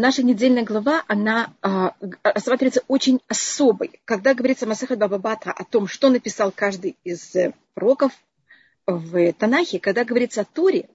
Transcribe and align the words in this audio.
наша 0.00 0.22
недельная 0.22 0.64
глава, 0.64 1.04
она 1.06 1.54
а, 1.62 1.94
рассматривается 2.22 2.82
очень 2.88 3.20
особой. 3.28 4.00
Когда 4.04 4.34
говорится 4.34 4.66
Масаха 4.66 4.96
Бабабата 4.96 5.52
о 5.52 5.64
том, 5.64 5.86
что 5.86 6.08
написал 6.08 6.50
каждый 6.50 6.96
из 7.04 7.36
э, 7.36 7.52
пророков 7.74 8.12
в 8.86 9.32
Танахе, 9.34 9.78
когда 9.78 10.04
говорится 10.04 10.40
о 10.40 10.44
Туре, 10.44 10.88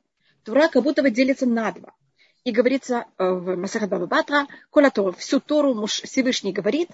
Тура 0.44 0.68
как 0.68 0.84
будто 0.84 1.02
бы 1.02 1.12
делится 1.12 1.46
на 1.46 1.72
два. 1.72 1.94
И 2.44 2.52
говорится 2.52 3.06
э, 3.18 3.30
в 3.30 3.56
Масаха 3.56 3.88
Бабабата, 3.88 4.48
Кола 4.70 4.92
Тору, 4.92 5.14
всю 5.14 5.40
Тору 5.40 5.74
муж 5.74 6.02
Всевышний 6.02 6.52
говорит, 6.52 6.90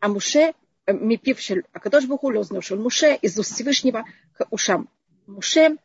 а 0.00 0.08
Муше 0.08 0.52
э, 0.86 0.92
мипившель, 0.92 1.64
а 1.72 1.80
Кадош 1.80 2.04
Буху 2.04 2.28
лозношел 2.28 2.78
Муше 2.78 3.14
из 3.20 3.38
уст 3.38 3.54
Всевышнего 3.54 4.04
к 4.34 4.46
ушам 4.50 4.88
Муше, 5.26 5.76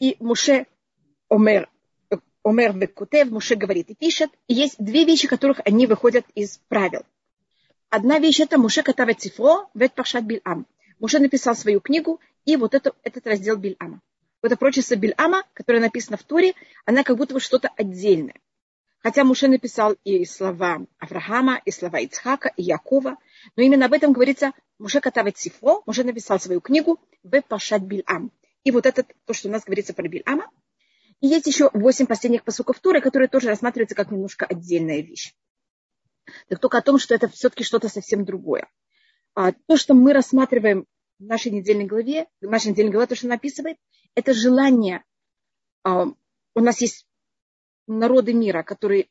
и 0.00 0.16
Муше 0.18 0.66
Омер 1.28 1.68
Омер 2.44 2.76
Векутев, 2.76 3.30
Муше 3.30 3.56
говорит 3.56 3.90
и 3.90 3.94
пишет. 3.94 4.30
И 4.46 4.54
есть 4.54 4.76
две 4.78 5.04
вещи, 5.04 5.28
которых 5.28 5.60
они 5.64 5.86
выходят 5.86 6.24
из 6.34 6.58
правил. 6.68 7.02
Одна 7.90 8.18
вещь 8.18 8.40
это 8.40 8.58
Муше 8.58 8.82
Катава 8.82 9.14
Цифро, 9.14 9.68
Вет 9.74 9.94
Пашат 9.94 10.24
Бильам. 10.24 10.66
Муше 10.98 11.18
написал 11.18 11.54
свою 11.54 11.80
книгу 11.80 12.20
и 12.44 12.56
вот 12.56 12.74
это, 12.74 12.92
этот 13.02 13.26
раздел 13.26 13.56
Бильама. 13.56 14.00
Вот 14.42 14.52
это 14.52 14.56
прочество 14.56 14.94
Бильама, 14.94 15.44
которое 15.52 15.80
написано 15.80 16.16
в 16.16 16.22
Туре, 16.22 16.54
она 16.84 17.02
как 17.02 17.16
будто 17.16 17.34
бы 17.34 17.40
что-то 17.40 17.70
отдельное. 17.76 18.36
Хотя 19.00 19.24
Муше 19.24 19.48
написал 19.48 19.96
и 20.04 20.24
слова 20.24 20.86
Авраама, 20.98 21.60
и 21.64 21.70
слова 21.70 21.98
Ицхака, 22.00 22.52
и 22.56 22.62
Якова, 22.62 23.16
но 23.56 23.62
именно 23.62 23.86
об 23.86 23.92
этом 23.92 24.12
говорится 24.12 24.52
Муше 24.78 25.00
Катава 25.00 25.30
Цифро, 25.30 25.82
Муше 25.86 26.04
написал 26.04 26.40
свою 26.40 26.60
книгу 26.60 27.00
Вет 27.22 27.46
Пашат 27.46 27.82
Бильам. 27.82 28.32
И 28.64 28.70
вот 28.70 28.86
это 28.86 29.04
то, 29.24 29.32
что 29.32 29.48
у 29.48 29.50
нас 29.52 29.64
говорится 29.64 29.94
про 29.94 30.08
Бильама, 30.08 30.50
и 31.20 31.26
есть 31.26 31.46
еще 31.46 31.70
восемь 31.72 32.06
последних 32.06 32.44
посуков 32.44 32.78
Туры, 32.80 33.00
которые 33.00 33.28
тоже 33.28 33.48
рассматриваются 33.48 33.96
как 33.96 34.10
немножко 34.10 34.46
отдельная 34.46 35.00
вещь. 35.00 35.34
Так 36.48 36.60
только 36.60 36.78
о 36.78 36.82
том, 36.82 36.98
что 36.98 37.14
это 37.14 37.28
все-таки 37.28 37.64
что-то 37.64 37.88
совсем 37.88 38.24
другое. 38.24 38.68
А 39.34 39.52
то, 39.52 39.76
что 39.76 39.94
мы 39.94 40.12
рассматриваем 40.12 40.86
в 41.18 41.24
нашей 41.24 41.50
недельной 41.50 41.86
главе, 41.86 42.26
в 42.40 42.46
нашей 42.46 42.68
недельной 42.68 42.92
главе, 42.92 43.06
то, 43.06 43.16
что 43.16 43.26
она 43.26 43.36
описывает, 43.36 43.78
это 44.14 44.34
желание. 44.34 45.04
А, 45.82 46.06
у 46.54 46.60
нас 46.60 46.80
есть 46.80 47.06
народы 47.86 48.34
мира, 48.34 48.62
которые 48.62 49.08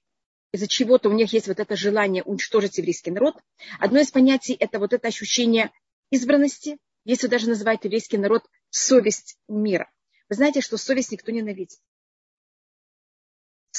из-за 0.54 0.68
чего-то 0.68 1.10
у 1.10 1.14
них 1.14 1.34
есть 1.34 1.48
вот 1.48 1.60
это 1.60 1.76
желание 1.76 2.24
уничтожить 2.24 2.78
еврейский 2.78 3.12
народ. 3.12 3.36
Одно 3.80 4.00
из 4.00 4.12
понятий– 4.12 4.56
это 4.60 4.80
вот 4.80 4.94
это 4.94 5.08
ощущение 5.08 5.72
избранности. 6.10 6.78
Если 7.04 7.28
даже 7.28 7.50
называют 7.50 7.84
еврейский 7.84 8.18
народ 8.18 8.44
совесть 8.70 9.38
мира. 9.48 9.90
Вы 10.30 10.36
знаете, 10.36 10.62
что 10.62 10.78
совесть 10.78 11.12
никто 11.12 11.32
не 11.32 11.40
ненавидит. 11.40 11.80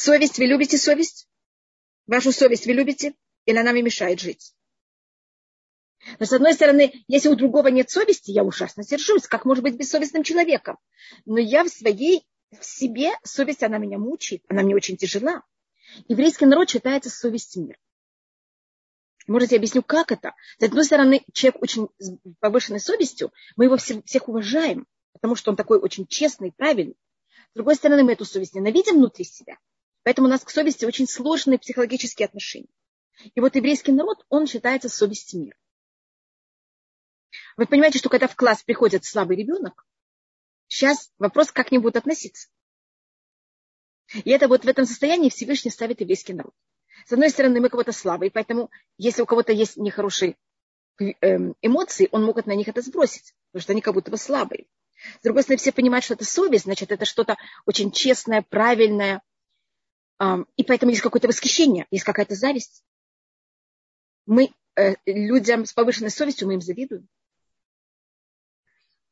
Совесть, 0.00 0.38
вы 0.38 0.44
любите 0.44 0.78
совесть? 0.78 1.26
Вашу 2.06 2.30
совесть 2.30 2.66
вы 2.66 2.72
любите? 2.72 3.16
Или 3.46 3.58
она 3.58 3.72
мне 3.72 3.82
мешает 3.82 4.20
жить? 4.20 4.54
Но 6.20 6.24
с 6.24 6.32
одной 6.32 6.54
стороны, 6.54 7.04
если 7.08 7.28
у 7.28 7.34
другого 7.34 7.66
нет 7.66 7.90
совести, 7.90 8.30
я 8.30 8.44
ужасно 8.44 8.84
сержусь, 8.84 9.26
как 9.26 9.44
может 9.44 9.64
быть 9.64 9.74
бессовестным 9.74 10.22
человеком. 10.22 10.78
Но 11.26 11.40
я 11.40 11.64
в 11.64 11.68
своей, 11.68 12.24
в 12.52 12.64
себе, 12.64 13.10
совесть, 13.24 13.64
она 13.64 13.78
меня 13.78 13.98
мучает, 13.98 14.44
она 14.48 14.62
мне 14.62 14.76
очень 14.76 14.96
тяжела. 14.96 15.42
Еврейский 16.06 16.46
народ 16.46 16.70
считается 16.70 17.10
совесть 17.10 17.56
мира. 17.56 17.76
Может, 19.26 19.50
я 19.50 19.56
объясню, 19.56 19.82
как 19.82 20.12
это? 20.12 20.34
С 20.60 20.62
одной 20.62 20.84
стороны, 20.84 21.24
человек 21.32 21.60
очень 21.60 21.88
с 21.98 22.12
повышенной 22.38 22.78
совестью, 22.78 23.32
мы 23.56 23.64
его 23.64 23.76
всех 23.76 24.28
уважаем, 24.28 24.86
потому 25.12 25.34
что 25.34 25.50
он 25.50 25.56
такой 25.56 25.80
очень 25.80 26.06
честный, 26.06 26.52
правильный. 26.52 26.96
С 27.50 27.54
другой 27.56 27.74
стороны, 27.74 28.04
мы 28.04 28.12
эту 28.12 28.24
совесть 28.24 28.54
ненавидим 28.54 28.98
внутри 28.98 29.24
себя. 29.24 29.58
Поэтому 30.02 30.28
у 30.28 30.30
нас 30.30 30.44
к 30.44 30.50
совести 30.50 30.84
очень 30.84 31.06
сложные 31.06 31.58
психологические 31.58 32.26
отношения. 32.26 32.68
И 33.34 33.40
вот 33.40 33.56
еврейский 33.56 33.92
народ, 33.92 34.24
он 34.28 34.46
считается 34.46 34.88
совесть 34.88 35.34
мира. 35.34 35.56
Вы 37.56 37.66
понимаете, 37.66 37.98
что 37.98 38.08
когда 38.08 38.28
в 38.28 38.36
класс 38.36 38.62
приходит 38.62 39.04
слабый 39.04 39.36
ребенок, 39.36 39.84
сейчас 40.68 41.10
вопрос, 41.18 41.50
как 41.50 41.68
к 41.68 41.72
ним 41.72 41.82
будут 41.82 41.96
относиться. 41.96 42.48
И 44.24 44.30
это 44.30 44.48
вот 44.48 44.64
в 44.64 44.68
этом 44.68 44.86
состоянии 44.86 45.28
Всевышний 45.28 45.70
ставит 45.70 46.00
еврейский 46.00 46.32
народ. 46.32 46.54
С 47.06 47.12
одной 47.12 47.30
стороны, 47.30 47.60
мы 47.60 47.68
кого-то 47.68 47.92
слабые, 47.92 48.30
поэтому 48.30 48.70
если 48.96 49.22
у 49.22 49.26
кого-то 49.26 49.52
есть 49.52 49.76
нехорошие 49.76 50.36
эм, 50.98 51.54
эмоции, 51.60 52.08
он 52.12 52.24
может 52.24 52.46
на 52.46 52.54
них 52.54 52.68
это 52.68 52.80
сбросить, 52.80 53.34
потому 53.50 53.62
что 53.62 53.72
они 53.72 53.80
как 53.80 53.94
будто 53.94 54.10
бы 54.10 54.16
слабые. 54.16 54.66
С 55.20 55.22
другой 55.22 55.42
стороны, 55.42 55.58
все 55.58 55.72
понимают, 55.72 56.04
что 56.04 56.14
это 56.14 56.24
совесть, 56.24 56.64
значит, 56.64 56.90
это 56.90 57.04
что-то 57.04 57.36
очень 57.66 57.92
честное, 57.92 58.42
правильное, 58.42 59.22
и 60.56 60.64
поэтому 60.64 60.90
есть 60.90 61.02
какое-то 61.02 61.28
восхищение, 61.28 61.86
есть 61.90 62.04
какая-то 62.04 62.34
зависть. 62.34 62.82
Мы 64.26 64.52
э, 64.76 64.94
людям 65.06 65.64
с 65.64 65.72
повышенной 65.72 66.10
совестью, 66.10 66.48
мы 66.48 66.54
им 66.54 66.60
завидуем. 66.60 67.08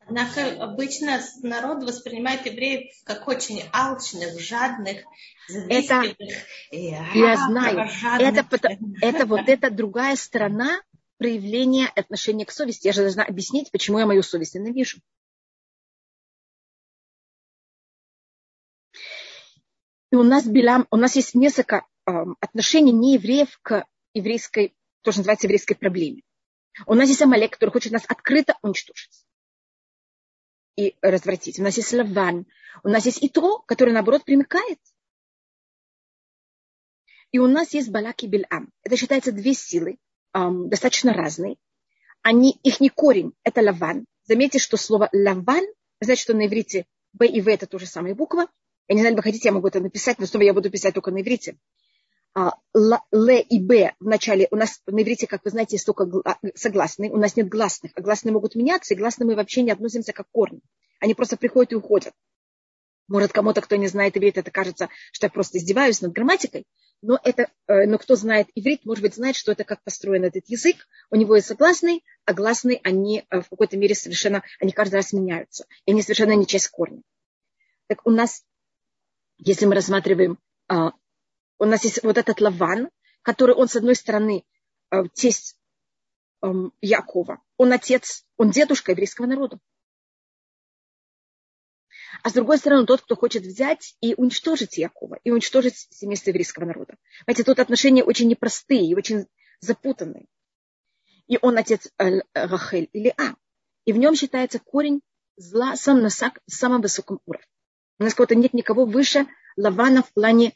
Однако 0.09 0.63
обычно 0.63 1.21
народ 1.43 1.83
воспринимает 1.83 2.47
евреев 2.47 2.93
как 3.05 3.27
очень 3.27 3.65
алчных, 3.73 4.39
жадных, 4.39 5.03
завистливых. 5.49 6.17
Это, 6.71 7.19
я 7.19 7.37
знаю, 7.37 7.89
это, 8.21 8.47
это 9.01 9.27
вот 9.27 9.41
эта 9.49 9.71
другая 9.71 10.15
сторона 10.15 10.81
проявления 11.19 11.89
отношения 11.89 12.47
к 12.47 12.53
совести. 12.53 12.87
Я 12.87 12.93
же 12.93 13.03
должна 13.03 13.25
объяснить, 13.25 13.73
почему 13.73 13.99
я 13.99 14.07
мою 14.07 14.23
совесть 14.23 14.55
ненавижу. 14.55 14.99
И 20.13 20.17
у 20.17 20.23
нас, 20.23 20.47
Билам, 20.47 20.87
у 20.91 20.97
нас 20.97 21.17
есть 21.17 21.35
несколько 21.35 21.85
отношений 22.05 22.93
неевреев 22.93 23.59
к 23.63 23.85
еврейской, 24.15 24.75
то, 25.03 25.11
что 25.11 25.21
называется 25.21 25.47
еврейской 25.47 25.75
проблеме. 25.75 26.23
У 26.87 26.95
нас 26.95 27.09
есть 27.09 27.23
Амалек, 27.23 27.53
который 27.53 27.71
хочет 27.71 27.93
нас 27.93 28.05
открыто 28.07 28.57
уничтожить 28.63 29.27
и 30.77 30.95
развратить. 31.01 31.59
У 31.59 31.63
нас 31.63 31.77
есть 31.77 31.93
Лаван. 31.93 32.47
У 32.85 32.89
нас 32.89 33.07
есть 33.07 33.19
Итро, 33.23 33.59
который, 33.67 33.93
наоборот, 33.93 34.25
примыкает. 34.25 34.79
И 37.33 37.39
у 37.39 37.47
нас 37.47 37.75
есть 37.75 37.91
Балак 37.91 38.23
и 38.23 38.27
Бильам. 38.27 38.71
Это 38.83 38.97
считается 38.97 39.33
две 39.33 39.55
силы, 39.55 39.99
эм, 40.35 40.69
достаточно 40.69 41.13
разные. 41.13 41.57
Они, 42.23 42.59
их 42.63 42.81
не 42.81 42.89
корень, 42.89 43.33
это 43.43 43.63
Лаван. 43.63 44.07
Заметьте, 44.25 44.59
что 44.59 44.77
слово 44.77 45.09
Лаван, 45.13 45.65
значит, 46.01 46.23
что 46.23 46.35
на 46.35 46.47
иврите 46.47 46.87
Б 47.13 47.27
и 47.27 47.41
В 47.41 47.49
это 47.49 47.67
тоже 47.67 47.87
самая 47.87 48.15
буква, 48.15 48.47
я 48.89 48.95
не 48.95 49.01
знаю, 49.01 49.13
если 49.13 49.17
вы 49.17 49.23
хотите, 49.23 49.49
я 49.49 49.53
могу 49.53 49.69
это 49.69 49.81
написать, 49.81 50.19
но 50.19 50.27
снова 50.27 50.45
я 50.45 50.55
буду 50.55 50.71
писать 50.71 50.95
только 50.95 51.11
на 51.11 51.21
иврите. 51.21 51.57
А, 52.35 52.53
Л 52.75 53.29
и 53.29 53.61
Б 53.61 53.95
в 53.99 54.07
начале, 54.07 54.47
у 54.51 54.57
нас 54.57 54.83
на 54.87 55.03
иврите, 55.03 55.27
как 55.27 55.45
вы 55.45 55.51
знаете, 55.51 55.77
есть 55.77 55.87
только 55.87 56.07
согласные, 56.55 57.11
у 57.11 57.17
нас 57.17 57.35
нет 57.37 57.49
гласных, 57.49 57.93
а 57.95 58.03
гласные 58.03 58.33
могут 58.33 58.55
меняться, 58.55 58.95
и 58.95 58.97
гласные 58.97 59.27
мы 59.27 59.35
вообще 59.35 59.63
не 59.63 59.71
относимся 59.71 60.13
как 60.13 60.27
корни. 60.31 60.61
Они 61.01 61.15
просто 61.15 61.37
приходят 61.37 61.73
и 61.73 61.77
уходят. 61.77 62.13
Может, 63.09 63.33
кому-то, 63.33 63.61
кто 63.61 63.77
не 63.77 63.87
знает 63.87 64.17
иврит, 64.17 64.37
это 64.37 64.51
кажется, 64.51 64.89
что 65.13 65.27
я 65.27 65.31
просто 65.31 65.59
издеваюсь 65.59 66.01
над 66.01 66.13
грамматикой, 66.13 66.67
но, 67.03 67.19
это, 67.23 67.51
э, 67.69 67.87
но 67.87 67.99
кто 67.99 68.17
знает 68.17 68.49
иврит, 68.55 68.85
может 68.85 69.03
быть, 69.03 69.15
знает, 69.15 69.37
что 69.37 69.53
это 69.53 69.65
как 69.65 69.83
построен 69.83 70.25
этот 70.25 70.49
язык. 70.49 70.89
У 71.11 71.17
него 71.17 71.37
есть 71.37 71.47
согласные, 71.47 72.01
а 72.25 72.35
гласные, 72.35 72.81
они 72.83 73.25
э, 73.31 73.41
в 73.41 73.49
какой-то 73.49 73.77
мере 73.77 73.95
совершенно, 73.95 74.43
они 74.61 74.73
каждый 74.73 74.97
раз 74.97 75.13
меняются. 75.13 75.67
И 75.85 75.93
они 75.93 76.03
совершенно 76.03 76.33
не 76.33 76.47
часть 76.47 76.69
корня. 76.69 77.03
Так 77.87 78.07
у 78.07 78.11
нас 78.11 78.43
если 79.39 79.67
мы 79.67 79.75
рассматриваем, 79.75 80.39
а, 80.69 80.93
у 81.59 81.65
нас 81.65 81.85
есть 81.85 82.03
вот 82.03 82.19
этот 82.19 82.41
Лаван, 82.41 82.91
который 83.23 83.55
он, 83.55 83.69
с 83.69 83.77
одной 83.77 83.95
стороны, 83.95 84.45
а, 84.91 85.09
тесть 85.09 85.57
Якова, 86.81 87.43
он 87.57 87.73
отец, 87.73 88.25
он 88.37 88.51
дедушка 88.51 88.93
еврейского 88.93 89.27
народа. 89.27 89.59
А 92.23 92.31
с 92.31 92.33
другой 92.33 92.59
стороны, 92.59 92.87
тот, 92.87 93.03
кто 93.03 93.17
хочет 93.17 93.43
взять 93.43 93.97
и 94.01 94.15
уничтожить 94.15 94.79
Якова, 94.79 95.19
и 95.25 95.31
уничтожить 95.31 95.89
семейство 95.91 96.31
еврейского 96.31 96.65
народа. 96.65 96.97
Знаете, 97.25 97.45
тут 97.45 97.59
отношения 97.59 98.05
очень 98.05 98.29
непростые 98.29 98.87
и 98.87 98.95
очень 98.95 99.27
запутанные. 99.61 100.27
И 101.27 101.39
он 101.43 101.59
отец 101.59 101.89
э, 101.99 102.21
Рахель 102.35 102.89
или 102.93 103.13
А. 103.17 103.35
И 103.85 103.93
в 103.93 103.97
нем 103.97 104.15
считается 104.15 104.59
корень 104.59 105.01
зла 105.37 105.77
сам 105.77 106.01
на 106.01 106.11
самом 106.11 106.81
высоком 106.81 107.21
уровне. 107.27 107.47
У 107.99 108.05
нас 108.05 108.15
кого-то 108.15 108.35
нет 108.35 108.53
никого 108.53 108.85
выше 108.85 109.27
Лавана 109.57 110.03
в 110.03 110.13
плане 110.13 110.53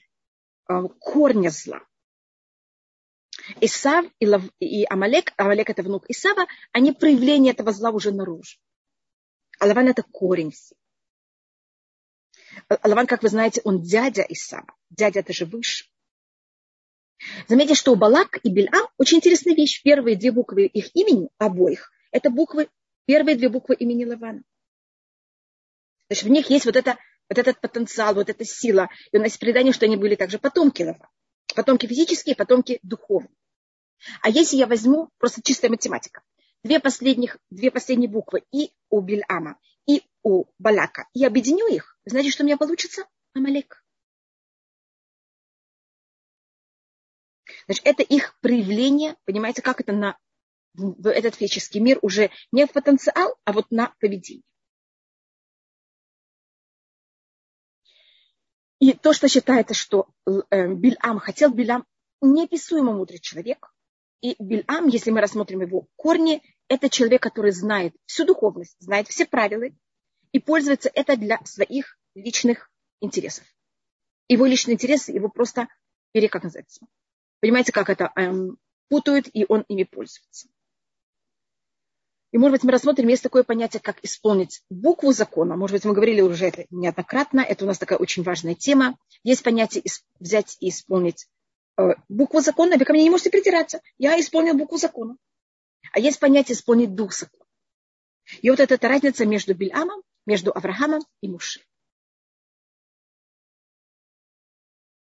э, 0.68 0.74
корня 0.98 1.50
зла. 1.50 1.80
Исав 3.60 4.04
и, 4.18 4.26
Лав, 4.26 4.42
и 4.58 4.84
Амалек, 4.84 5.32
Амалек 5.36 5.70
это 5.70 5.82
внук 5.82 6.04
Исава, 6.08 6.46
они 6.72 6.92
проявление 6.92 7.52
этого 7.52 7.72
зла 7.72 7.90
уже 7.90 8.12
наружу. 8.12 8.58
А 9.58 9.66
Лаван 9.66 9.88
это 9.88 10.02
корень 10.02 10.50
всего. 10.50 10.78
А 12.68 12.88
Лаван, 12.88 13.06
как 13.06 13.22
вы 13.22 13.28
знаете, 13.28 13.60
он 13.64 13.82
дядя 13.82 14.22
Исава. 14.28 14.74
Дядя 14.90 15.20
это 15.20 15.32
же 15.32 15.46
выше. 15.46 15.86
Заметьте, 17.48 17.74
что 17.74 17.92
у 17.92 17.96
Балак 17.96 18.38
и 18.42 18.50
Бельам 18.50 18.88
очень 18.96 19.18
интересная 19.18 19.54
вещь. 19.54 19.82
Первые 19.82 20.16
две 20.16 20.32
буквы 20.32 20.66
их 20.66 20.94
имени, 20.94 21.28
обоих, 21.38 21.92
это 22.10 22.30
буквы, 22.30 22.68
первые 23.06 23.36
две 23.36 23.48
буквы 23.48 23.74
имени 23.74 24.04
Лавана. 24.04 24.42
Значит, 26.08 26.24
в 26.24 26.30
них 26.30 26.50
есть 26.50 26.64
вот 26.64 26.76
это 26.76 26.98
вот 27.30 27.38
этот 27.38 27.60
потенциал, 27.60 28.14
вот 28.14 28.28
эта 28.28 28.44
сила. 28.44 28.88
И 29.12 29.16
у 29.16 29.20
нас 29.20 29.28
есть 29.28 29.40
предание, 29.40 29.72
что 29.72 29.86
они 29.86 29.96
были 29.96 30.16
также 30.16 30.38
потомки 30.38 30.82
Лава. 30.82 31.08
Потомки 31.54 31.86
физические, 31.86 32.34
потомки 32.34 32.80
духовные. 32.82 33.34
А 34.20 34.28
если 34.28 34.56
я 34.56 34.66
возьму, 34.66 35.10
просто 35.18 35.42
чистая 35.42 35.70
математика, 35.70 36.22
две, 36.64 36.80
последних, 36.80 37.38
две 37.50 37.70
последние 37.70 38.10
буквы 38.10 38.42
и 38.52 38.72
у 38.88 39.00
Бильама, 39.00 39.58
и 39.86 40.02
у 40.22 40.46
Балака, 40.58 41.06
и 41.14 41.24
объединю 41.24 41.68
их, 41.68 41.96
знаете, 42.04 42.30
что 42.30 42.42
у 42.42 42.46
меня 42.46 42.56
получится? 42.56 43.04
Амалек. 43.34 43.84
Значит, 47.66 47.86
это 47.86 48.02
их 48.02 48.38
проявление, 48.40 49.16
понимаете, 49.24 49.62
как 49.62 49.80
это 49.80 49.92
на 49.92 50.18
этот 51.04 51.34
физический 51.34 51.80
мир 51.80 51.98
уже 52.02 52.30
не 52.52 52.66
в 52.66 52.72
потенциал, 52.72 53.36
а 53.44 53.52
вот 53.52 53.70
на 53.70 53.94
поведение. 54.00 54.42
И 58.80 58.94
то, 58.94 59.12
что 59.12 59.28
считается, 59.28 59.74
что 59.74 60.08
э, 60.26 60.72
Бильам 60.72 61.18
хотел, 61.18 61.52
Бильам 61.52 61.84
неописуемо 62.22 62.92
мудрый 62.92 63.18
человек. 63.20 63.72
И 64.22 64.36
Бильам, 64.38 64.88
если 64.88 65.10
мы 65.10 65.20
рассмотрим 65.20 65.60
его 65.60 65.86
корни, 65.96 66.42
это 66.68 66.88
человек, 66.88 67.22
который 67.22 67.52
знает 67.52 67.94
всю 68.06 68.24
духовность, 68.24 68.76
знает 68.80 69.08
все 69.08 69.26
правила 69.26 69.64
и 70.32 70.38
пользуется 70.38 70.90
это 70.94 71.16
для 71.16 71.38
своих 71.44 71.98
личных 72.14 72.70
интересов. 73.00 73.44
Его 74.28 74.46
личные 74.46 74.74
интересы 74.74 75.12
его 75.12 75.28
просто 75.28 75.68
пере, 76.12 76.28
как 76.28 76.44
называется. 76.44 76.86
Понимаете, 77.40 77.72
как 77.72 77.90
это 77.90 78.12
эм, 78.16 78.58
путают, 78.88 79.28
и 79.32 79.44
он 79.48 79.64
ими 79.68 79.84
пользуется. 79.84 80.48
И, 82.32 82.38
может 82.38 82.52
быть, 82.52 82.64
мы 82.64 82.72
рассмотрим, 82.72 83.08
есть 83.08 83.22
такое 83.22 83.42
понятие, 83.42 83.80
как 83.80 83.98
исполнить 84.04 84.62
букву 84.70 85.12
закона. 85.12 85.56
Может 85.56 85.74
быть, 85.74 85.84
мы 85.84 85.94
говорили 85.94 86.20
уже 86.20 86.46
это 86.46 86.64
неоднократно. 86.70 87.40
Это 87.40 87.64
у 87.64 87.66
нас 87.66 87.78
такая 87.78 87.98
очень 87.98 88.22
важная 88.22 88.54
тема. 88.54 88.96
Есть 89.24 89.42
понятие 89.42 89.82
взять 90.20 90.56
и 90.60 90.68
исполнить 90.68 91.26
э, 91.76 91.94
букву 92.08 92.40
закона. 92.40 92.76
Вы 92.76 92.84
ко 92.84 92.92
мне 92.92 93.02
не 93.02 93.10
можете 93.10 93.30
придираться. 93.30 93.80
Я 93.98 94.18
исполнил 94.20 94.54
букву 94.54 94.78
закона. 94.78 95.16
А 95.92 95.98
есть 95.98 96.20
понятие 96.20 96.54
исполнить 96.54 96.94
дух 96.94 97.12
закона. 97.12 97.44
И 98.42 98.50
вот 98.50 98.60
эта 98.60 98.86
разница 98.86 99.26
между 99.26 99.54
Бильамом, 99.54 100.02
между 100.24 100.52
Авраамом 100.52 101.02
и 101.20 101.28
Муши. 101.28 101.60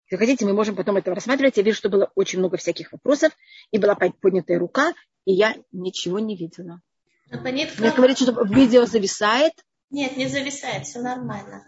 Если 0.10 0.24
хотите, 0.24 0.46
мы 0.46 0.54
можем 0.54 0.76
потом 0.76 0.98
это 0.98 1.14
рассматривать. 1.16 1.58
Я 1.58 1.64
вижу, 1.64 1.78
что 1.78 1.90
было 1.90 2.12
очень 2.14 2.40
много 2.40 2.58
всяких 2.58 2.92
вопросов, 2.92 3.36
и 3.72 3.80
была 3.80 3.96
поднятая 3.96 4.60
рука, 4.60 4.94
и 5.26 5.34
я 5.34 5.56
ничего 5.72 6.20
не 6.20 6.38
видела. 6.38 6.80
Мне 7.32 7.92
говорит, 7.92 8.18
что 8.18 8.44
видео 8.44 8.86
зависает. 8.86 9.54
Нет, 9.90 10.18
не 10.18 10.28
зависает, 10.28 10.86
все 10.86 11.00
нормально. 11.00 11.66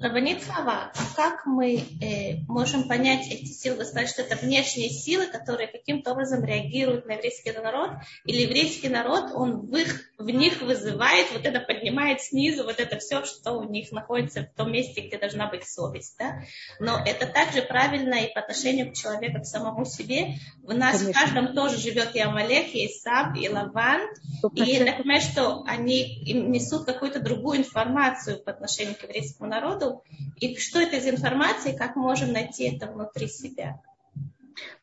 Рабанит 0.00 0.42
Хава, 0.42 0.90
как 1.14 1.44
мы 1.44 1.76
э, 1.76 2.36
можем 2.48 2.88
понять 2.88 3.26
эти 3.28 3.44
силы? 3.44 3.76
Вы 3.76 3.84
сказали, 3.84 4.06
что 4.06 4.22
это 4.22 4.34
внешние 4.34 4.88
силы, 4.88 5.26
которые 5.26 5.68
каким-то 5.68 6.12
образом 6.12 6.42
реагируют 6.42 7.04
на 7.04 7.12
еврейский 7.12 7.52
народ, 7.52 7.90
или 8.24 8.42
еврейский 8.42 8.88
народ, 8.88 9.30
он 9.34 9.66
в, 9.66 9.76
их, 9.76 10.10
в 10.16 10.24
них 10.30 10.62
вызывает, 10.62 11.30
вот 11.32 11.44
это 11.44 11.60
поднимает 11.60 12.22
снизу, 12.22 12.64
вот 12.64 12.80
это 12.80 12.96
все, 12.98 13.26
что 13.26 13.52
у 13.52 13.64
них 13.64 13.92
находится 13.92 14.44
в 14.44 14.56
том 14.56 14.72
месте, 14.72 15.02
где 15.02 15.18
должна 15.18 15.50
быть 15.50 15.68
совесть. 15.68 16.16
Да? 16.18 16.40
Но 16.78 16.98
это 17.04 17.26
также 17.26 17.60
правильно 17.60 18.14
и 18.14 18.32
по 18.32 18.40
отношению 18.40 18.90
к 18.90 18.94
человеку, 18.94 19.42
к 19.42 19.44
самому 19.44 19.84
себе. 19.84 20.36
В 20.62 20.72
нас 20.72 20.98
Конечно. 20.98 21.12
в 21.12 21.22
каждом 21.22 21.54
тоже 21.54 21.76
живет 21.76 22.16
и 22.16 22.20
Амалек, 22.20 22.74
и 22.74 22.86
Исаб, 22.86 23.36
и 23.36 23.50
Лаван. 23.50 24.08
И 24.54 24.62
я 24.62 24.94
понимаю, 24.94 25.20
что 25.20 25.62
они 25.66 26.22
несут 26.32 26.86
какую-то 26.86 27.20
другую 27.20 27.58
информацию 27.58 28.42
по 28.42 28.50
отношению 28.50 28.94
к 28.94 29.02
еврейскому 29.02 29.50
народу, 29.50 29.89
и 30.36 30.56
что 30.56 30.80
это 30.80 31.00
за 31.00 31.10
информация, 31.10 31.72
и 31.72 31.76
как 31.76 31.96
можем 31.96 32.32
найти 32.32 32.64
это 32.64 32.86
внутри 32.86 33.28
себя. 33.28 33.82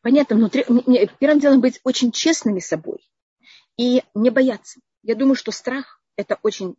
Понятно, 0.02 0.36
внутри, 0.36 0.64
первым 1.18 1.40
делом 1.40 1.60
быть 1.60 1.80
очень 1.84 2.12
честными 2.12 2.60
собой 2.60 3.08
и 3.76 4.02
не 4.14 4.30
бояться. 4.30 4.80
Я 5.02 5.14
думаю, 5.14 5.34
что 5.34 5.52
страх– 5.52 6.02
это 6.16 6.38
очень 6.42 6.76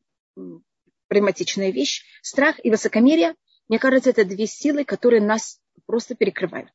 прагматичная 1.08 1.72
вещь. 1.72 2.04
Страх 2.22 2.64
и 2.64 2.70
высокомерие, 2.70 3.36
мне 3.68 3.80
кажется, 3.80 4.10
это 4.10 4.26
две 4.26 4.48
силы, 4.48 4.84
которые 4.84 5.22
нас 5.22 5.60
просто 5.86 6.16
перекрывают. 6.16 6.72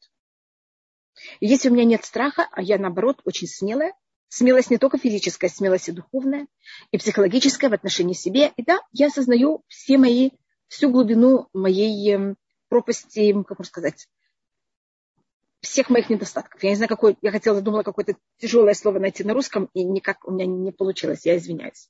Если 1.41 1.69
у 1.69 1.73
меня 1.73 1.85
нет 1.85 2.05
страха, 2.05 2.49
а 2.51 2.62
я, 2.62 2.79
наоборот, 2.79 3.21
очень 3.25 3.47
смелая, 3.47 3.95
смелость 4.29 4.71
не 4.71 4.79
только 4.79 4.99
физическая, 4.99 5.49
смелость 5.49 5.89
и 5.89 5.93
духовная, 5.93 6.47
и 6.91 6.99
психологическая 6.99 7.71
в 7.71 7.75
отношении 7.75 8.15
себе. 8.15 8.53
И 8.56 8.65
да, 8.65 8.81
я 8.93 9.06
осознаю 9.06 9.62
все 9.69 9.97
мои 9.97 10.31
всю 10.75 10.91
глубину 10.91 11.49
моей 11.53 12.12
эм, 12.12 12.37
пропасти, 12.69 13.32
как 13.32 13.59
можно 13.59 13.65
сказать, 13.65 14.09
всех 15.61 15.88
моих 15.88 16.11
недостатков. 16.11 16.62
Я 16.62 16.71
не 16.71 16.76
знаю, 16.76 16.88
какой, 16.88 17.17
я 17.23 17.31
хотела, 17.31 17.62
думала 17.62 17.85
какое-то 17.85 18.17
тяжелое 18.38 18.75
слово 18.75 18.99
найти 18.99 19.25
на 19.25 19.35
русском, 19.35 19.71
и 19.73 19.85
никак 19.85 20.26
у 20.26 20.32
меня 20.32 20.47
не 20.47 20.73
получилось, 20.73 21.25
я 21.25 21.37
извиняюсь. 21.37 21.88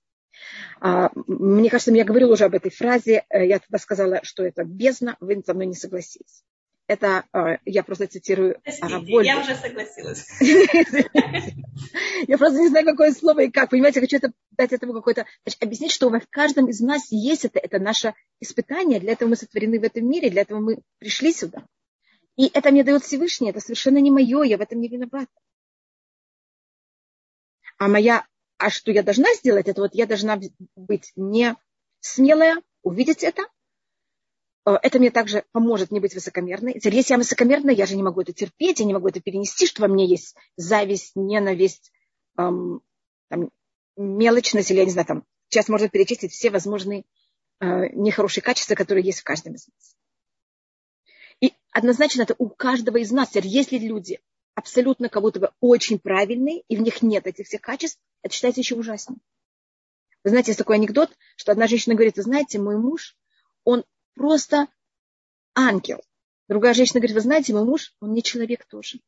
А, 0.80 1.10
мне 1.14 1.70
кажется, 1.70 1.92
я 1.92 2.04
говорила 2.04 2.32
уже 2.32 2.44
об 2.44 2.54
этой 2.54 2.70
фразе, 2.70 3.24
э, 3.30 3.46
я 3.46 3.58
тогда 3.58 3.78
сказала, 3.78 4.20
что 4.22 4.44
это 4.44 4.64
бездна, 4.64 5.16
вы 5.20 5.42
со 5.44 5.54
мной 5.54 5.66
не 5.66 5.74
согласились. 5.74 6.44
Это 6.86 7.24
э, 7.32 7.56
я 7.64 7.82
просто 7.82 8.06
цитирую 8.06 8.60
Простите, 8.62 9.24
Я 9.24 9.40
уже 9.40 9.54
согласилась. 9.54 10.26
Я 12.28 12.38
просто 12.38 12.60
не 12.60 12.68
знаю, 12.68 12.84
какое 12.84 13.12
слово 13.12 13.44
и 13.44 13.50
как. 13.50 13.70
Понимаете, 13.70 14.00
хочу 14.00 14.18
это, 14.18 14.32
дать 14.50 14.72
этому 14.72 14.92
какое-то... 14.92 15.24
Объяснить, 15.60 15.92
что 15.92 16.10
в 16.10 16.20
каждом 16.28 16.68
из 16.68 16.80
нас 16.80 17.10
есть 17.10 17.46
это. 17.46 17.58
Это 17.58 17.78
наше 17.78 18.14
испытание. 18.40 19.00
Для 19.00 19.12
этого 19.12 19.30
мы 19.30 19.36
сотворены 19.36 19.80
в 19.80 19.84
этом 19.84 20.06
мире. 20.06 20.28
Для 20.28 20.42
этого 20.42 20.60
мы 20.60 20.82
пришли 20.98 21.32
сюда. 21.32 21.66
И 22.36 22.50
это 22.52 22.70
мне 22.70 22.84
дает 22.84 23.02
Всевышний. 23.02 23.48
Это 23.48 23.60
совершенно 23.60 23.98
не 23.98 24.10
мое. 24.10 24.42
Я 24.42 24.58
в 24.58 24.60
этом 24.60 24.80
не 24.80 24.88
виновата. 24.88 25.32
А 27.78 27.88
моя... 27.88 28.26
А 28.58 28.70
что 28.70 28.92
я 28.92 29.02
должна 29.02 29.32
сделать? 29.34 29.68
Это 29.68 29.80
вот 29.80 29.94
я 29.94 30.06
должна 30.06 30.38
быть 30.76 31.12
не 31.16 31.56
смелая, 32.00 32.62
увидеть 32.82 33.24
это, 33.24 33.42
это 34.64 34.98
мне 34.98 35.10
также 35.10 35.44
поможет 35.52 35.90
не 35.90 36.00
быть 36.00 36.14
высокомерной. 36.14 36.74
Теперь, 36.74 36.96
если 36.96 37.12
я 37.12 37.18
высокомерная, 37.18 37.74
я 37.74 37.86
же 37.86 37.96
не 37.96 38.02
могу 38.02 38.22
это 38.22 38.32
терпеть, 38.32 38.80
я 38.80 38.86
не 38.86 38.94
могу 38.94 39.08
это 39.08 39.20
перенести, 39.20 39.66
что 39.66 39.82
во 39.82 39.88
мне 39.88 40.06
есть 40.06 40.36
зависть, 40.56 41.12
ненависть, 41.16 41.92
эм, 42.38 42.80
там, 43.28 43.50
мелочность, 43.96 44.70
или 44.70 44.78
я 44.78 44.84
не 44.86 44.90
знаю, 44.90 45.06
там, 45.06 45.24
сейчас 45.48 45.68
можно 45.68 45.88
перечислить 45.88 46.32
все 46.32 46.50
возможные 46.50 47.04
э, 47.60 47.88
нехорошие 47.92 48.42
качества, 48.42 48.74
которые 48.74 49.04
есть 49.04 49.20
в 49.20 49.24
каждом 49.24 49.54
из 49.54 49.68
нас. 49.68 49.96
И 51.40 51.52
однозначно 51.70 52.22
это 52.22 52.34
у 52.38 52.48
каждого 52.48 52.96
из 52.96 53.10
нас. 53.10 53.30
Теперь, 53.30 53.48
если 53.48 53.78
люди 53.78 54.20
абсолютно 54.54 55.10
бы 55.10 55.50
очень 55.60 55.98
правильные, 55.98 56.62
и 56.68 56.76
в 56.76 56.80
них 56.80 57.02
нет 57.02 57.26
этих 57.26 57.46
всех 57.46 57.60
качеств, 57.60 58.00
это 58.22 58.34
считается 58.34 58.60
еще 58.60 58.76
ужаснее. 58.76 59.18
Вы 60.22 60.30
знаете, 60.30 60.52
есть 60.52 60.58
такой 60.58 60.76
анекдот, 60.76 61.10
что 61.36 61.52
одна 61.52 61.66
женщина 61.66 61.94
говорит, 61.94 62.16
вы 62.16 62.22
знаете, 62.22 62.58
мой 62.58 62.78
муж, 62.78 63.14
он 63.64 63.84
просто 64.14 64.68
ангел. 65.54 66.00
Другая 66.48 66.74
женщина 66.74 67.00
говорит, 67.00 67.16
вы 67.16 67.22
знаете, 67.22 67.52
мой 67.52 67.64
муж, 67.64 67.94
он 68.00 68.12
не 68.12 68.22
человек 68.22 68.64
тоже. 68.66 69.00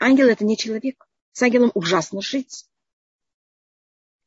Ангел 0.00 0.28
это 0.28 0.44
не 0.44 0.56
человек. 0.56 1.06
С 1.32 1.42
ангелом 1.42 1.70
ужасно 1.74 2.20
жить. 2.20 2.66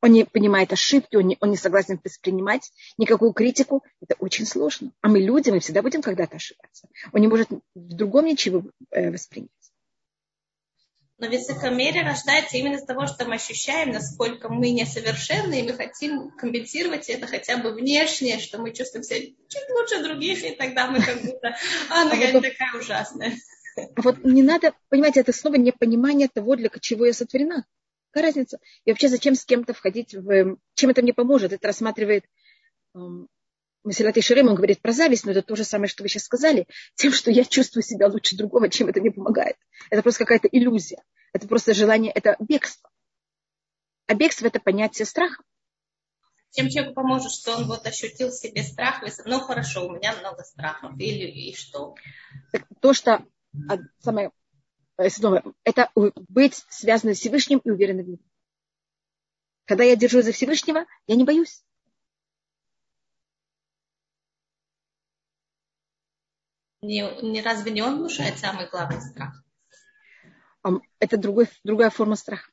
Он 0.01 0.11
не 0.11 0.25
понимает 0.25 0.73
ошибки, 0.73 1.15
он 1.15 1.27
не, 1.27 1.37
он 1.41 1.51
не 1.51 1.57
согласен 1.57 1.99
воспринимать 2.03 2.71
никакую 2.97 3.33
критику. 3.33 3.83
Это 3.99 4.15
очень 4.15 4.45
сложно. 4.45 4.91
А 5.01 5.09
мы 5.09 5.19
люди, 5.19 5.51
мы 5.51 5.59
всегда 5.59 5.81
будем 5.81 6.01
когда-то 6.01 6.37
ошибаться. 6.37 6.87
Он 7.11 7.21
не 7.21 7.27
может 7.27 7.49
в 7.51 7.61
другом 7.75 8.25
ничего 8.25 8.63
э, 8.89 9.11
воспринять. 9.11 9.51
Но 11.21 11.27
высокомерие 11.29 12.03
рождается 12.03 12.57
именно 12.57 12.77
из 12.77 12.83
того, 12.83 13.05
что 13.05 13.25
мы 13.25 13.35
ощущаем, 13.35 13.91
насколько 13.91 14.49
мы 14.49 14.71
несовершенны, 14.71 15.59
и 15.59 15.63
мы 15.63 15.73
хотим 15.73 16.31
компенсировать 16.31 17.09
это 17.09 17.27
хотя 17.27 17.57
бы 17.57 17.73
внешне, 17.73 18.39
что 18.39 18.57
мы 18.57 18.73
чувствуем 18.73 19.03
себя 19.03 19.19
чуть 19.19 19.69
лучше 19.69 20.01
других, 20.01 20.43
и 20.43 20.55
тогда 20.55 20.89
мы 20.89 20.99
как 20.99 21.21
будто, 21.21 21.55
а, 21.91 22.01
она 22.01 22.13
а 22.13 22.31
вот, 22.31 22.41
такая 22.41 22.73
ужасная. 22.75 23.33
Вот 23.97 24.23
не 24.23 24.41
надо, 24.41 24.73
понимаете, 24.89 25.19
это 25.19 25.31
снова 25.31 25.57
непонимание 25.57 26.27
того, 26.27 26.55
для 26.55 26.71
чего 26.79 27.05
я 27.05 27.13
сотворена. 27.13 27.67
Какая 28.09 28.29
разница? 28.29 28.57
И 28.85 28.89
вообще 28.89 29.07
зачем 29.07 29.35
с 29.35 29.45
кем-то 29.45 29.75
входить 29.75 30.15
в... 30.15 30.57
Чем 30.73 30.89
это 30.89 31.03
мне 31.03 31.13
поможет? 31.13 31.53
Это 31.53 31.67
рассматривает 31.67 32.25
эм, 32.95 33.27
Масилат 33.83 34.15
Ишерим, 34.17 34.47
он 34.47 34.55
говорит 34.55 34.81
про 34.81 34.91
зависть, 34.91 35.25
но 35.25 35.31
это 35.31 35.41
то 35.41 35.55
же 35.55 35.63
самое, 35.63 35.87
что 35.87 36.03
вы 36.03 36.09
сейчас 36.09 36.23
сказали, 36.23 36.67
тем, 36.95 37.11
что 37.11 37.31
я 37.31 37.43
чувствую 37.43 37.83
себя 37.83 38.07
лучше 38.07 38.37
другого, 38.37 38.69
чем 38.69 38.87
это 38.87 39.01
мне 39.01 39.11
помогает. 39.11 39.55
Это 39.89 40.03
просто 40.03 40.23
какая-то 40.23 40.47
иллюзия. 40.47 41.03
Это 41.33 41.47
просто 41.47 41.73
желание, 41.73 42.11
это 42.11 42.35
бегство. 42.39 42.89
А 44.07 44.13
бегство– 44.13 44.45
это 44.47 44.59
понятие 44.59 45.05
страха. 45.05 45.41
Чем 46.51 46.69
человеку 46.69 46.95
поможет, 46.95 47.31
что 47.31 47.55
он 47.55 47.67
вот 47.67 47.87
ощутил 47.87 48.27
в 48.27 48.33
себе 48.33 48.61
страх, 48.61 49.01
ну 49.25 49.39
хорошо, 49.39 49.87
у 49.87 49.95
меня 49.95 50.13
много 50.17 50.43
страхов, 50.43 50.91
или 50.99 51.25
и 51.25 51.55
что? 51.55 51.95
То, 52.81 52.93
что 52.93 53.25
а, 53.69 53.77
самое, 53.99 54.31
э, 54.97 55.07
это 55.63 55.89
быть 55.95 56.65
связанным 56.69 57.15
с 57.15 57.19
Всевышним 57.19 57.59
и 57.59 57.69
уверенным 57.69 58.05
в 58.05 58.09
нем. 58.09 58.19
Когда 59.65 59.85
я 59.85 59.95
держу 59.95 60.21
за 60.21 60.33
Всевышнего, 60.33 60.85
я 61.07 61.15
не 61.15 61.23
боюсь. 61.23 61.63
Не, 66.81 67.21
не 67.21 67.41
разве 67.41 67.71
не 67.71 67.81
он 67.81 67.99
внушает 67.99 68.39
самый 68.39 68.67
главный 68.67 69.01
страх? 69.01 69.43
Это 70.99 71.17
другой, 71.17 71.47
другая 71.63 71.89
форма 71.89 72.15
страха. 72.15 72.49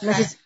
Значит, 0.00 0.38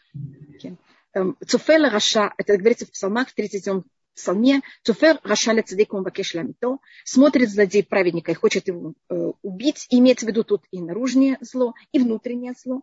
эм, 1.15 1.37
צופה 1.47 1.89
רשע, 1.89 2.35
это 2.37 2.57
говорится 2.57 2.87
в 2.87 2.91
псалмах 2.91 3.29
в 3.29 3.35
37 3.35 3.83
псалме, 4.15 4.61
צופה 4.83 5.21
רשע 5.23 5.53
לצדיק 5.53 6.03
ומבקש 6.03 6.35
להמיתו, 6.35 6.79
смотрит 7.05 7.51
злодей 7.51 7.83
праведника 7.83 8.33
и 8.33 8.35
хочет 8.35 8.69
его 8.69 8.95
э, 9.09 9.15
убить, 9.43 9.87
и 9.91 9.99
имеется 10.01 10.27
в 10.27 10.29
виду 10.29 10.45
тут 10.45 10.65
и 10.71 10.83
наружное 10.83 11.39
зло, 11.41 11.75
и 11.93 11.99
внутреннее 11.99 12.53
зло. 12.53 12.83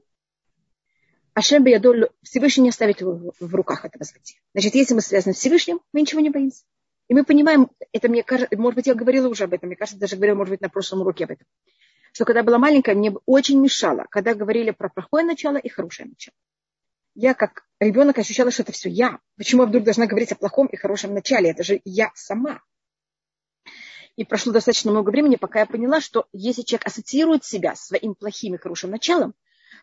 השם 1.34 1.63
בידו 1.63 2.10
Всевышний 2.24 2.63
не 2.63 2.70
оставит 2.70 3.01
его 3.01 3.34
в 3.39 3.54
руках 3.54 3.86
этого 3.86 4.06
злодея. 4.06 4.39
Значит, 4.54 4.74
если 4.74 4.94
мы 4.94 5.01
связаны 5.01 5.34
с 5.34 5.38
Всевышним, 5.38 5.82
мы 5.92 6.01
ничего 6.01 6.22
не 6.22 6.30
боимся. 6.30 6.63
И 7.07 7.13
мы 7.13 7.24
понимаем, 7.24 7.69
это 7.91 8.09
мне 8.09 8.24
кажется, 8.24 8.55
может 8.57 8.75
быть, 8.75 8.88
я 8.88 8.95
говорила 8.95 9.27
уже 9.27 9.43
об 9.43 9.53
этом, 9.53 9.67
мне 9.67 9.75
кажется, 9.75 10.00
даже 10.00 10.15
говорила, 10.15 10.38
может 10.38 10.51
быть, 10.51 10.62
на 10.62 10.69
прошлом 10.69 11.01
уроке 11.01 11.25
об 11.25 11.31
этом, 11.31 11.47
что 12.12 12.25
когда 12.25 12.43
была 12.43 12.57
маленькая, 12.57 12.95
мне 12.95 13.13
очень 13.25 13.62
мешало, 13.62 14.05
когда 14.09 14.33
говорили 14.33 14.71
про 14.71 14.89
плохое 14.89 15.25
начало 15.25 15.57
и 15.57 15.69
хорошее 15.69 16.09
начало 16.09 16.35
я 17.15 17.33
как 17.33 17.63
ребенок 17.79 18.17
ощущала, 18.19 18.51
что 18.51 18.63
это 18.63 18.74
все 18.74 18.89
я. 18.89 19.19
Почему 19.38 19.63
я 19.63 19.69
вдруг 19.69 19.85
должна 19.85 20.05
говорить 20.05 20.33
о 20.33 20.35
плохом 20.35 20.67
и 20.67 20.75
хорошем 20.75 21.13
начале? 21.13 21.50
Это 21.50 21.63
же 21.63 21.81
я 21.85 22.12
сама. 22.13 22.62
И 24.17 24.24
прошло 24.24 24.53
достаточно 24.53 24.91
много 24.91 25.09
времени, 25.09 25.35
пока 25.35 25.59
я 25.59 25.65
поняла, 25.65 26.00
что 26.00 26.27
если 26.31 26.62
человек 26.62 26.88
ассоциирует 26.88 27.43
себя 27.43 27.75
своим 27.75 28.15
плохим 28.15 28.55
и 28.55 28.57
хорошим 28.57 28.91
началом, 28.91 29.33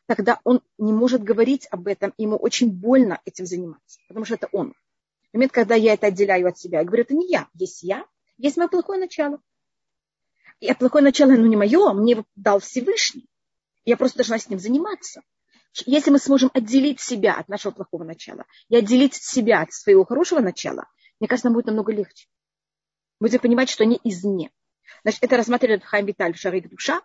тогда 0.06 0.40
он 0.44 0.62
не 0.78 0.92
может 0.92 1.22
говорить 1.22 1.66
об 1.70 1.86
этом, 1.86 2.14
ему 2.16 2.36
очень 2.36 2.70
больно 2.70 3.20
этим 3.24 3.46
заниматься, 3.46 4.00
потому 4.08 4.24
что 4.24 4.34
это 4.34 4.48
он. 4.52 4.74
Момент, 5.32 5.52
когда 5.52 5.74
я 5.74 5.94
это 5.94 6.08
отделяю 6.08 6.48
от 6.48 6.58
себя, 6.58 6.80
я 6.80 6.84
говорю, 6.84 7.04
это 7.04 7.14
не 7.14 7.28
я, 7.28 7.48
есть 7.54 7.82
я, 7.82 8.06
есть 8.36 8.56
мое 8.56 8.68
плохое 8.68 9.00
начало. 9.00 9.40
И 10.60 10.72
плохое 10.74 11.02
начало, 11.02 11.30
ну 11.32 11.46
не 11.46 11.56
мое, 11.56 11.92
мне 11.92 12.12
его 12.12 12.24
дал 12.36 12.60
Всевышний. 12.60 13.28
Я 13.84 13.96
просто 13.96 14.18
должна 14.18 14.38
с 14.38 14.48
ним 14.48 14.58
заниматься 14.58 15.22
если 15.86 16.10
мы 16.10 16.18
сможем 16.18 16.50
отделить 16.52 17.00
себя 17.00 17.34
от 17.34 17.48
нашего 17.48 17.72
плохого 17.72 18.04
начала 18.04 18.44
и 18.68 18.76
отделить 18.76 19.14
себя 19.14 19.62
от 19.62 19.72
своего 19.72 20.04
хорошего 20.04 20.40
начала, 20.40 20.86
мне 21.18 21.28
кажется, 21.28 21.46
нам 21.46 21.54
будет 21.54 21.66
намного 21.66 21.92
легче. 21.92 22.28
Будем 23.20 23.38
понимать, 23.38 23.70
что 23.70 23.84
они 23.84 24.00
извне. 24.04 24.50
Значит, 25.02 25.22
это 25.22 25.36
рассматривает 25.36 25.84
Хайм 25.84 26.06
Виталь 26.06 26.34
в 26.34 26.38
Шарик 26.38 26.68
Душа, 26.68 27.00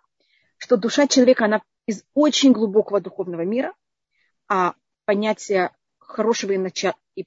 что 0.58 0.76
душа 0.76 1.06
человека, 1.06 1.46
она 1.46 1.62
из 1.86 2.04
очень 2.14 2.52
глубокого 2.52 3.00
духовного 3.00 3.42
мира, 3.42 3.74
а 4.48 4.74
понятие 5.04 5.74
хорошего 5.98 6.52
и, 6.52 6.58
начала, 6.58 6.96
и, 7.14 7.24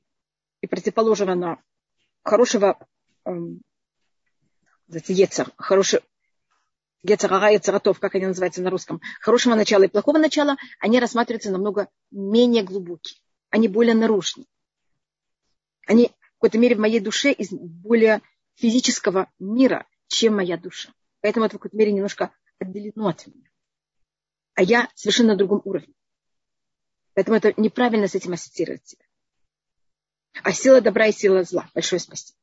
и 0.62 0.68
противоположного 0.68 1.62
хорошего 2.24 2.78
эм, 3.26 3.62
Ецер, 4.88 5.52
хороший, 5.58 6.02
Гецарара 7.04 7.52
и 7.52 7.58
Царатов, 7.58 8.00
как 8.00 8.16
они 8.16 8.28
называются 8.28 8.62
на 8.62 8.70
русском, 8.70 9.02
хорошего 9.20 9.56
начала 9.56 9.84
и 9.84 9.88
плохого 9.88 10.18
начала, 10.18 10.58
они 10.80 11.00
рассматриваются 11.00 11.52
намного 11.52 11.90
менее 12.12 12.64
глубокие. 12.64 13.20
Они 13.50 13.68
более 13.68 13.96
наружные. 13.96 14.46
Они 15.88 16.08
в 16.08 16.34
какой-то 16.36 16.58
мере 16.58 16.76
в 16.76 16.80
моей 16.80 17.00
душе 17.00 17.32
из 17.32 17.50
более 17.52 18.22
физического 18.56 19.32
мира, 19.40 19.88
чем 20.08 20.36
моя 20.36 20.58
душа. 20.58 20.94
Поэтому 21.22 21.46
это 21.46 21.56
в 21.56 21.60
какой-то 21.60 21.76
мере 21.76 21.92
немножко 21.92 22.32
отделено 22.60 23.08
от 23.08 23.26
меня. 23.28 23.50
А 24.54 24.64
я 24.64 24.90
совершенно 24.96 25.30
на 25.30 25.38
другом 25.38 25.62
уровне. 25.66 25.94
Поэтому 27.14 27.38
это 27.38 27.54
неправильно 27.58 28.08
с 28.08 28.16
этим 28.16 28.34
ассоциировать 28.34 28.88
себя. 28.88 29.06
А 30.44 30.52
сила 30.54 30.82
добра 30.82 31.08
и 31.08 31.12
сила 31.12 31.44
зла. 31.44 31.70
Большое 31.74 32.00
спасибо. 32.00 32.38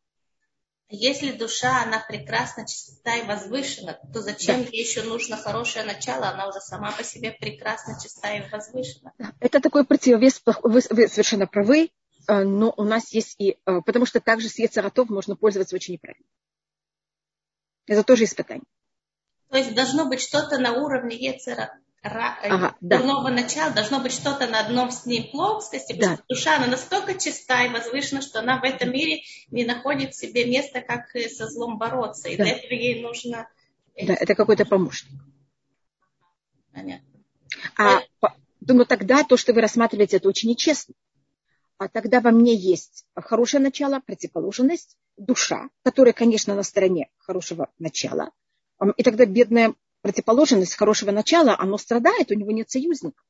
Если 0.91 1.33
душа, 1.33 1.83
она 1.83 2.03
прекрасна, 2.09 2.67
чиста 2.67 3.17
и 3.17 3.27
возвышена, 3.27 3.99
то 4.13 4.23
зачем 4.23 4.63
да. 4.65 4.71
ей 4.71 4.85
еще 4.85 5.03
нужно 5.03 5.37
хорошее 5.37 5.85
начало? 5.85 6.29
Она 6.29 6.49
уже 6.49 6.61
сама 6.61 6.93
по 6.93 7.05
себе 7.05 7.33
прекрасна, 7.33 8.01
чиста 8.01 8.33
и 8.35 8.49
возвышена. 8.49 9.13
Это 9.39 9.61
такой 9.61 9.85
противовес, 9.85 10.41
вы, 10.47 10.81
вы 10.89 11.09
совершенно 11.09 11.47
правы, 11.47 11.91
э, 12.27 12.43
но 12.43 12.73
у 12.75 12.85
нас 12.85 13.13
есть 13.13 13.35
и... 13.39 13.59
Э, 13.67 13.83
потому 13.85 14.07
что 14.07 14.21
также 14.21 14.49
с 14.49 14.59
Ецаратов 14.59 15.11
можно 15.11 15.37
пользоваться 15.37 15.77
очень 15.77 15.95
неправильно. 15.95 16.27
Это 17.87 18.03
тоже 18.03 18.25
испытание. 18.25 18.65
То 19.51 19.59
есть 19.59 19.75
должно 19.75 20.07
быть 20.07 20.23
что-то 20.23 20.59
на 20.59 20.73
уровне 20.73 21.17
Ецера 21.17 21.79
ага, 22.03 22.77
дурного 22.81 23.29
да. 23.29 23.43
начала, 23.43 23.71
должно 23.71 24.01
быть 24.01 24.13
что-то 24.13 24.47
на 24.47 24.61
одном 24.61 24.91
с 24.91 25.07
ней 25.07 25.31
плоскости, 25.31 25.93
потому 25.93 26.17
да. 26.17 26.17
что 26.17 26.25
душа, 26.29 26.57
она 26.57 26.67
настолько 26.67 27.15
чиста 27.15 27.65
и 27.65 27.69
возвышена, 27.71 28.23
что 28.23 28.41
она 28.41 28.61
в 28.61 28.65
этом 28.65 28.93
мире 28.93 29.23
не 29.51 29.65
находит 29.65 30.15
себе 30.15 30.45
места, 30.47 30.81
как 30.81 31.11
со 31.31 31.49
злом 31.49 31.79
бороться. 31.79 32.29
И 32.29 32.37
да. 32.37 32.45
для 32.45 32.53
этого 32.55 32.73
ей 32.73 33.03
нужно... 33.03 33.49
Да, 34.01 34.15
это 34.15 34.35
какой-то 34.35 34.65
помощник. 34.65 35.21
Понятно. 36.73 37.09
А, 37.77 38.01
думаю, 38.61 38.87
тогда 38.87 39.25
то, 39.25 39.37
что 39.37 39.53
вы 39.53 39.61
рассматриваете, 39.61 40.19
это 40.19 40.29
очень 40.29 40.51
нечестно. 40.51 40.95
А 41.79 41.89
тогда 41.89 42.21
во 42.21 42.31
мне 42.31 42.55
есть 42.55 43.05
хорошее 43.15 43.63
начало, 43.63 44.01
противоположность, 44.01 44.97
душа, 45.17 45.69
которая, 45.83 46.13
конечно, 46.13 46.55
на 46.55 46.63
стороне 46.63 47.09
хорошего 47.19 47.71
начала. 47.79 48.31
И 48.97 49.03
тогда 49.03 49.27
бедная 49.27 49.75
противоположность 50.09 50.75
хорошего 50.75 51.11
начала, 51.11 51.55
оно 51.59 51.77
страдает, 51.77 52.31
у 52.31 52.35
него 52.35 52.51
нет 52.51 52.71
союзника. 52.71 53.23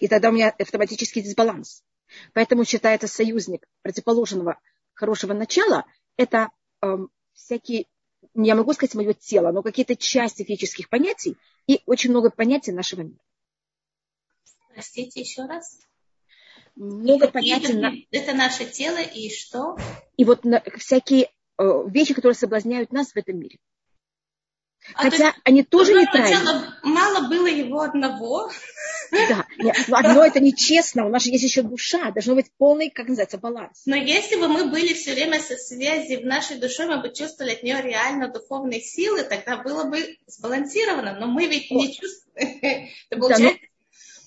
И 0.00 0.08
тогда 0.08 0.30
у 0.30 0.32
меня 0.32 0.50
автоматический 0.50 1.22
дисбаланс. 1.22 1.84
Поэтому 2.32 2.64
считается 2.64 3.06
союзник 3.06 3.64
противоположного 3.82 4.58
хорошего 4.94 5.34
начала, 5.34 5.84
это 6.16 6.48
э, 6.82 6.96
всякие, 7.32 7.86
я 8.34 8.56
могу 8.56 8.72
сказать 8.72 8.96
мое 8.96 9.12
тело, 9.12 9.52
но 9.52 9.62
какие-то 9.62 9.94
части 9.94 10.42
физических 10.42 10.88
понятий 10.88 11.36
и 11.68 11.80
очень 11.86 12.10
много 12.10 12.30
понятий 12.30 12.72
нашего 12.72 13.02
мира. 13.02 13.20
Простите 14.74 15.20
еще 15.20 15.44
раз. 15.44 15.78
Много 16.74 17.26
это, 17.26 17.34
понятий. 17.34 18.06
Это, 18.10 18.32
это 18.32 18.34
наше 18.36 18.64
тело 18.66 19.00
и 19.00 19.30
что? 19.30 19.76
И 20.16 20.24
вот 20.24 20.44
на, 20.44 20.60
всякие 20.76 21.30
э, 21.58 21.62
вещи, 21.86 22.14
которые 22.14 22.34
соблазняют 22.34 22.90
нас 22.92 23.12
в 23.12 23.16
этом 23.16 23.38
мире. 23.38 23.58
А 24.94 25.02
Хотя 25.02 25.26
есть, 25.26 25.36
они 25.44 25.62
тоже 25.64 25.94
нейтральны. 25.94 26.64
Мало 26.82 27.28
было 27.28 27.46
его 27.46 27.80
одного. 27.80 28.50
Да, 29.10 29.46
нет, 29.58 29.76
одно 29.90 30.24
это 30.24 30.40
нечестно, 30.40 31.06
у 31.06 31.08
нас 31.08 31.24
же 31.24 31.30
есть 31.30 31.44
еще 31.44 31.62
душа, 31.62 32.10
должно 32.10 32.34
быть 32.34 32.46
полный, 32.58 32.90
как 32.90 33.08
называется, 33.08 33.38
баланс. 33.38 33.82
Но 33.86 33.96
если 33.96 34.36
бы 34.36 34.48
мы 34.48 34.66
были 34.66 34.92
все 34.94 35.14
время 35.14 35.40
со 35.40 35.56
связи 35.56 36.16
в 36.16 36.26
нашей 36.26 36.58
душе, 36.58 36.86
мы 36.86 37.00
бы 37.00 37.12
чувствовали 37.12 37.52
от 37.52 37.62
нее 37.62 37.80
реально 37.80 38.28
духовные 38.28 38.80
силы, 38.80 39.22
тогда 39.22 39.56
было 39.58 39.84
бы 39.84 40.18
сбалансировано. 40.26 41.16
Но 41.18 41.26
мы 41.26 41.46
ведь 41.46 41.70
не 41.70 41.94
чувствуем. 41.94 42.28
Да, 43.10 43.36
ну, 43.38 43.56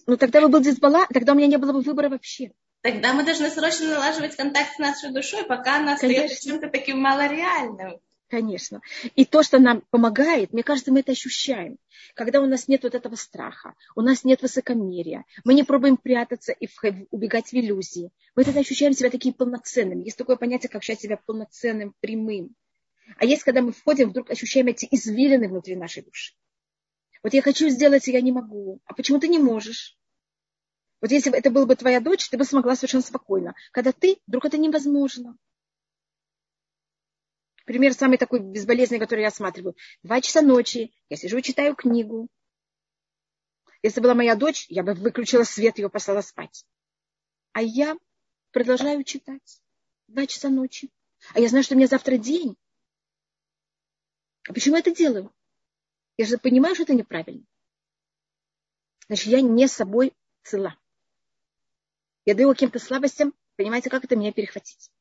ну 0.06 0.18
тогда 0.18 0.42
бы 0.42 0.50
был 0.50 0.60
дисбаланс, 0.60 1.08
тогда 1.14 1.32
у 1.32 1.36
меня 1.36 1.48
не 1.48 1.58
было 1.58 1.72
бы 1.72 1.82
выбора 1.82 2.10
вообще. 2.10 2.52
Тогда 2.82 3.14
мы 3.14 3.24
должны 3.24 3.50
срочно 3.50 3.88
налаживать 3.88 4.36
контакт 4.36 4.76
с 4.76 4.80
нашей 4.80 5.12
душой, 5.12 5.46
пока 5.46 5.78
она 5.78 5.94
остается 5.94 6.44
чем-то 6.44 6.70
таким 6.70 7.00
малореальным. 7.00 8.00
Конечно. 8.32 8.82
И 9.18 9.26
то, 9.26 9.44
что 9.44 9.60
нам 9.60 9.82
помогает, 9.90 10.54
мне 10.54 10.64
кажется, 10.64 10.94
мы 10.94 11.02
это 11.02 11.12
ощущаем. 11.12 11.78
Когда 12.16 12.40
у 12.40 12.46
нас 12.46 12.70
нет 12.70 12.84
вот 12.84 12.96
этого 12.96 13.16
страха, 13.16 13.76
у 13.94 14.00
нас 14.00 14.24
нет 14.24 14.42
высокомерия, 14.42 15.26
мы 15.44 15.54
не 15.54 15.64
пробуем 15.64 15.98
прятаться 15.98 16.54
и 16.54 16.70
убегать 17.12 17.50
в 17.50 17.54
иллюзии. 17.54 18.10
Мы 18.34 18.46
тогда 18.46 18.62
ощущаем 18.62 18.94
себя 18.94 19.10
такими 19.10 19.34
полноценными. 19.34 20.06
Есть 20.06 20.18
такое 20.18 20.38
понятие, 20.38 20.70
как 20.70 20.80
ощущать 20.80 21.02
себя 21.02 21.18
полноценным, 21.18 21.94
прямым. 22.00 22.56
А 23.18 23.26
есть, 23.26 23.44
когда 23.44 23.62
мы 23.62 23.74
входим, 23.74 24.12
вдруг 24.12 24.30
ощущаем 24.30 24.68
эти 24.68 24.88
извилины 24.90 25.50
внутри 25.50 25.76
нашей 25.76 26.04
души. 26.04 26.34
Вот 27.24 27.34
я 27.34 27.42
хочу 27.42 27.68
сделать, 27.68 28.08
и 28.08 28.14
я 28.14 28.22
не 28.22 28.32
могу. 28.32 28.80
А 28.86 28.94
почему 28.94 29.20
ты 29.20 29.28
не 29.28 29.40
можешь? 29.40 29.98
Вот 31.02 31.12
если 31.12 31.32
бы 31.32 31.36
это 31.36 31.50
была 31.50 31.66
бы 31.66 31.76
твоя 31.76 32.00
дочь, 32.00 32.30
ты 32.30 32.38
бы 32.38 32.46
смогла 32.46 32.78
совершенно 32.78 33.04
спокойно. 33.04 33.56
Когда 33.74 33.92
ты, 33.92 34.20
вдруг 34.26 34.46
это 34.46 34.58
невозможно. 34.58 35.36
Пример 37.72 37.94
самый 37.94 38.18
такой 38.18 38.42
безболезненный, 38.42 39.00
который 39.00 39.22
я 39.22 39.30
осматриваю. 39.30 39.78
Два 40.04 40.20
часа 40.20 40.42
ночи, 40.42 40.94
я 41.08 41.16
сижу 41.16 41.38
и 41.38 41.42
читаю 41.42 41.74
книгу. 41.74 42.28
Если 43.82 44.02
была 44.02 44.14
моя 44.14 44.36
дочь, 44.36 44.66
я 44.68 44.84
бы 44.84 44.94
выключила 44.94 45.46
свет, 45.46 45.78
ее 45.78 45.90
послала 45.90 46.20
спать. 46.20 46.66
А 47.54 47.62
я 47.62 47.96
продолжаю 48.52 49.06
читать. 49.06 49.62
Два 50.10 50.28
часа 50.28 50.50
ночи. 50.50 50.90
А 51.34 51.40
я 51.40 51.48
знаю, 51.48 51.64
что 51.64 51.76
у 51.76 51.78
меня 51.78 51.88
завтра 51.88 52.18
день. 52.18 52.58
А 54.50 54.54
почему 54.54 54.76
я 54.76 54.82
это 54.82 54.94
делаю? 54.94 55.34
Я 56.18 56.26
же 56.26 56.38
понимаю, 56.38 56.76
что 56.76 56.84
это 56.84 56.94
неправильно. 56.94 57.46
Значит, 59.08 59.28
я 59.28 59.40
не 59.40 59.70
собой 59.70 60.12
цела. 60.44 60.76
Я 62.26 62.36
даю 62.36 62.50
каким-то 62.50 62.80
слабостям, 62.80 63.34
понимаете, 63.56 63.90
как 63.90 64.04
это 64.04 64.18
меня 64.18 64.34
перехватить. 64.34 64.92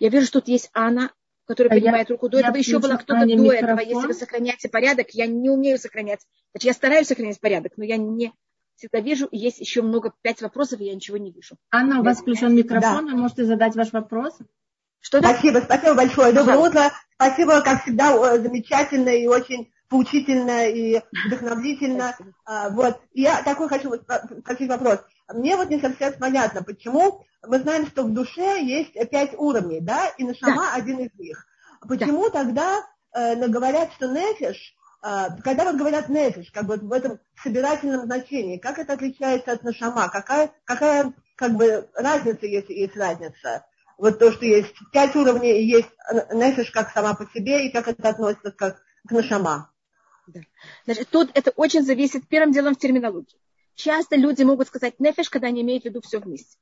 Я 0.00 0.08
вижу, 0.08 0.26
что 0.26 0.40
тут 0.40 0.48
есть 0.48 0.68
Анна, 0.72 1.14
который 1.46 1.68
а 1.68 1.70
поднимает 1.70 2.10
руку. 2.10 2.28
До 2.28 2.38
этого 2.38 2.56
еще 2.56 2.78
было 2.78 2.96
кто-то 2.96 3.20
до 3.20 3.26
микрофон. 3.26 3.54
этого. 3.54 3.80
Если 3.80 4.06
вы 4.06 4.14
сохраняете 4.14 4.68
порядок, 4.68 5.10
я 5.10 5.26
не 5.26 5.50
умею 5.50 5.78
сохранять. 5.78 6.20
Значит, 6.52 6.66
я 6.66 6.72
стараюсь 6.72 7.06
сохранять 7.06 7.40
порядок, 7.40 7.72
но 7.76 7.84
я 7.84 7.96
не 7.96 8.32
всегда 8.76 9.00
вижу, 9.00 9.26
и 9.26 9.38
есть 9.38 9.60
еще 9.60 9.82
много, 9.82 10.12
пять 10.22 10.42
вопросов, 10.42 10.80
и 10.80 10.84
я 10.84 10.94
ничего 10.94 11.16
не 11.16 11.30
вижу. 11.30 11.56
Анна, 11.70 12.00
у 12.00 12.02
вас 12.02 12.20
включен 12.20 12.54
микрофон, 12.54 13.06
да. 13.06 13.12
вы 13.12 13.18
можете 13.20 13.44
задать 13.44 13.76
ваш 13.76 13.92
вопрос. 13.92 14.38
Что 15.00 15.20
спасибо, 15.20 15.58
спасибо 15.58 15.94
большое. 15.94 16.32
Доброе 16.32 16.58
утро. 16.58 16.92
Спасибо, 17.14 17.60
как 17.60 17.82
всегда, 17.82 18.38
замечательно 18.38 19.10
и 19.10 19.26
очень 19.26 19.70
поучительно 19.88 20.68
и 20.68 21.00
вдохновительно. 21.26 22.16
А, 22.44 22.70
вот. 22.70 23.00
Я 23.12 23.42
такой 23.42 23.68
хочу 23.68 23.94
спросить 23.94 24.68
вопрос. 24.68 25.00
Мне 25.32 25.56
вот 25.56 25.70
не 25.70 25.80
совсем 25.80 26.12
понятно, 26.18 26.62
почему 26.62 27.24
мы 27.46 27.58
знаем, 27.58 27.86
что 27.86 28.04
в 28.04 28.12
душе 28.12 28.62
есть 28.62 28.92
пять 29.10 29.34
уровней, 29.34 29.80
да, 29.80 30.08
и 30.18 30.24
нашама 30.24 30.64
да. 30.64 30.74
один 30.74 30.98
из 30.98 31.18
них. 31.18 31.46
Почему 31.88 32.30
да. 32.30 32.44
тогда 32.44 32.86
э, 33.14 33.48
говорят, 33.48 33.92
что 33.94 34.08
нефиш, 34.08 34.74
э, 35.02 35.26
когда 35.42 35.64
вот 35.64 35.76
говорят 35.76 36.08
нефиш, 36.08 36.50
как 36.50 36.66
бы 36.66 36.76
в 36.76 36.92
этом 36.92 37.18
собирательном 37.42 38.04
значении, 38.04 38.58
как 38.58 38.78
это 38.78 38.94
отличается 38.94 39.52
от 39.52 39.62
нашама? 39.62 40.08
Какая, 40.08 40.50
какая 40.64 41.12
как 41.36 41.52
бы 41.52 41.88
разница, 41.94 42.46
если 42.46 42.72
есть 42.72 42.96
разница? 42.96 43.66
Вот 43.96 44.18
то, 44.18 44.32
что 44.32 44.44
есть 44.44 44.74
пять 44.92 45.14
уровней, 45.14 45.60
и 45.60 45.66
есть 45.66 45.90
нефиш 46.32 46.70
как 46.70 46.90
сама 46.90 47.14
по 47.14 47.26
себе, 47.32 47.66
и 47.66 47.72
как 47.72 47.88
это 47.88 48.08
относится 48.08 48.50
как 48.50 48.82
к 49.06 49.12
нашама. 49.12 49.70
Да. 50.26 50.40
Значит, 50.84 51.08
тут 51.08 51.30
это 51.34 51.50
очень 51.50 51.82
зависит 51.82 52.26
первым 52.28 52.52
делом 52.52 52.74
в 52.74 52.78
терминологии. 52.78 53.38
Часто 53.74 54.16
люди 54.16 54.42
могут 54.42 54.68
сказать 54.68 55.00
нефиш, 55.00 55.28
когда 55.28 55.48
они 55.48 55.62
имеют 55.62 55.82
в 55.82 55.86
виду 55.86 56.00
все 56.00 56.18
вместе. 56.18 56.56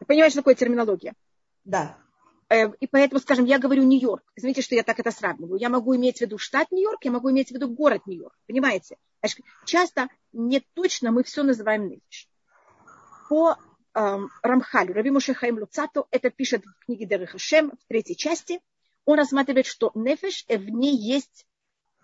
Вы 0.00 0.06
понимаете, 0.06 0.32
что 0.32 0.40
такое 0.40 0.54
терминология? 0.54 1.14
Да. 1.64 1.98
Э, 2.48 2.70
и 2.80 2.86
поэтому, 2.86 3.20
скажем, 3.20 3.44
я 3.44 3.58
говорю 3.58 3.82
Нью-Йорк. 3.82 4.24
Извините, 4.34 4.62
что 4.62 4.74
я 4.74 4.82
так 4.82 4.98
это 4.98 5.10
сравниваю. 5.10 5.60
Я 5.60 5.68
могу 5.68 5.94
иметь 5.96 6.18
в 6.18 6.20
виду 6.22 6.38
штат 6.38 6.70
Нью-Йорк, 6.72 7.04
я 7.04 7.10
могу 7.10 7.30
иметь 7.30 7.48
в 7.48 7.52
виду 7.52 7.68
город 7.68 8.06
Нью-Йорк. 8.06 8.36
Понимаете? 8.46 8.96
Значит, 9.20 9.44
часто 9.66 10.08
не 10.32 10.60
точно 10.74 11.12
мы 11.12 11.24
все 11.24 11.42
называем 11.42 11.88
нефиш. 11.88 12.28
По 13.28 13.58
эм, 13.94 14.30
Рамхалю, 14.42 14.94
Раби 14.94 15.10
Мушехаим 15.10 15.58
Луцату, 15.58 16.06
это 16.10 16.30
пишет 16.30 16.64
в 16.64 16.86
книге 16.86 17.04
Дерехашем 17.04 17.72
в 17.72 17.88
третьей 17.88 18.16
части, 18.16 18.60
он 19.04 19.18
рассматривает, 19.18 19.66
что 19.66 19.90
нефиш, 19.94 20.44
э, 20.48 20.56
в 20.56 20.68
ней 20.70 20.96
есть 20.96 21.46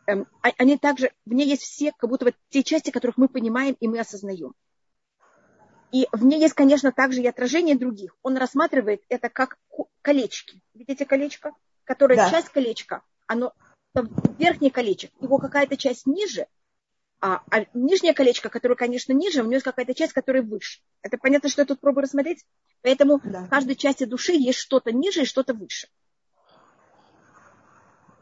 они 0.07 0.77
также, 0.79 1.13
в 1.25 1.33
ней 1.33 1.47
есть 1.47 1.63
все, 1.63 1.93
как 1.97 2.11
будто 2.11 2.27
вот 2.27 2.35
те 2.51 2.63
части, 2.63 2.91
которых 2.91 3.17
мы 3.17 3.29
понимаем 3.29 3.77
и 3.81 3.89
мы 3.89 4.01
осознаем. 4.01 4.55
И 5.93 6.09
в 6.13 6.25
ней 6.25 6.41
есть, 6.41 6.55
конечно, 6.55 6.93
также 6.93 7.23
и 7.23 7.27
отражение 7.27 7.77
других. 7.77 8.17
Он 8.23 8.37
рассматривает 8.37 9.03
это 9.09 9.29
как 9.29 9.59
колечки. 10.03 10.61
Видите 10.75 11.05
колечко? 11.05 11.53
Которое 11.85 12.17
да. 12.17 12.31
часть 12.31 12.49
колечка, 12.49 13.03
оно 13.27 13.53
верхний 14.39 14.71
колечек, 14.71 15.13
его 15.21 15.39
какая-то 15.39 15.77
часть 15.77 16.07
ниже, 16.07 16.47
а, 17.21 17.43
а 17.51 17.65
нижнее 17.75 18.13
колечко, 18.13 18.49
которое, 18.49 18.75
конечно, 18.75 19.13
ниже, 19.13 19.41
у 19.41 19.45
него 19.45 19.55
есть 19.55 19.65
какая-то 19.65 19.95
часть, 19.95 20.13
которая 20.13 20.43
выше. 20.43 20.81
Это 21.03 21.17
понятно, 21.17 21.49
что 21.49 21.63
я 21.63 21.67
тут 21.67 21.81
пробую 21.81 22.03
рассмотреть? 22.03 22.45
Поэтому 22.83 23.21
да. 23.23 23.45
в 23.45 23.49
каждой 23.49 23.77
части 23.77 24.05
души 24.05 24.33
есть 24.33 24.59
что-то 24.59 24.93
ниже 24.93 25.23
и 25.23 25.27
что-то 25.27 25.55
выше 25.55 25.89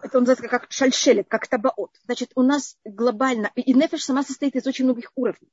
это 0.02 0.18
он 0.18 0.24
называется 0.24 0.48
как 0.48 0.70
шальшелет, 0.70 1.28
как 1.28 1.46
табаот. 1.46 1.96
Значит, 2.04 2.32
у 2.34 2.42
нас 2.42 2.76
глобально, 2.84 3.50
и 3.54 3.72
нефеш 3.72 4.04
сама 4.04 4.22
состоит 4.22 4.56
из 4.56 4.66
очень 4.66 4.84
многих 4.84 5.12
уровней. 5.14 5.52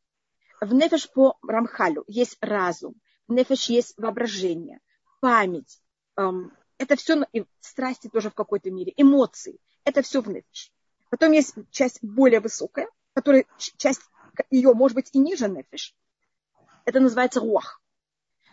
В 0.60 0.74
нефеш 0.74 1.10
по 1.12 1.38
Рамхалю 1.48 2.04
есть 2.08 2.38
разум, 2.42 2.96
в 3.28 3.34
нефеш 3.34 3.70
есть 3.70 3.94
воображение, 3.98 4.80
память. 5.22 5.82
Эм, 6.18 6.52
это 6.78 6.96
все, 6.96 7.24
и 7.32 7.46
страсти 7.60 8.10
тоже 8.10 8.32
в 8.32 8.34
какой-то 8.34 8.72
мере, 8.72 8.94
эмоции. 8.98 9.60
Это 9.84 10.02
все 10.02 10.22
в 10.22 10.28
нефеш. 10.28 10.74
Потом 11.10 11.32
есть 11.32 11.56
часть 11.70 12.00
более 12.02 12.40
высокая, 12.40 12.90
которая 13.14 13.46
часть 13.78 14.02
ее 14.50 14.74
может 14.74 14.96
быть 14.96 15.10
и 15.14 15.20
ниже 15.20 15.48
нефеш. 15.48 15.96
Это 16.86 17.00
называется 17.00 17.40
руах. 17.40 17.82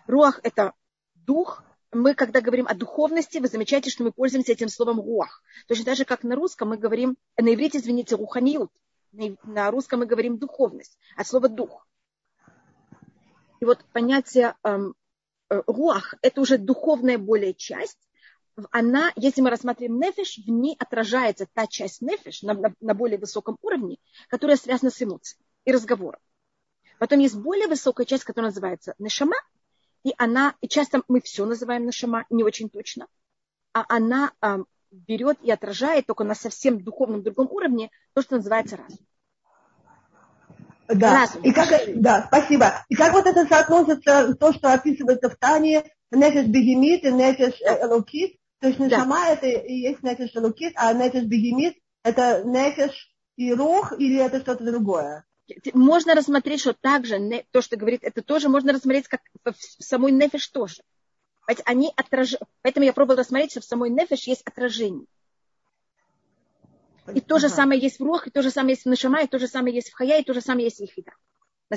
Руах– 0.06 0.40
это 0.42 0.74
дух, 1.14 1.64
мы, 1.92 2.14
когда 2.14 2.40
говорим 2.40 2.66
о 2.66 2.74
духовности, 2.74 3.38
вы 3.38 3.48
замечаете, 3.48 3.90
что 3.90 4.04
мы 4.04 4.12
пользуемся 4.12 4.52
этим 4.52 4.68
словом 4.68 5.00
руах. 5.00 5.42
Точно 5.68 5.84
так 5.84 5.96
же, 5.96 6.04
как 6.04 6.24
на 6.24 6.34
русском 6.34 6.70
мы 6.70 6.76
говорим, 6.76 7.16
на 7.36 7.54
иврите, 7.54 7.78
извините, 7.78 8.16
руханиют. 8.16 8.70
На 9.44 9.70
русском 9.70 10.00
мы 10.00 10.06
говорим 10.06 10.38
духовность, 10.38 10.98
от 11.16 11.26
слова 11.26 11.48
дух. 11.48 11.86
И 13.60 13.64
вот 13.64 13.82
понятие 13.92 14.54
эм, 14.62 14.94
э, 15.48 15.62
руах– 15.66 16.14
это 16.22 16.40
уже 16.40 16.58
духовная 16.58 17.16
более 17.16 17.54
часть. 17.54 17.98
Она, 18.70 19.12
если 19.16 19.40
мы 19.40 19.50
рассматриваем 19.50 19.98
нефиш, 19.98 20.38
в 20.38 20.50
ней 20.50 20.76
отражается 20.78 21.46
та 21.52 21.66
часть 21.66 22.02
нефиш 22.02 22.42
на, 22.42 22.54
на, 22.54 22.74
на 22.80 22.94
более 22.94 23.18
высоком 23.18 23.56
уровне, 23.62 23.98
которая 24.28 24.56
связана 24.56 24.90
с 24.90 25.02
эмоцией 25.02 25.40
и 25.64 25.72
разговором. 25.72 26.20
Потом 26.98 27.20
есть 27.20 27.36
более 27.36 27.68
высокая 27.68 28.06
часть, 28.06 28.24
которая 28.24 28.50
называется 28.50 28.94
нешама, 28.98 29.36
и 30.06 30.14
она, 30.18 30.54
и 30.60 30.68
часто 30.68 31.02
мы 31.08 31.20
все 31.20 31.44
называем 31.44 31.84
нашама, 31.84 32.26
не 32.30 32.44
очень 32.44 32.70
точно, 32.70 33.08
а 33.72 33.84
она 33.88 34.30
э, 34.40 34.58
берет 34.92 35.36
и 35.42 35.50
отражает 35.50 36.06
только 36.06 36.22
на 36.22 36.36
совсем 36.36 36.80
духовном 36.80 37.24
другом 37.24 37.48
уровне 37.50 37.90
то, 38.14 38.22
что 38.22 38.36
называется 38.36 38.76
разум. 38.76 39.04
Да, 40.86 41.12
разум. 41.12 41.42
и 41.42 41.50
как, 41.50 41.68
да, 42.00 42.24
спасибо. 42.28 42.84
И 42.88 42.94
как 42.94 43.14
вот 43.14 43.26
это 43.26 43.46
соотносится, 43.46 44.36
то, 44.36 44.52
что 44.52 44.72
описывается 44.72 45.28
в 45.28 45.34
Тане, 45.38 45.82
нефиш 46.12 46.46
бегемит 46.46 47.02
и 47.02 47.10
нефиш 47.10 47.60
элокит, 47.60 48.38
то 48.60 48.68
есть 48.68 48.78
нешама 48.78 49.16
да. 49.16 49.30
это 49.30 49.48
и 49.48 49.74
есть 49.74 50.04
нефиш 50.04 50.36
элокит, 50.36 50.74
а 50.76 50.92
нефиш 50.92 51.24
бегемит 51.24 51.74
это 52.04 52.44
нефиш 52.44 53.12
и 53.34 53.52
рух 53.52 53.92
или 53.98 54.24
это 54.24 54.38
что-то 54.38 54.62
другое? 54.62 55.24
Можно 55.72 56.14
рассмотреть, 56.14 56.60
что 56.60 56.74
также 56.74 57.44
то, 57.50 57.62
что 57.62 57.76
говорит, 57.76 58.02
это 58.02 58.22
тоже 58.22 58.48
можно 58.48 58.72
рассмотреть 58.72 59.08
как 59.08 59.20
в 59.44 59.54
самой 59.82 60.12
нефиш 60.12 60.48
тоже. 60.48 60.82
Они 61.64 61.92
отраж... 61.96 62.34
Поэтому 62.62 62.86
я 62.86 62.92
пробовала 62.92 63.20
рассмотреть, 63.20 63.52
что 63.52 63.60
в 63.60 63.64
самой 63.64 63.90
нефиш 63.90 64.26
есть 64.26 64.42
отражение. 64.42 65.06
И 67.14 67.20
то 67.20 67.38
же 67.38 67.48
самое 67.48 67.80
есть 67.80 68.00
в 68.00 68.02
рух, 68.02 68.26
и 68.26 68.30
то 68.30 68.42
же 68.42 68.50
самое 68.50 68.74
есть 68.74 68.84
в 68.84 68.88
нашама, 68.88 69.22
и 69.22 69.28
то 69.28 69.38
же 69.38 69.46
самое 69.46 69.74
есть 69.74 69.90
в 69.90 69.94
хая, 69.94 70.20
и 70.20 70.24
то 70.24 70.34
же 70.34 70.40
самое 70.40 70.64
есть 70.64 70.78
в 70.78 70.82
ехида. 70.82 71.12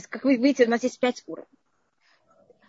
Как 0.10 0.24
вы 0.24 0.38
видите, 0.38 0.66
у 0.66 0.70
нас 0.70 0.84
есть 0.84 1.00
пять 1.00 1.24
уровней. 1.28 1.58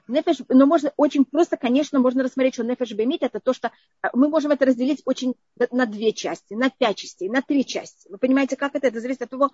Нефеш, 0.08 0.38
но 0.48 0.66
можно 0.66 0.92
очень 0.96 1.24
просто, 1.24 1.56
конечно, 1.56 2.00
можно 2.00 2.24
рассмотреть, 2.24 2.54
что 2.54 2.64
нефеш 2.64 2.92
бемит 2.92 3.22
это 3.22 3.38
то, 3.38 3.52
что 3.52 3.70
а, 4.02 4.10
мы 4.12 4.28
можем 4.28 4.50
это 4.50 4.66
разделить 4.66 5.02
очень 5.04 5.34
на 5.70 5.86
две 5.86 6.12
части, 6.12 6.54
на 6.54 6.68
пять 6.68 6.96
частей, 6.96 7.28
на 7.28 7.42
три 7.42 7.64
части. 7.64 8.08
Вы 8.10 8.18
понимаете, 8.18 8.56
как 8.56 8.74
это? 8.74 8.88
Это 8.88 9.00
зависит 9.00 9.22
от 9.22 9.30
того, 9.30 9.52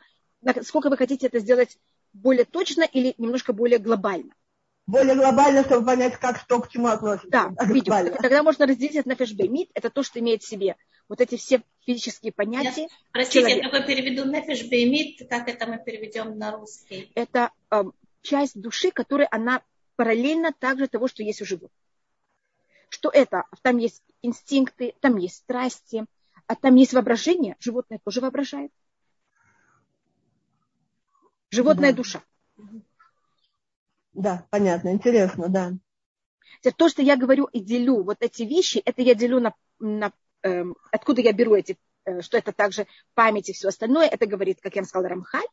сколько 0.62 0.90
вы 0.90 0.96
хотите 0.96 1.26
это 1.26 1.38
сделать 1.38 1.78
более 2.12 2.44
точно 2.44 2.82
или 2.82 3.14
немножко 3.18 3.52
более 3.52 3.78
глобально. 3.78 4.34
Более 4.86 5.16
глобально, 5.16 5.64
чтобы 5.64 5.84
понять, 5.84 6.16
как 6.16 6.38
что 6.38 6.60
к 6.60 6.68
чему 6.68 6.86
относится. 6.86 7.28
Да, 7.28 7.52
а 7.56 7.64
видимо. 7.64 8.10
Тогда 8.10 8.42
можно 8.42 8.66
разделить 8.66 8.94
это 8.94 9.08
на 9.08 9.14
бемит, 9.14 9.70
это 9.74 9.90
то, 9.90 10.02
что 10.04 10.20
имеет 10.20 10.42
в 10.42 10.48
себе 10.48 10.76
вот 11.08 11.20
эти 11.20 11.36
все 11.36 11.62
физические 11.84 12.32
понятия. 12.32 12.82
Я, 12.82 12.88
простите, 13.12 13.40
человека. 13.40 13.66
я 13.66 13.70
такой 13.70 13.86
переведу 13.86 14.30
нефеш 14.30 14.68
бемит, 14.68 15.28
как 15.28 15.48
это 15.48 15.66
мы 15.66 15.78
переведем 15.78 16.38
на 16.38 16.52
русский? 16.52 17.10
Это 17.14 17.50
э, 17.70 17.84
часть 18.22 18.60
души, 18.60 18.90
которая 18.90 19.28
она 19.30 19.62
параллельно 19.96 20.52
также 20.52 20.88
того, 20.88 21.08
что 21.08 21.22
есть 21.22 21.42
у 21.42 21.44
животных. 21.44 21.70
Что 22.88 23.10
это? 23.10 23.44
Там 23.62 23.78
есть 23.78 24.02
инстинкты, 24.22 24.94
там 25.00 25.16
есть 25.16 25.36
страсти, 25.36 26.04
а 26.46 26.54
там 26.54 26.76
есть 26.76 26.92
воображение. 26.92 27.56
Животное 27.58 28.00
тоже 28.04 28.20
воображает. 28.20 28.70
Животная 31.50 31.90
да. 31.90 31.96
душа. 31.96 32.22
Да, 34.12 34.46
понятно, 34.50 34.92
интересно, 34.92 35.48
да. 35.48 35.72
То, 36.76 36.88
что 36.88 37.02
я 37.02 37.16
говорю 37.16 37.44
и 37.44 37.60
делю 37.60 38.02
вот 38.02 38.18
эти 38.20 38.42
вещи, 38.42 38.78
это 38.78 39.02
я 39.02 39.14
делю 39.14 39.40
на, 39.40 39.54
на 39.78 40.12
э, 40.42 40.64
откуда 40.90 41.20
я 41.20 41.32
беру 41.32 41.54
эти, 41.54 41.78
э, 42.04 42.22
что 42.22 42.38
это 42.38 42.52
также 42.52 42.86
память 43.14 43.50
и 43.50 43.52
все 43.52 43.68
остальное, 43.68 44.08
это 44.08 44.26
говорит, 44.26 44.60
как 44.60 44.74
я 44.74 44.82
вам 44.82 44.88
сказала, 44.88 45.08
Рамхаль. 45.08 45.46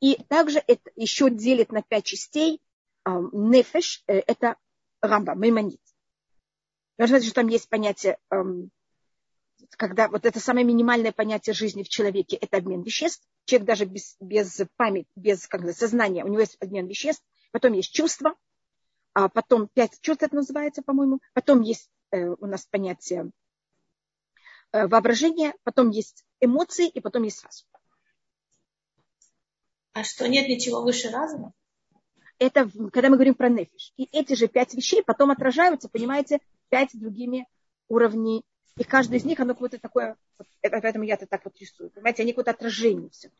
И 0.00 0.16
также 0.28 0.62
это 0.66 0.90
еще 0.96 1.30
делит 1.30 1.72
на 1.72 1.82
пять 1.82 2.04
частей 2.04 2.60
нефеш– 3.06 4.02
это 4.06 4.56
рамба, 5.00 5.34
маймонит. 5.34 5.80
Нужно 6.98 7.20
что 7.20 7.34
там 7.34 7.48
есть 7.48 7.68
понятие, 7.68 8.18
когда 9.76 10.08
вот 10.08 10.24
это 10.24 10.40
самое 10.40 10.66
минимальное 10.66 11.12
понятие 11.12 11.54
жизни 11.54 11.82
в 11.82 11.88
человеке– 11.88 12.36
это 12.40 12.58
обмен 12.58 12.82
веществ. 12.82 13.26
Человек 13.44 13.66
даже 13.66 13.84
без, 13.84 14.16
без 14.20 14.60
памяти, 14.76 15.08
без 15.16 15.46
как 15.46 15.62
бы, 15.62 15.72
сознания, 15.72 16.24
у 16.24 16.28
него 16.28 16.40
есть 16.40 16.56
обмен 16.60 16.86
веществ. 16.86 17.24
Потом 17.52 17.72
есть 17.72 17.92
чувства, 17.92 18.34
а 19.12 19.28
потом 19.28 19.68
пять 19.68 20.00
чувств 20.00 20.22
это 20.22 20.34
называется, 20.36 20.82
по-моему. 20.82 21.20
Потом 21.32 21.60
есть 21.60 21.90
э, 22.10 22.26
у 22.26 22.46
нас 22.46 22.66
понятие 22.66 23.30
э, 24.72 24.86
воображения, 24.86 25.54
потом 25.62 25.90
есть 25.90 26.24
эмоции, 26.40 26.88
и 26.88 27.00
потом 27.00 27.22
есть 27.22 27.44
разум. 27.44 27.66
А 29.92 30.02
что, 30.02 30.28
нет 30.28 30.48
ничего 30.48 30.82
выше 30.82 31.10
разума? 31.10 31.52
это 32.38 32.68
когда 32.92 33.08
мы 33.08 33.16
говорим 33.16 33.34
про 33.34 33.48
нефиш. 33.48 33.92
И 33.96 34.08
эти 34.12 34.34
же 34.34 34.48
пять 34.48 34.74
вещей 34.74 35.02
потом 35.02 35.30
отражаются, 35.30 35.88
понимаете, 35.88 36.38
пять 36.68 36.90
другими 36.92 37.46
уровней. 37.88 38.42
И 38.76 38.84
каждый 38.84 39.18
из 39.18 39.24
них, 39.24 39.38
оно 39.38 39.54
какое-то 39.54 39.78
такое, 39.78 40.16
поэтому 40.62 41.04
я 41.04 41.14
это 41.14 41.26
так 41.26 41.44
вот 41.44 41.56
рисую. 41.60 41.90
Понимаете, 41.90 42.22
они 42.22 42.32
какое-то 42.32 42.50
отражение 42.50 43.08
все. 43.10 43.30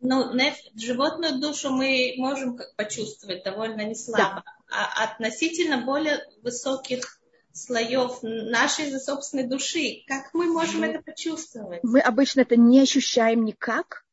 Ну, 0.00 0.32
неф, 0.34 0.56
животную 0.74 1.40
душу 1.40 1.70
мы 1.70 2.14
можем 2.16 2.58
почувствовать 2.76 3.44
довольно 3.44 3.82
не 3.82 3.94
слабо. 3.94 4.42
Да. 4.44 4.44
А 4.70 5.04
относительно 5.04 5.84
более 5.84 6.24
высоких 6.42 7.20
слоев 7.52 8.18
нашей 8.22 8.98
собственной 9.00 9.44
души. 9.44 10.04
Как 10.06 10.32
мы 10.32 10.46
можем 10.46 10.84
это 10.84 11.02
почувствовать? 11.02 11.82
Мы 11.82 12.00
обычно 12.00 12.42
это 12.42 12.56
не 12.56 12.80
ощущаем 12.80 13.44
никак. 13.44 14.04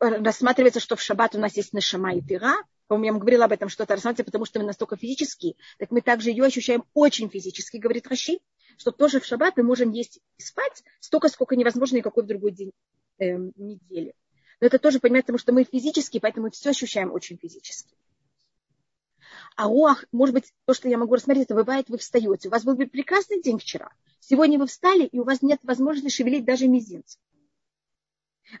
Рассматривается, 0.00 0.80
что 0.80 0.96
в 0.96 1.02
шаббат 1.02 1.34
у 1.34 1.38
нас 1.38 1.56
есть 1.56 1.72
нашама 1.72 2.14
и 2.14 2.20
тыра. 2.20 2.54
По-моему, 2.92 3.16
я 3.16 3.20
говорила 3.20 3.46
об 3.46 3.52
этом 3.52 3.70
что-то 3.70 3.94
рассматривается, 3.94 4.24
потому 4.24 4.44
что 4.44 4.60
мы 4.60 4.66
настолько 4.66 4.98
физические. 4.98 5.54
Так 5.78 5.90
мы 5.92 6.02
также 6.02 6.28
ее 6.28 6.44
ощущаем 6.44 6.84
очень 6.92 7.30
физически, 7.30 7.78
говорит 7.78 8.06
Раши, 8.06 8.40
что 8.76 8.90
тоже 8.90 9.18
в 9.18 9.24
шаббат 9.24 9.56
мы 9.56 9.62
можем 9.62 9.92
есть 9.92 10.20
и 10.36 10.42
спать 10.42 10.84
столько, 11.00 11.28
сколько 11.28 11.56
невозможно 11.56 11.96
никакой 11.96 12.24
в 12.24 12.26
другой 12.26 12.50
день 12.50 12.70
э, 13.16 13.38
недели. 13.56 14.12
Но 14.60 14.66
это 14.66 14.78
тоже 14.78 15.00
понимаете, 15.00 15.24
потому 15.24 15.38
что 15.38 15.54
мы 15.54 15.64
физические, 15.64 16.20
поэтому 16.20 16.48
мы 16.48 16.50
все 16.50 16.68
ощущаем 16.68 17.12
очень 17.12 17.38
физически. 17.38 17.96
А 19.56 19.68
руах, 19.68 20.04
может 20.12 20.34
быть, 20.34 20.52
то, 20.66 20.74
что 20.74 20.90
я 20.90 20.98
могу 20.98 21.14
рассмотреть, 21.14 21.46
это 21.46 21.54
бывает, 21.54 21.88
вы 21.88 21.96
встаете. 21.96 22.48
У 22.48 22.50
вас 22.50 22.62
был 22.62 22.76
прекрасный 22.76 23.40
день 23.40 23.58
вчера. 23.58 23.90
Сегодня 24.20 24.58
вы 24.58 24.66
встали, 24.66 25.06
и 25.06 25.18
у 25.18 25.24
вас 25.24 25.40
нет 25.40 25.60
возможности 25.62 26.14
шевелить 26.14 26.44
даже 26.44 26.68
мизинцем. 26.68 27.22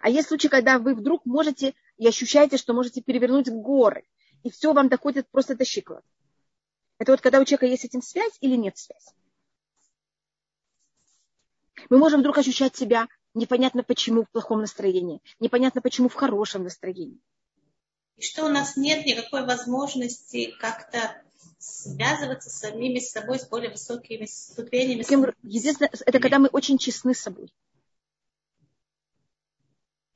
А 0.00 0.08
есть 0.08 0.28
случаи, 0.28 0.48
когда 0.48 0.78
вы 0.78 0.94
вдруг 0.94 1.26
можете 1.26 1.74
и 1.98 2.06
ощущаете, 2.08 2.56
что 2.56 2.72
можете 2.72 3.02
перевернуть 3.02 3.50
горы, 3.50 4.04
и 4.42 4.50
все 4.50 4.72
вам 4.72 4.88
доходит 4.88 5.28
просто 5.30 5.56
до 5.56 5.64
щиколотки. 5.64 6.08
Это 6.98 7.12
вот 7.12 7.20
когда 7.20 7.40
у 7.40 7.44
человека 7.44 7.66
есть 7.66 7.82
с 7.82 7.86
этим 7.86 8.02
связь 8.02 8.36
или 8.40 8.56
нет 8.56 8.76
связи. 8.76 9.10
Мы 11.90 11.98
можем 11.98 12.20
вдруг 12.20 12.38
ощущать 12.38 12.76
себя 12.76 13.08
непонятно 13.34 13.82
почему 13.82 14.24
в 14.24 14.30
плохом 14.30 14.60
настроении, 14.60 15.20
непонятно 15.40 15.80
почему 15.80 16.08
в 16.08 16.14
хорошем 16.14 16.64
настроении 16.64 17.20
и 18.16 18.22
что 18.22 18.44
у 18.44 18.48
нас 18.48 18.76
нет 18.76 19.04
никакой 19.06 19.44
возможности 19.44 20.54
как-то 20.60 21.20
связываться 21.58 22.50
с 22.50 22.54
самими 22.54 22.98
собой, 22.98 23.38
с 23.38 23.48
более 23.48 23.70
высокими 23.70 24.26
ступенями. 24.26 25.04
Единственное, 25.42 25.90
это 26.06 26.20
когда 26.20 26.38
мы 26.38 26.48
очень 26.48 26.78
честны 26.78 27.14
с 27.14 27.20
собой. 27.20 27.52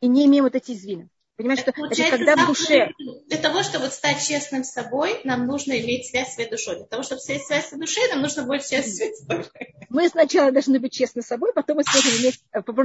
И 0.00 0.08
не 0.08 0.26
имеем 0.26 0.44
вот 0.44 0.54
эти 0.54 0.72
извины. 0.72 1.08
Понимаешь, 1.36 1.60
что 1.60 1.70
это 1.70 2.10
когда 2.10 2.36
в 2.36 2.46
душе... 2.46 2.92
Для 3.26 3.38
того, 3.38 3.62
чтобы 3.62 3.88
стать 3.88 4.26
честным 4.26 4.64
с 4.64 4.72
собой, 4.72 5.20
нам 5.24 5.46
нужно 5.46 5.78
иметь 5.80 6.06
связь 6.06 6.30
с 6.30 6.34
своей 6.34 6.48
душой. 6.48 6.76
Для 6.76 6.86
того, 6.86 7.02
чтобы 7.02 7.20
связь, 7.20 7.46
связь 7.46 7.68
с 7.68 7.76
душой, 7.76 8.08
нам 8.08 8.22
нужно 8.22 8.44
быть 8.44 8.68
честным 8.68 9.14
с 9.14 9.18
собой. 9.20 9.44
Мы 9.90 10.08
сначала 10.08 10.50
должны 10.50 10.80
быть 10.80 10.92
честны 10.92 11.22
с 11.22 11.26
собой, 11.26 11.52
потом 11.52 11.76
мы 11.76 11.84
сможем 11.84 12.10
иметь... 12.22 12.42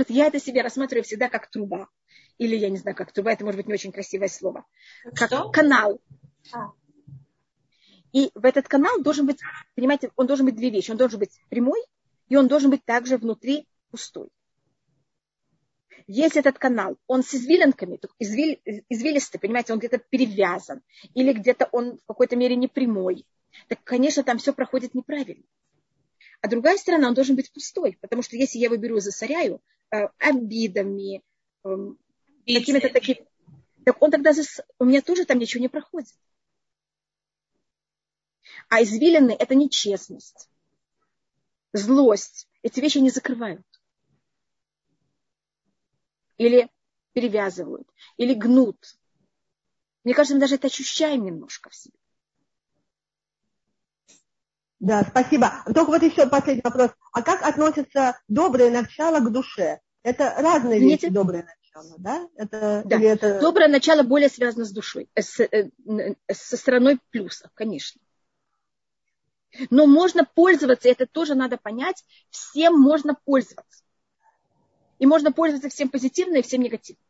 Я 0.10 0.28
это 0.28 0.40
себе 0.40 0.62
рассматриваю 0.62 1.04
всегда 1.04 1.30
как 1.30 1.50
труба 1.50 1.88
или 2.42 2.56
я 2.56 2.72
не 2.72 2.78
знаю, 2.78 2.98
как 2.98 3.12
труба, 3.12 3.34
это 3.34 3.46
может 3.46 3.58
быть 3.58 3.68
не 3.68 3.74
очень 3.76 3.92
красивое 3.92 4.28
слово, 4.28 4.66
как 5.16 5.28
Что? 5.28 5.52
канал. 5.52 6.02
А. 6.52 6.72
И 8.14 8.32
в 8.34 8.46
этот 8.46 8.68
канал 8.68 9.00
должен 9.00 9.28
быть, 9.28 9.38
понимаете, 9.76 10.12
он 10.16 10.26
должен 10.26 10.48
быть 10.48 10.56
две 10.56 10.72
вещи. 10.72 10.90
Он 10.90 10.98
должен 10.98 11.20
быть 11.20 11.40
прямой, 11.50 11.80
и 12.30 12.36
он 12.36 12.48
должен 12.48 12.72
быть 12.72 12.84
также 12.84 13.18
внутри 13.18 13.68
пустой. 13.92 14.30
Если 16.08 16.40
этот 16.40 16.58
канал, 16.58 16.98
он 17.08 17.24
с 17.24 17.34
извилинками, 17.34 18.00
извиль, 18.20 18.62
извилистый, 18.90 19.40
понимаете, 19.40 19.74
он 19.74 19.80
где-то 19.80 19.98
перевязан, 19.98 20.82
или 21.14 21.34
где-то 21.34 21.68
он 21.72 21.98
в 21.98 22.06
какой-то 22.06 22.36
мере 22.36 22.56
не 22.56 22.68
прямой, 22.68 23.26
так, 23.68 23.84
конечно, 23.84 24.24
там 24.24 24.38
все 24.38 24.54
проходит 24.54 24.94
неправильно. 24.96 25.44
А 26.42 26.48
другая 26.48 26.78
сторона, 26.78 27.08
он 27.08 27.14
должен 27.14 27.36
быть 27.36 27.52
пустой, 27.52 27.98
потому 28.02 28.22
что 28.22 28.36
если 28.36 28.58
я 28.58 28.66
его 28.66 28.78
беру 28.78 28.98
и 28.98 29.02
засоряю 29.02 29.62
э, 29.92 30.08
обидами, 30.18 31.22
э, 31.64 31.70
какими-то 32.48 32.90
такими... 32.90 33.28
Так 33.86 34.02
он 34.02 34.12
тогда... 34.12 34.34
Зас... 34.34 34.62
У 34.80 34.86
меня 34.86 35.02
тоже 35.02 35.26
там 35.26 35.38
ничего 35.38 35.62
не 35.62 35.70
проходит. 35.70 36.14
А 38.70 38.82
извилины– 38.82 39.36
это 39.40 39.54
нечестность, 39.54 40.50
злость. 41.74 42.48
Эти 42.64 42.80
вещи 42.80 43.00
не 43.00 43.10
закрывают. 43.10 43.66
Или 46.42 46.72
перевязывают, 47.14 47.88
или 48.18 48.34
гнут. 48.34 48.98
Мне 50.04 50.16
кажется, 50.16 50.34
мы 50.34 50.42
даже 50.42 50.56
это 50.56 50.68
ощущаем 50.68 51.24
немножко 51.24 51.70
в 51.70 51.76
себе. 51.76 51.94
Да, 54.80 55.04
спасибо. 55.08 55.64
Только 55.66 55.92
вот 55.92 56.02
еще 56.02 56.28
последний 56.28 56.64
вопрос. 56.64 56.90
А 57.14 57.22
как 57.22 57.44
относится 57.44 58.20
доброе 58.28 58.72
начало 58.72 59.20
к 59.20 59.32
душе? 59.32 59.82
Это 60.02 60.34
разные 60.40 60.80
вещи, 60.80 61.04
Нет, 61.04 61.14
доброе 61.14 61.44
начало 61.44 62.00
да? 62.00 62.28
Это, 62.36 62.82
да. 62.86 63.00
это... 63.00 63.40
Доброе 63.40 63.68
начало 63.68 64.02
более 64.02 64.30
связано 64.30 64.66
с 64.66 64.72
душой, 64.72 65.12
э, 65.14 65.22
с, 65.22 65.40
э, 65.42 65.70
со 66.32 66.58
стороной 66.58 67.00
плюсов, 67.12 67.52
конечно. 67.54 68.02
Но 69.70 69.86
можно 69.86 70.26
пользоваться, 70.26 70.90
это 70.90 71.06
тоже 71.06 71.36
надо 71.36 71.58
понять, 71.58 72.04
всем 72.32 72.82
можно 72.82 73.16
пользоваться. 73.26 73.81
И 75.02 75.06
можно 75.06 75.34
пользоваться 75.34 75.68
всем 75.68 75.90
позитивно 75.90 76.38
и 76.38 76.42
всем 76.42 76.62
негативно. 76.62 77.04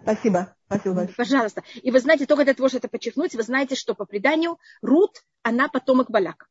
Спасибо. 0.00 0.56
Спасибо 0.66 0.94
большое. 0.94 1.16
Пожалуйста. 1.16 1.62
И 1.82 1.90
вы 1.90 2.00
знаете, 2.00 2.26
только 2.26 2.44
для 2.44 2.54
того, 2.54 2.68
чтобы 2.68 2.78
это 2.78 2.88
подчеркнуть, 2.88 3.34
вы 3.34 3.42
знаете, 3.42 3.74
что 3.74 3.94
по 3.94 4.06
преданию 4.06 4.58
Рут, 4.80 5.22
она 5.42 5.68
потомок 5.68 6.10
Баляка. 6.10 6.46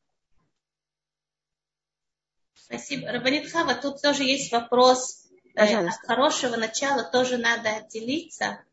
Спасибо. 2.54 3.12
Рабанит 3.12 3.52
Хава, 3.52 3.74
тут 3.74 4.00
тоже 4.02 4.24
есть 4.24 4.52
вопрос 4.52 5.22
Э, 5.56 5.66
Пожалуйста. 5.66 6.00
от 6.02 6.08
хорошего 6.08 6.56
начала 6.56 7.04
тоже 7.04 7.38
надо 7.38 7.76
отделиться. 7.76 8.64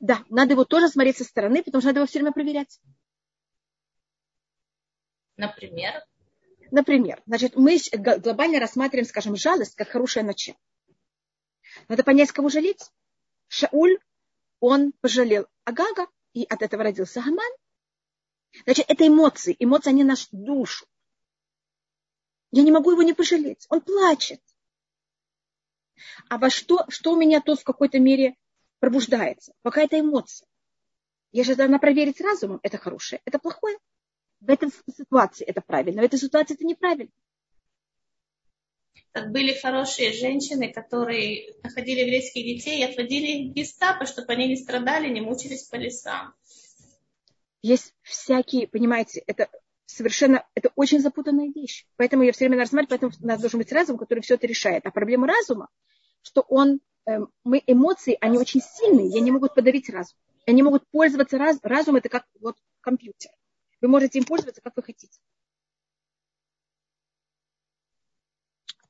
Да, 0.00 0.22
надо 0.28 0.52
его 0.52 0.64
тоже 0.64 0.88
смотреть 0.88 1.18
со 1.18 1.24
стороны, 1.24 1.62
потому 1.62 1.80
что 1.80 1.88
надо 1.88 2.00
его 2.00 2.06
все 2.06 2.18
время 2.18 2.32
проверять. 2.32 2.80
Например? 5.36 6.04
Например, 6.70 7.22
значит, 7.26 7.56
мы 7.56 7.78
глобально 7.92 8.60
рассматриваем, 8.60 9.06
скажем, 9.06 9.36
жалость 9.36 9.74
как 9.76 9.88
хорошее 9.88 10.24
начало. 10.24 10.58
Надо 11.88 12.02
понять, 12.02 12.32
кого 12.32 12.48
жалеть. 12.48 12.90
Шауль, 13.48 13.98
он 14.60 14.92
пожалел 15.00 15.46
Агага, 15.64 16.08
и 16.32 16.44
от 16.44 16.62
этого 16.62 16.82
родился 16.82 17.20
Хаман. 17.20 17.52
Значит, 18.64 18.86
это 18.88 19.06
эмоции. 19.06 19.54
Эмоции, 19.58 19.90
они 19.90 20.04
нашу 20.04 20.26
душу. 20.32 20.86
Я 22.50 22.62
не 22.62 22.72
могу 22.72 22.92
его 22.92 23.02
не 23.02 23.12
пожалеть. 23.12 23.66
Он 23.68 23.80
плачет 23.80 24.40
а 26.28 26.38
во 26.38 26.50
что, 26.50 26.84
что 26.88 27.12
у 27.12 27.16
меня 27.16 27.40
тут 27.40 27.60
в 27.60 27.64
какой-то 27.64 27.98
мере 27.98 28.36
пробуждается? 28.80 29.52
Какая-то 29.62 29.98
эмоция. 29.98 30.48
Если 31.32 31.60
она 31.60 31.78
проверить 31.78 32.20
разумом, 32.20 32.60
это 32.62 32.78
хорошее, 32.78 33.20
это 33.24 33.38
плохое. 33.38 33.78
В 34.40 34.50
этой 34.50 34.70
ситуации 34.94 35.44
это 35.44 35.60
правильно, 35.60 36.02
в 36.02 36.04
этой 36.04 36.18
ситуации 36.18 36.54
это 36.54 36.64
неправильно. 36.64 37.10
Как 39.12 39.30
были 39.32 39.54
хорошие 39.54 40.12
женщины, 40.12 40.72
которые 40.72 41.54
находили 41.62 42.00
еврейских 42.00 42.44
детей 42.44 42.80
и 42.80 42.84
отводили 42.84 43.26
их 43.26 43.50
в 43.50 43.54
гестапо, 43.54 44.04
чтобы 44.04 44.32
они 44.32 44.48
не 44.48 44.56
страдали, 44.56 45.08
не 45.08 45.22
мучились 45.22 45.64
по 45.64 45.76
лесам. 45.76 46.34
Есть 47.62 47.94
всякие, 48.02 48.68
понимаете, 48.68 49.24
это 49.26 49.48
совершенно, 49.86 50.44
это 50.54 50.70
очень 50.76 51.00
запутанная 51.00 51.50
вещь. 51.52 51.86
Поэтому 51.96 52.24
я 52.24 52.32
все 52.32 52.44
время 52.46 52.58
рассматриваю, 52.58 53.00
поэтому 53.00 53.12
у 53.20 53.26
нас 53.26 53.40
должен 53.40 53.58
быть 53.58 53.72
разум, 53.72 53.96
который 53.96 54.20
все 54.20 54.34
это 54.34 54.46
решает. 54.46 54.84
А 54.84 54.90
проблема 54.90 55.26
разума, 55.26 55.68
что 56.22 56.42
он, 56.42 56.80
эм, 57.06 57.30
мы 57.44 57.62
эмоции, 57.66 58.18
они 58.20 58.36
очень 58.36 58.60
сильные, 58.60 59.08
и 59.08 59.18
они 59.18 59.30
могут 59.30 59.54
подавить 59.54 59.88
разум. 59.88 60.18
Они 60.46 60.62
могут 60.62 60.86
пользоваться 60.90 61.38
раз, 61.38 61.58
разум, 61.62 61.96
это 61.96 62.08
как 62.08 62.26
вот 62.40 62.56
компьютер. 62.80 63.30
Вы 63.86 63.90
можете 63.92 64.18
им 64.18 64.24
пользоваться, 64.24 64.60
как 64.60 64.72
вы 64.74 64.82
хотите. 64.82 65.16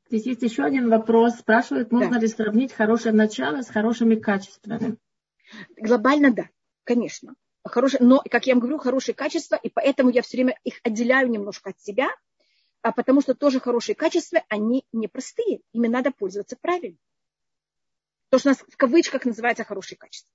Здесь 0.09 0.25
есть 0.25 0.41
еще 0.41 0.63
один 0.63 0.89
вопрос. 0.89 1.35
Спрашивают, 1.35 1.93
можно 1.93 2.13
да. 2.13 2.21
ли 2.21 2.27
сравнить 2.29 2.73
хорошее 2.73 3.15
начало 3.15 3.61
с 3.61 3.69
хорошими 3.69 4.15
качествами? 4.15 4.97
Глобально 5.77 6.33
да, 6.33 6.49
конечно. 6.85 7.35
Хорошие, 7.63 8.01
но, 8.01 8.23
как 8.31 8.47
я 8.47 8.55
вам 8.55 8.61
говорю, 8.61 8.79
хорошие 8.79 9.15
качества, 9.15 9.57
и 9.57 9.69
поэтому 9.69 10.09
я 10.09 10.23
все 10.23 10.39
время 10.39 10.59
их 10.65 10.81
отделяю 10.83 11.29
немножко 11.29 11.71
от 11.71 11.81
себя, 11.83 12.09
а 12.81 12.91
потому 12.91 13.21
что 13.21 13.35
тоже 13.35 13.61
хорошие 13.61 13.95
качества, 13.95 14.45
они 14.49 14.87
непростые, 14.93 15.61
ими 15.75 15.89
надо 15.89 16.11
пользоваться 16.11 16.57
правильно. 16.59 16.97
То, 18.31 18.39
что 18.39 18.49
у 18.49 18.53
нас 18.53 18.65
в 18.67 18.79
кавычках 18.79 19.27
называется 19.27 19.63
хорошие 19.63 19.99
качества. 19.99 20.33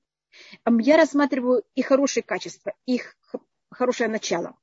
Я 0.82 0.98
рассматриваю 0.98 1.64
и 1.74 1.82
хорошие 1.82 2.22
качества, 2.22 2.74
их 2.86 3.18
хорошее 3.72 4.10
начало, 4.10 4.58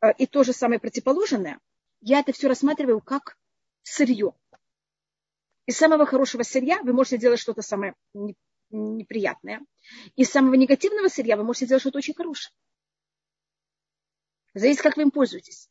э, 0.00 0.12
и 0.18 0.26
то 0.26 0.44
же 0.44 0.52
самое 0.52 0.80
противоположное. 0.80 1.60
Я 2.00 2.20
это 2.20 2.32
все 2.32 2.48
рассматриваю 2.48 3.00
как 3.00 3.36
сырье. 3.82 4.34
Из 5.66 5.76
самого 5.76 6.06
хорошего 6.06 6.42
сырья 6.42 6.82
вы 6.82 6.92
можете 6.92 7.18
делать 7.18 7.40
что-то 7.40 7.62
самое 7.62 7.94
неприятное. 8.70 9.60
Из 10.16 10.30
самого 10.30 10.54
негативного 10.54 11.08
сырья 11.08 11.36
вы 11.36 11.44
можете 11.44 11.66
делать 11.66 11.82
что-то 11.82 11.98
очень 11.98 12.14
хорошее. 12.14 12.52
Зависит, 14.54 14.82
как 14.82 14.96
вы 14.96 15.02
им 15.02 15.10
пользуетесь. 15.10 15.68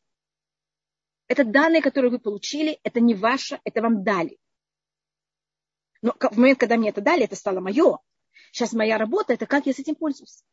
Это 1.27 1.43
данные, 1.43 1.81
которые 1.81 2.11
вы 2.11 2.19
получили, 2.19 2.79
это 2.83 2.99
не 2.99 3.13
ваше, 3.13 3.59
это 3.63 3.81
вам 3.81 4.03
дали. 4.03 4.37
Но 6.01 6.13
в 6.13 6.37
момент, 6.37 6.59
когда 6.59 6.77
мне 6.77 6.89
это 6.89 7.01
дали, 7.01 7.25
это 7.25 7.35
стало 7.35 7.59
мое. 7.59 7.99
Сейчас 8.51 8.73
моя 8.73 8.97
работа, 8.97 9.33
это 9.33 9.45
как 9.45 9.65
я 9.65 9.73
с 9.73 9.79
этим 9.79 9.95
пользуюсь. 9.95 10.43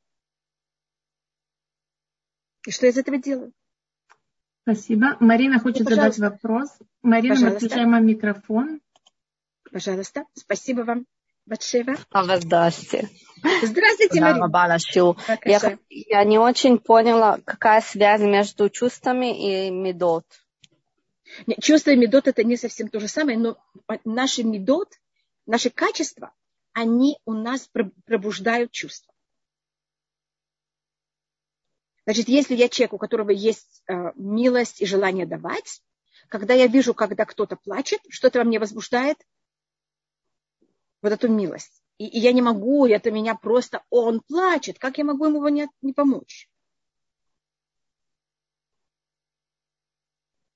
И 2.66 2.70
что 2.70 2.86
я 2.86 2.92
из 2.92 2.98
этого 2.98 3.18
делаю? 3.18 3.52
Спасибо. 4.62 5.16
Марина 5.20 5.60
хочет 5.60 5.88
ну, 5.88 5.94
задать 5.94 6.18
вопрос. 6.18 6.70
Марина, 7.02 7.36
мы 7.38 7.50
включаем 7.50 7.92
вам 7.92 8.06
микрофон. 8.06 8.80
Пожалуйста. 9.70 10.24
Спасибо 10.34 10.82
вам. 10.82 11.06
Батшева. 11.46 11.94
А 12.10 12.38
Здравствуйте. 12.38 13.10
Здравствуйте, 13.62 14.20
Марина. 14.22 14.78
Я, 15.44 15.78
я 15.90 16.24
не 16.24 16.38
очень 16.38 16.78
поняла, 16.78 17.38
какая 17.44 17.82
связь 17.82 18.22
между 18.22 18.70
чувствами 18.70 19.66
и 19.66 19.70
медот. 19.70 20.24
Чувства 21.60 21.90
и 21.90 21.96
медот 21.96 22.28
это 22.28 22.44
не 22.44 22.56
совсем 22.56 22.88
то 22.88 23.00
же 23.00 23.08
самое, 23.08 23.36
но 23.36 23.58
наши 24.04 24.42
медот, 24.42 24.88
наши 25.46 25.68
качества, 25.68 26.32
они 26.72 27.18
у 27.26 27.34
нас 27.34 27.70
пробуждают 28.06 28.70
чувства. 28.72 29.13
Значит, 32.04 32.28
если 32.28 32.54
я 32.54 32.68
человек, 32.68 32.92
у 32.92 32.98
которого 32.98 33.30
есть 33.30 33.82
э, 33.88 34.12
милость 34.16 34.82
и 34.82 34.86
желание 34.86 35.26
давать, 35.26 35.82
когда 36.28 36.54
я 36.54 36.66
вижу, 36.66 36.94
когда 36.94 37.24
кто-то 37.24 37.56
плачет, 37.56 38.00
что-то 38.08 38.40
во 38.40 38.44
мне 38.44 38.58
возбуждает, 38.58 39.16
вот 41.00 41.12
эту 41.12 41.28
милость. 41.28 41.82
И, 41.98 42.06
и 42.06 42.18
я 42.18 42.32
не 42.32 42.42
могу, 42.42 42.86
это 42.86 43.10
меня 43.10 43.34
просто, 43.34 43.84
он 43.88 44.20
плачет, 44.20 44.78
как 44.78 44.98
я 44.98 45.04
могу 45.04 45.26
ему 45.26 45.46
не, 45.48 45.68
не 45.80 45.92
помочь? 45.92 46.48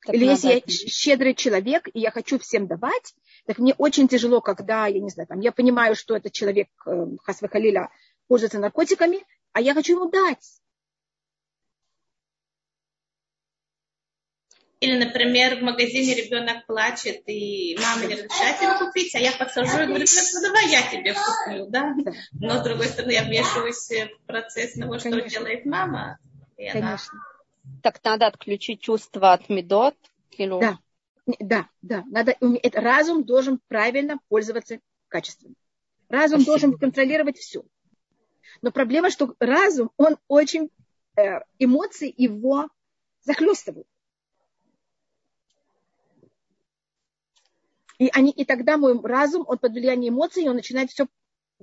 Так 0.05 0.15
Или 0.15 0.25
если 0.25 0.49
я 0.49 0.61
щедрый 0.67 1.35
человек, 1.35 1.89
и 1.93 2.01
я 2.01 2.11
хочу 2.11 2.39
всем 2.39 2.67
давать, 2.67 3.15
так 3.47 3.59
мне 3.59 3.75
очень 3.77 4.09
тяжело, 4.09 4.41
когда, 4.41 4.87
я 4.87 5.01
не 5.01 5.11
знаю, 5.11 5.27
там, 5.27 5.41
я 5.41 5.53
понимаю, 5.53 5.95
что 5.95 6.17
этот 6.17 6.33
человек, 6.33 6.69
э, 6.87 7.07
Хасва 7.23 7.49
Халиля, 7.49 7.91
пользуется 8.27 8.59
наркотиками, 8.59 9.25
а 9.53 9.61
я 9.61 9.75
хочу 9.75 9.97
ему 9.97 10.11
дать. 10.11 10.61
Или, 14.81 15.05
например, 15.05 15.57
в 15.57 15.63
магазине 15.63 16.15
ребенок 16.15 16.65
плачет, 16.67 17.23
и 17.27 17.77
мама 17.81 18.07
не 18.07 18.15
разрешает 18.15 18.63
ему 18.63 18.79
купить, 18.79 19.13
а 19.17 19.19
я 19.19 19.33
подхожу 19.33 19.77
и 19.77 19.87
говорю, 19.87 20.05
ну 20.05 20.41
давай 20.41 20.71
я 20.71 20.83
тебе 20.89 21.15
куплю, 21.15 21.67
да? 21.69 21.97
Но 22.33 22.59
с 22.59 22.63
другой 22.63 22.87
стороны, 22.87 23.11
я 23.11 23.25
вмешиваюсь 23.25 23.91
в 23.91 24.27
процесс 24.27 24.75
того, 24.75 25.01
что 25.01 25.11
Конечно. 25.11 25.31
делает 25.31 25.67
мама. 25.67 26.19
И 26.57 26.71
Конечно. 26.71 27.11
Она... 27.13 27.81
Так 27.83 28.01
надо 28.05 28.29
отключить 28.29 28.81
чувство 28.81 29.33
от 29.33 29.49
медот? 29.49 29.97
Или... 30.31 30.61
Да, 30.61 30.79
да, 31.41 31.69
да. 31.83 32.05
Надо, 32.07 32.37
разум 32.73 33.25
должен 33.25 33.61
правильно 33.67 34.19
пользоваться 34.29 34.79
качеством. 35.09 35.57
Разум 36.09 36.41
Спасибо. 36.41 36.47
должен 36.47 36.79
контролировать 36.79 37.37
все. 37.37 37.65
Но 38.63 38.71
проблема, 38.71 39.11
что 39.11 39.35
разум, 39.41 39.91
он 39.97 40.17
очень, 40.29 40.71
э, 41.17 41.41
эмоции 41.59 42.13
его 42.17 42.69
захлестывают. 43.23 43.87
И, 47.99 48.09
они, 48.13 48.31
и 48.31 48.45
тогда 48.45 48.77
мой 48.77 49.01
разум, 49.03 49.45
он 49.47 49.59
под 49.59 49.73
влиянием 49.73 50.15
эмоций, 50.15 50.49
он 50.49 50.57
начинает 50.57 50.91
все 50.91 51.07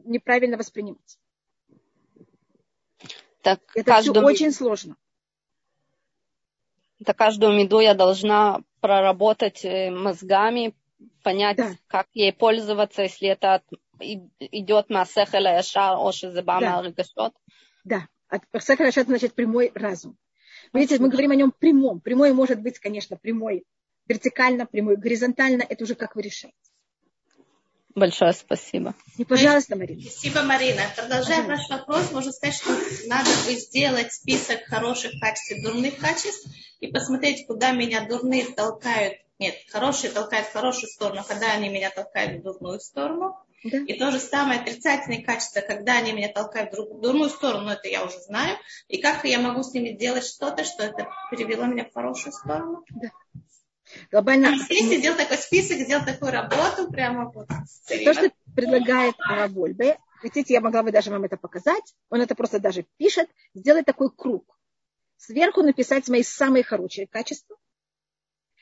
неправильно 0.04 0.58
воспринимать. 0.58 1.17
Так 3.41 3.60
Это 3.74 3.91
каждому... 3.91 4.28
все 4.28 4.34
очень 4.34 4.52
сложно. 4.52 4.98
Это 7.00 7.13
каждую 7.13 7.54
меду 7.54 7.80
я 7.80 7.93
должна 7.93 8.62
проработать 8.80 9.63
э, 9.63 9.91
мозгами, 9.91 10.74
понять, 11.24 11.58
да. 11.58 11.71
как 11.88 12.08
ей 12.13 12.34
пользоваться, 12.34 13.04
если 13.04 13.30
это 13.30 13.63
идет 14.39 14.89
на 14.89 15.06
сехеля 15.06 15.58
яшар, 15.58 15.98
оши 15.98 16.32
зебама 16.32 16.62
да. 16.62 16.78
Да, 17.84 18.08
от 18.28 18.43
сехеля 18.62 18.88
яшар 18.88 19.06
значит 19.06 19.34
прямой 19.36 19.71
разум. 19.74 20.17
Видите, 20.74 21.00
мы 21.00 21.10
говорим 21.10 21.32
о 21.32 21.36
нем 21.36 21.52
прямом. 21.52 22.02
Прямой 22.02 22.34
может 22.34 22.62
быть, 22.62 22.80
конечно, 22.80 23.15
прямой 23.15 23.65
вертикально, 24.08 24.65
прямой, 24.65 24.98
горизонтально, 24.98 25.63
это 25.68 25.84
уже 25.84 25.96
как 25.96 26.15
вы 26.15 26.24
решаете. 26.24 26.56
Большое 27.96 28.34
спасибо. 28.34 28.94
И, 29.18 29.24
пожалуйста, 29.24 29.78
Марина. 29.78 30.02
Спасибо, 30.02 30.41
Марина. 30.41 30.82
Продолжая 30.98 31.44
ваш 31.48 31.70
вопрос, 31.70 32.12
можно 32.12 32.34
сказать, 32.34 32.56
что 32.56 32.72
надо 33.08 33.30
бы 33.46 33.54
сделать 33.54 34.12
список 34.12 34.65
хороших 34.65 35.12
качеств 35.22 35.52
и 35.52 35.62
дурных 35.62 35.98
качеств 35.98 36.46
и 36.82 36.88
посмотреть, 36.88 37.48
куда 37.48 37.72
меня 37.72 38.06
дурные 38.06 38.46
толкают. 38.48 39.13
Нет, 39.39 39.56
хорошие 39.70 40.12
толкают 40.12 40.48
в 40.48 40.52
хорошую 40.52 40.89
сторону, 40.89 41.24
когда 41.26 41.54
они 41.54 41.70
меня 41.70 41.89
толкают 41.89 42.41
в 42.41 42.44
дурную 42.44 42.82
сторону. 42.82 43.38
Да. 43.63 43.78
И 43.78 43.98
то 43.98 44.12
же 44.12 44.20
самое 44.20 44.60
отрицательные 44.60 45.24
качества, 45.24 45.62
когда 45.62 45.98
они 45.98 46.12
меня 46.12 46.28
толкают 46.28 46.74
в 46.74 47.02
дурную 47.02 47.30
сторону, 47.30 47.70
это 47.70 47.88
я 47.88 48.04
уже 48.04 48.20
знаю. 48.20 48.58
И 48.89 49.02
как 49.02 49.24
я 49.24 49.39
могу 49.39 49.63
с 49.63 49.74
ними 49.74 49.98
делать 49.98 50.26
что-то, 50.26 50.65
что 50.65 50.84
это 50.84 51.08
перевело 51.32 51.63
меня 51.63 51.86
в 51.86 51.94
хорошую 51.94 52.34
сторону. 52.34 52.84
Да. 52.89 53.10
Глобально... 54.12 54.56
Если 54.69 54.98
сделал 54.98 55.17
такой 55.17 55.38
список, 55.38 55.78
сделал 55.78 56.06
такую 56.06 56.32
работу, 56.32 56.89
прямо 56.91 57.32
вот. 57.32 57.48
То, 57.48 58.13
что 58.13 58.32
предлагает 58.56 59.15
Вольбе, 59.50 60.00
хотите, 60.21 60.54
я 60.54 60.62
могла 60.62 60.84
бы 60.84 60.91
даже 60.91 61.12
вам 61.12 61.24
это 61.24 61.38
показать, 61.38 61.93
он 62.10 62.21
это 62.21 62.36
просто 62.36 62.60
даже 62.60 62.86
пишет, 62.98 63.30
сделать 63.54 63.86
такой 63.86 64.10
круг. 64.10 64.58
Сверху 65.17 65.62
написать 65.62 66.08
мои 66.10 66.24
самые 66.24 66.63
хорошие 66.63 67.08
качества, 67.08 67.58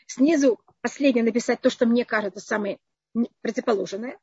снизу 0.07 0.59
последнее 0.81 1.23
написать 1.23 1.61
то, 1.61 1.69
что 1.69 1.85
мне 1.85 2.05
кажется 2.05 2.39
самое 2.39 2.77
противоположное, 3.41 4.19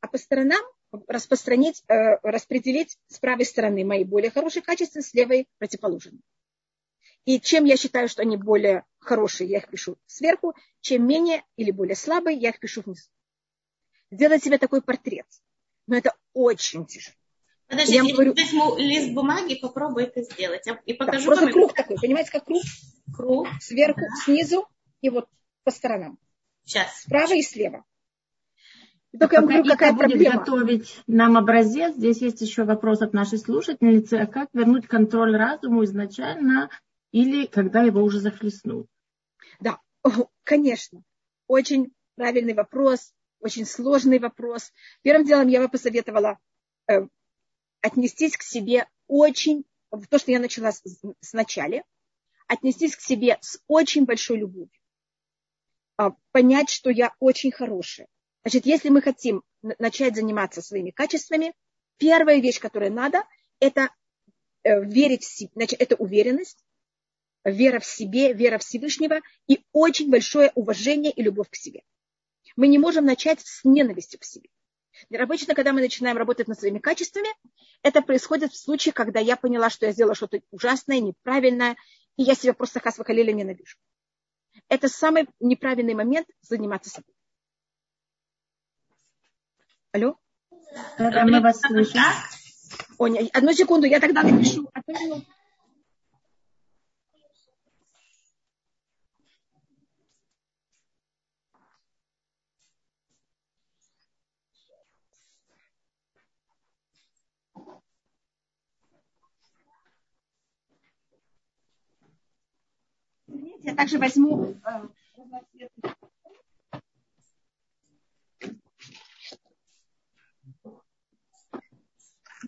а 0.00 0.08
по 0.08 0.18
сторонам 0.18 0.62
распространить, 1.08 1.82
э, 1.88 2.18
распределить 2.22 2.96
с 3.08 3.18
правой 3.18 3.44
стороны 3.44 3.84
мои 3.84 4.04
более 4.04 4.30
хорошие 4.30 4.62
качества, 4.62 5.00
с 5.00 5.12
левой 5.14 5.48
противоположные. 5.58 6.20
И 7.26 7.40
чем 7.40 7.64
я 7.64 7.76
считаю, 7.76 8.08
что 8.08 8.22
они 8.22 8.36
более 8.36 8.84
хорошие, 9.00 9.50
я 9.50 9.58
их 9.58 9.68
пишу 9.68 9.98
сверху, 10.06 10.54
чем 10.80 11.06
менее 11.06 11.44
или 11.56 11.72
более 11.72 11.96
слабые, 11.96 12.38
я 12.38 12.50
их 12.50 12.60
пишу 12.60 12.82
вниз. 12.86 13.10
Сделать 14.12 14.44
себе 14.44 14.58
такой 14.58 14.80
портрет. 14.80 15.26
Но 15.88 15.96
это 15.96 16.14
очень 16.32 16.86
тяжело. 16.86 17.16
Подожди, 17.66 17.94
я, 17.94 18.02
я 18.02 18.14
говорю... 18.14 18.32
возьму 18.32 18.76
лист 18.78 19.12
бумаги, 19.12 19.56
попробую 19.56 20.06
это 20.06 20.22
сделать. 20.22 20.64
И 20.84 20.94
покажу 20.94 21.30
да, 21.30 21.36
просто 21.36 21.52
круг 21.52 21.74
такой, 21.74 21.96
понимаете, 21.96 22.30
как 22.30 22.44
круг? 22.44 22.62
Круг. 23.12 23.48
Сверху, 23.60 24.00
да. 24.00 24.24
снизу 24.24 24.68
и 25.00 25.10
вот 25.10 25.28
по 25.64 25.72
сторонам. 25.72 26.18
Сейчас. 26.64 27.02
Справа 27.02 27.34
и 27.34 27.42
слева. 27.42 27.84
И 29.10 29.18
только 29.18 29.36
я 29.36 29.42
говорю, 29.42 29.64
какая 29.64 29.92
будет 29.92 30.10
проблема. 30.10 30.38
готовить 30.38 31.02
нам 31.08 31.36
образец. 31.36 31.96
Здесь 31.96 32.18
есть 32.18 32.40
еще 32.40 32.62
вопрос 32.62 33.02
от 33.02 33.12
нашей 33.12 33.38
слушательницы. 33.38 34.14
А 34.14 34.26
как 34.26 34.48
вернуть 34.52 34.86
контроль 34.86 35.36
разуму 35.36 35.82
изначально 35.84 36.70
или 37.16 37.46
когда 37.46 37.82
его 37.82 38.02
уже 38.02 38.20
захлестнул? 38.20 38.86
Да, 39.58 39.80
конечно. 40.44 41.02
Очень 41.46 41.94
правильный 42.14 42.52
вопрос, 42.52 43.14
очень 43.40 43.64
сложный 43.64 44.18
вопрос. 44.18 44.70
Первым 45.00 45.24
делом 45.24 45.48
я 45.48 45.62
бы 45.62 45.70
посоветовала 45.70 46.38
э, 46.90 47.06
отнестись 47.80 48.36
к 48.36 48.42
себе 48.42 48.86
очень, 49.06 49.64
то, 50.10 50.18
что 50.18 50.30
я 50.30 50.38
начала 50.38 50.72
с, 50.72 50.82
с 51.20 51.32
начала, 51.32 51.82
отнестись 52.48 52.94
к 52.94 53.00
себе 53.00 53.38
с 53.40 53.62
очень 53.66 54.04
большой 54.04 54.40
любовью. 54.40 54.68
Э, 55.98 56.10
понять, 56.32 56.68
что 56.68 56.90
я 56.90 57.14
очень 57.18 57.50
хорошая. 57.50 58.08
Значит, 58.42 58.66
если 58.66 58.90
мы 58.90 59.00
хотим 59.00 59.42
начать 59.62 60.16
заниматься 60.16 60.60
своими 60.60 60.90
качествами, 60.90 61.54
первая 61.96 62.40
вещь, 62.40 62.60
которая 62.60 62.90
надо, 62.90 63.24
это 63.58 63.88
э, 64.64 64.84
верить 64.84 65.24
в 65.24 65.34
себя, 65.34 65.50
значит, 65.54 65.80
это 65.80 65.96
уверенность, 65.96 66.62
вера 67.50 67.78
в 67.78 67.84
себе, 67.84 68.32
вера 68.32 68.58
Всевышнего 68.58 69.20
и 69.46 69.64
очень 69.72 70.10
большое 70.10 70.50
уважение 70.54 71.12
и 71.12 71.22
любовь 71.22 71.48
к 71.50 71.56
себе. 71.56 71.82
Мы 72.56 72.68
не 72.68 72.78
можем 72.78 73.04
начать 73.04 73.40
с 73.40 73.64
ненависти 73.64 74.16
к 74.16 74.24
себе. 74.24 74.48
Обычно, 75.16 75.54
когда 75.54 75.72
мы 75.72 75.80
начинаем 75.80 76.16
работать 76.16 76.48
над 76.48 76.58
своими 76.58 76.78
качествами, 76.78 77.28
это 77.82 78.00
происходит 78.02 78.52
в 78.52 78.56
случае, 78.56 78.92
когда 78.92 79.20
я 79.20 79.36
поняла, 79.36 79.70
что 79.70 79.86
я 79.86 79.92
сделала 79.92 80.14
что-то 80.14 80.40
ужасное, 80.50 81.00
неправильное, 81.00 81.76
и 82.16 82.22
я 82.22 82.34
себя 82.34 82.54
просто 82.54 82.80
хасвахалили 82.80 83.30
ненавижу. 83.30 83.76
Это 84.68 84.88
самый 84.88 85.28
неправильный 85.38 85.94
момент 85.94 86.26
заниматься 86.40 86.90
собой. 86.90 87.14
Алло? 89.92 90.16
Да, 90.98 91.24
мы 91.24 91.40
вас 91.40 91.60
слышим. 91.60 92.00
О, 92.98 93.06
одну 93.06 93.52
секунду, 93.52 93.86
я 93.86 94.00
тогда 94.00 94.22
напишу. 94.22 94.68
Одну 94.72 94.94
минуту. 94.94 95.26
Я 113.62 113.74
также 113.74 113.98
возьму 113.98 114.54
э, 114.64 114.88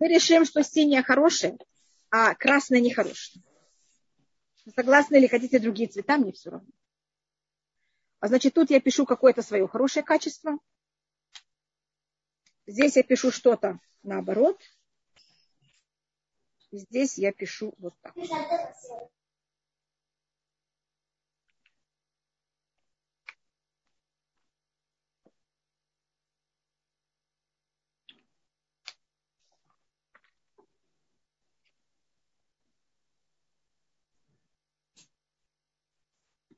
мы 0.01 0.09
решим, 0.09 0.45
что 0.45 0.63
синяя 0.63 1.03
хорошая, 1.03 1.59
а 2.11 2.35
красная 2.35 2.81
нехорошая. 2.81 3.43
Согласны 4.75 5.17
или 5.17 5.27
хотите 5.27 5.59
другие 5.59 5.89
цвета, 5.89 6.19
мне 6.19 6.33
все 6.33 6.51
равно. 6.51 6.69
А 8.21 8.29
значит, 8.29 8.55
тут 8.55 8.71
я 8.71 8.81
пишу 8.81 9.07
какое-то 9.07 9.43
свое 9.43 9.67
хорошее 9.67 10.05
качество. 10.05 10.59
Здесь 12.67 12.97
я 12.97 13.03
пишу 13.03 13.31
что-то 13.31 13.79
наоборот. 14.03 14.61
Здесь 16.71 17.17
я 17.17 17.33
пишу 17.33 17.75
вот 17.79 17.95
так. 18.03 18.15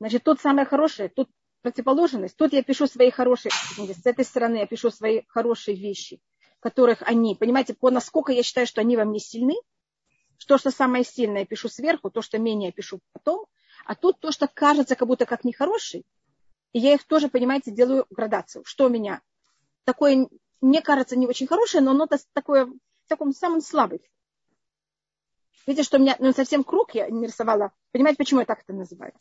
Значит, 0.01 0.23
тут 0.23 0.41
самое 0.41 0.65
хорошее, 0.65 1.09
тут 1.09 1.29
противоположность. 1.61 2.35
Тут 2.35 2.53
я 2.53 2.63
пишу 2.63 2.87
свои 2.87 3.11
хорошие, 3.11 3.51
с 3.51 4.03
этой 4.03 4.25
стороны 4.25 4.55
я 4.55 4.65
пишу 4.65 4.89
свои 4.89 5.21
хорошие 5.27 5.77
вещи, 5.77 6.19
которых 6.59 7.03
они, 7.03 7.35
понимаете, 7.35 7.75
по 7.75 7.91
насколько 7.91 8.31
я 8.31 8.41
считаю, 8.41 8.65
что 8.65 8.81
они 8.81 8.97
во 8.97 9.05
мне 9.05 9.19
сильны, 9.19 9.53
то, 10.47 10.57
что 10.57 10.71
самое 10.71 11.03
сильное, 11.03 11.41
я 11.41 11.45
пишу 11.45 11.69
сверху, 11.69 12.09
то, 12.09 12.23
что 12.23 12.39
менее, 12.39 12.69
я 12.69 12.71
пишу 12.71 12.99
потом, 13.13 13.45
а 13.85 13.93
тут 13.93 14.19
то, 14.19 14.31
что 14.31 14.47
кажется 14.47 14.95
как 14.95 15.07
будто 15.07 15.27
как 15.27 15.43
нехороший, 15.43 16.03
и 16.73 16.79
я 16.79 16.95
их 16.95 17.03
тоже, 17.03 17.29
понимаете, 17.29 17.69
делаю 17.69 18.07
градацию. 18.09 18.63
Что 18.65 18.87
у 18.87 18.89
меня 18.89 19.21
такое, 19.83 20.27
мне 20.61 20.81
кажется, 20.81 21.15
не 21.15 21.27
очень 21.27 21.45
хорошее, 21.45 21.83
но 21.83 21.91
оно 21.91 22.07
такое 22.33 22.65
в 22.65 22.73
таком 23.07 23.33
самом 23.33 23.61
слабый. 23.61 24.01
Видите, 25.67 25.83
что 25.83 25.97
у 25.97 26.01
меня 26.01 26.15
ну, 26.17 26.33
совсем 26.33 26.63
круг 26.63 26.95
я 26.95 27.07
не 27.07 27.27
рисовала. 27.27 27.71
Понимаете, 27.91 28.17
почему 28.17 28.39
я 28.39 28.47
так 28.47 28.61
это 28.61 28.73
называю? 28.73 29.13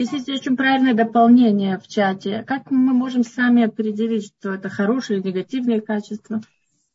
Здесь 0.00 0.26
есть 0.26 0.28
очень 0.28 0.56
правильное 0.56 0.94
дополнение 0.94 1.78
в 1.78 1.86
чате. 1.86 2.42
Как 2.44 2.70
мы 2.72 2.92
можем 2.92 3.22
сами 3.22 3.62
определить, 3.62 4.26
что 4.26 4.54
это 4.54 4.68
хорошие 4.68 5.20
или 5.20 5.28
негативные 5.28 5.80
качества? 5.80 6.40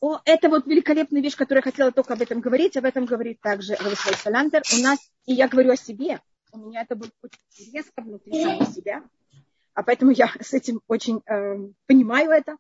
О, 0.02 0.20
это 0.26 0.50
вот 0.50 0.66
великолепная 0.66 1.22
вещь, 1.22 1.38
которую 1.38 1.60
я 1.66 1.72
хотела 1.72 1.92
только 1.94 2.14
об 2.14 2.22
этом 2.22 2.42
говорить. 2.42 2.76
Об 2.76 2.84
этом 2.84 3.06
говорит 3.06 3.40
также 3.40 3.76
Рависвай 3.76 4.16
Саландер. 4.16 4.64
У 4.78 4.84
нас, 4.84 5.00
и 5.26 5.34
я 5.34 5.48
говорю 5.48 5.72
о 5.72 5.78
себе, 5.78 6.20
у 6.52 6.58
меня 6.58 6.82
это 6.82 6.96
будет 6.98 7.14
очень 7.24 7.74
резко 7.74 8.02
внутри 8.02 8.44
самого 8.44 8.66
себя. 8.66 9.04
А 9.74 9.84
поэтому 9.84 10.12
я 10.12 10.30
с 10.42 10.54
этим 10.54 10.82
очень 10.88 11.22
э, 11.26 11.58
понимаю 11.86 12.32
это. 12.32 12.58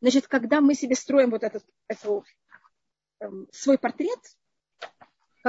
Значит, 0.00 0.28
когда 0.28 0.60
мы 0.60 0.74
себе 0.74 0.94
строим 0.94 1.30
вот 1.30 1.42
этот, 1.42 1.64
этот 1.88 2.24
э, 3.20 3.26
свой 3.50 3.78
портрет, 3.78 4.20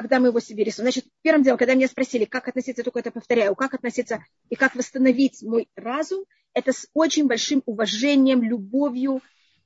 когда 0.01 0.19
мы 0.19 0.27
его 0.27 0.39
себе 0.39 0.63
рисуем. 0.63 0.83
Значит, 0.83 1.05
первым 1.23 1.41
делом, 1.41 1.57
когда 1.57 1.73
меня 1.73 1.87
спросили, 1.87 2.25
как 2.25 2.47
относиться, 2.47 2.83
только 2.83 2.99
это 2.99 3.09
повторяю, 3.09 3.55
как 3.55 3.73
относиться 3.73 4.23
и 4.47 4.55
как 4.55 4.75
восстановить 4.75 5.41
мой 5.41 5.67
разум, 5.75 6.25
это 6.53 6.71
с 6.71 6.87
очень 6.93 7.25
большим 7.25 7.63
уважением, 7.65 8.43
любовью 8.43 9.23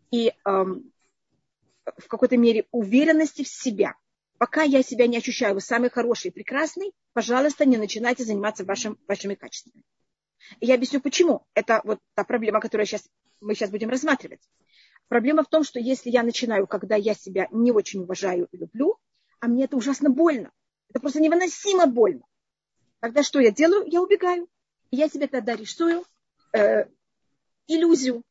и 0.09 0.31
эм, 0.45 0.89
в 1.97 2.07
какой-то 2.07 2.37
мере 2.37 2.65
уверенности 2.71 3.43
в 3.43 3.49
себя. 3.49 3.95
Пока 4.37 4.63
я 4.63 4.81
себя 4.83 5.05
не 5.05 5.17
ощущаю, 5.17 5.55
вы 5.55 5.59
самый 5.59 5.89
хороший, 5.89 6.31
прекрасный, 6.31 6.93
пожалуйста, 7.11 7.65
не 7.65 7.75
начинайте 7.75 8.23
заниматься 8.23 8.63
вашим, 8.63 8.97
вашими 9.09 9.35
качествами. 9.35 9.83
И 10.61 10.65
я 10.65 10.75
объясню, 10.75 11.01
почему. 11.01 11.45
Это 11.55 11.81
вот 11.83 11.99
та 12.13 12.23
проблема, 12.23 12.61
которую 12.61 12.85
сейчас, 12.85 13.03
мы 13.41 13.53
сейчас 13.53 13.69
будем 13.69 13.89
рассматривать. 13.89 14.39
Проблема 15.09 15.43
в 15.43 15.49
том, 15.49 15.65
что 15.65 15.77
если 15.77 16.09
я 16.09 16.23
начинаю, 16.23 16.67
когда 16.67 16.95
я 16.95 17.15
себя 17.15 17.49
не 17.51 17.73
очень 17.73 18.03
уважаю 18.03 18.47
и 18.53 18.57
люблю, 18.57 18.97
а 19.41 19.47
мне 19.47 19.65
это 19.65 19.75
ужасно 19.75 20.09
больно. 20.09 20.51
Это 20.89 20.99
просто 21.01 21.19
невыносимо 21.19 21.87
больно. 21.87 22.21
Тогда 22.99 23.23
что 23.23 23.39
я 23.39 23.51
делаю? 23.51 23.85
Я 23.87 24.01
убегаю. 24.01 24.47
И 24.91 24.97
я 24.97 25.09
себе 25.09 25.27
тогда 25.27 25.55
рисую 25.55 26.05
э, 26.53 26.85
иллюзию. 27.67 28.23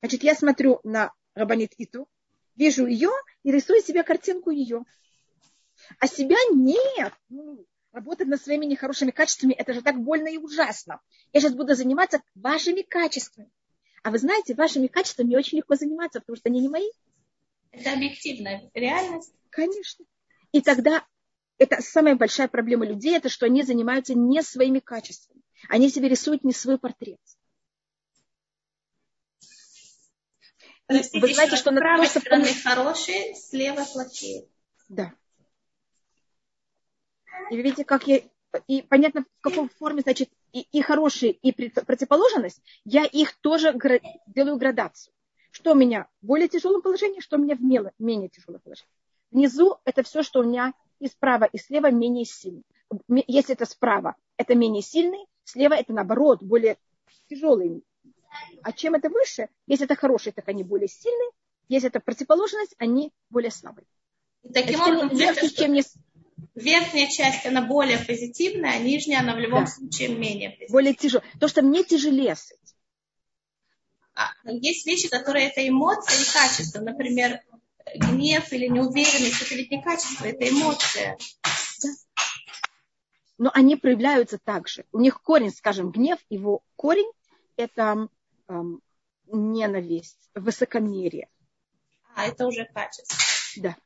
Значит, 0.00 0.22
я 0.24 0.34
смотрю 0.34 0.80
на 0.82 1.12
Рабанит 1.34 1.74
Иту, 1.78 2.08
вижу 2.56 2.86
ее 2.86 3.10
и 3.42 3.52
рисую 3.52 3.82
себе 3.82 4.02
картинку 4.02 4.50
ее. 4.50 4.84
А 5.98 6.08
себя 6.08 6.36
нет. 6.52 7.12
Ну, 7.28 7.64
работать 7.92 8.28
над 8.28 8.42
своими 8.42 8.64
нехорошими 8.64 9.10
качествами, 9.10 9.52
это 9.52 9.74
же 9.74 9.82
так 9.82 10.00
больно 10.00 10.28
и 10.28 10.38
ужасно. 10.38 11.00
Я 11.32 11.40
сейчас 11.40 11.54
буду 11.54 11.74
заниматься 11.74 12.22
вашими 12.34 12.82
качествами. 12.82 13.50
А 14.02 14.10
вы 14.10 14.18
знаете, 14.18 14.54
вашими 14.54 14.86
качествами 14.86 15.36
очень 15.36 15.58
легко 15.58 15.74
заниматься, 15.74 16.20
потому 16.20 16.36
что 16.36 16.48
они 16.48 16.60
не 16.60 16.68
мои. 16.68 16.88
Это 17.70 17.92
объективная 17.92 18.70
реальность. 18.74 19.34
Конечно. 19.52 20.06
И 20.50 20.62
тогда 20.62 21.06
это 21.58 21.80
самая 21.80 22.16
большая 22.16 22.48
проблема 22.48 22.86
людей, 22.86 23.14
это 23.14 23.28
что 23.28 23.46
они 23.46 23.62
занимаются 23.62 24.14
не 24.14 24.42
своими 24.42 24.80
качествами. 24.80 25.42
Они 25.68 25.90
себе 25.90 26.08
рисуют 26.08 26.42
не 26.42 26.52
свой 26.52 26.78
портрет. 26.78 27.20
Простите, 30.86 31.20
Вы 31.20 31.32
знаете, 31.32 31.56
что, 31.56 31.62
что 31.62 31.70
на 31.70 31.80
правой 31.80 32.08
то, 32.08 32.18
стороны 32.18 32.52
хорошие, 32.52 33.34
слева 33.36 33.84
плохие. 33.84 34.48
Да. 34.88 35.14
И 37.50 37.56
вы 37.56 37.62
видите, 37.62 37.84
как 37.84 38.06
я... 38.08 38.22
И 38.66 38.82
понятно, 38.82 39.22
в 39.22 39.40
какой 39.40 39.68
форме, 39.68 40.02
значит, 40.02 40.30
и, 40.52 40.66
и 40.72 40.82
хорошие, 40.82 41.32
и 41.32 41.52
противоположность, 41.52 42.60
я 42.84 43.04
их 43.04 43.34
тоже 43.40 43.72
делаю 44.26 44.56
градацию. 44.56 45.14
Что 45.50 45.72
у 45.72 45.74
меня 45.74 46.08
в 46.20 46.26
более 46.26 46.48
тяжелом 46.48 46.82
положении, 46.82 47.20
что 47.20 47.36
у 47.36 47.40
меня 47.40 47.54
в 47.54 47.62
менее 47.62 48.28
тяжелом 48.28 48.60
положении. 48.60 48.90
Внизу 49.32 49.78
это 49.84 50.02
все, 50.02 50.22
что 50.22 50.40
у 50.40 50.44
меня 50.44 50.74
и 51.00 51.08
справа, 51.08 51.44
и 51.44 51.58
слева 51.58 51.90
менее 51.90 52.26
сильный. 52.26 52.64
Если 53.26 53.54
это 53.54 53.64
справа, 53.64 54.14
это 54.36 54.54
менее 54.54 54.82
сильный, 54.82 55.26
слева 55.44 55.74
это 55.74 55.92
наоборот, 55.92 56.42
более 56.42 56.76
тяжелый. 57.28 57.82
А 58.62 58.72
чем 58.72 58.94
это 58.94 59.08
выше, 59.08 59.48
если 59.66 59.86
это 59.86 59.96
хороший, 59.96 60.32
так 60.32 60.48
они 60.48 60.62
более 60.62 60.88
сильные, 60.88 61.30
если 61.68 61.88
это 61.88 62.00
противоположность, 62.00 62.74
они 62.78 63.12
более 63.30 63.50
слабые. 63.50 63.86
И 64.42 64.52
таким 64.52 64.76
Значит, 64.76 65.04
образом, 65.04 65.18
легче, 65.18 65.50
чем 65.50 65.72
не... 65.72 65.82
верхняя 66.54 67.08
часть, 67.08 67.46
она 67.46 67.62
более 67.62 67.98
позитивная, 67.98 68.72
а 68.72 68.78
нижняя, 68.78 69.20
она 69.20 69.34
в 69.34 69.38
любом 69.38 69.64
да. 69.64 69.70
случае 69.70 70.08
менее 70.08 70.50
позитивная. 70.50 70.72
Более 70.72 70.94
тяжелая. 70.94 71.26
То, 71.40 71.48
что 71.48 71.62
мне 71.62 71.84
тяжелее 71.84 72.36
с 72.36 72.50
этим. 72.50 72.58
А, 74.14 74.30
есть 74.44 74.86
вещи, 74.86 75.08
которые 75.08 75.48
это 75.48 75.66
эмоции 75.66 76.20
и 76.20 76.32
качество. 76.32 76.80
Например, 76.80 77.40
гнев 77.94 78.52
или 78.52 78.66
неуверенность, 78.66 79.42
это 79.42 79.54
ведь 79.54 79.70
не 79.70 79.82
качество, 79.82 80.24
это 80.26 80.48
эмоция. 80.48 81.18
Но 83.38 83.50
они 83.54 83.76
проявляются 83.76 84.38
также. 84.38 84.84
У 84.92 85.00
них 85.00 85.20
корень, 85.20 85.50
скажем, 85.50 85.90
гнев, 85.90 86.18
его 86.30 86.62
корень– 86.76 87.10
это 87.56 88.08
эм, 88.48 88.80
ненависть, 89.26 90.30
высокомерие. 90.34 91.28
А, 92.14 92.26
это 92.26 92.46
уже 92.46 92.66
качество. 92.66 93.16
Да. 93.56 93.76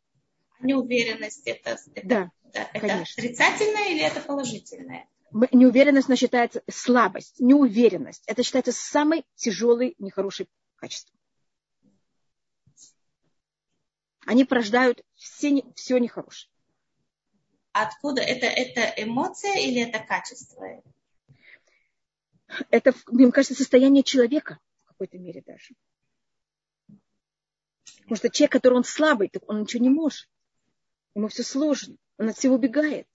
А 0.61 0.67
неуверенность– 0.67 1.43
это, 1.47 1.79
это, 1.95 2.07
да, 2.07 2.31
да, 2.53 2.69
это 2.73 3.03
отрицательное 3.03 3.89
или 3.91 4.03
это 4.03 4.21
положительное? 4.21 5.09
Неуверенность 5.53 6.15
считается 6.19 6.63
слабость, 6.71 7.41
неуверенность. 7.41 8.23
Это 8.27 8.43
считается 8.43 8.73
самой 8.73 9.25
тяжелой, 9.35 9.95
нехорошей 9.99 10.49
качеством. 10.77 11.16
Они 14.27 14.45
порождают 14.45 15.03
все, 15.15 15.63
все 15.77 15.99
нехорошее. 15.99 16.51
Откуда? 17.73 18.21
Это, 18.23 18.47
это 18.47 18.93
эмоция 19.03 19.55
или 19.55 19.81
это 19.81 20.01
качество? 20.01 20.67
Это, 22.71 22.93
мне 23.07 23.31
кажется, 23.31 23.55
состояние 23.55 24.03
человека 24.03 24.59
в 24.85 24.89
какой-то 24.89 25.19
мере 25.19 25.43
даже. 25.47 25.75
Потому 27.99 28.17
что 28.17 28.31
человек, 28.31 28.53
который 28.53 28.75
он 28.75 28.85
слабый, 28.85 29.29
так 29.29 29.49
он 29.49 29.61
ничего 29.61 29.83
не 29.83 29.91
может. 29.91 30.29
Ему 31.15 31.29
все 31.29 31.45
сложно. 31.45 31.97
Он 32.19 32.29
от 32.29 32.37
всего 32.37 32.57
убегает. 32.57 33.09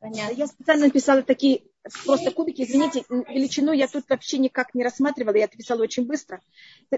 Понятно. 0.00 0.34
Я 0.34 0.46
специально 0.46 0.86
написала 0.86 1.22
такие 1.22 1.69
просто 2.04 2.30
кубики, 2.30 2.62
извините, 2.62 3.04
величину 3.08 3.72
я 3.72 3.88
тут 3.88 4.08
вообще 4.08 4.38
никак 4.38 4.74
не 4.74 4.84
рассматривала, 4.84 5.36
я 5.36 5.44
это 5.44 5.56
писала 5.56 5.82
очень 5.82 6.06
быстро. 6.06 6.40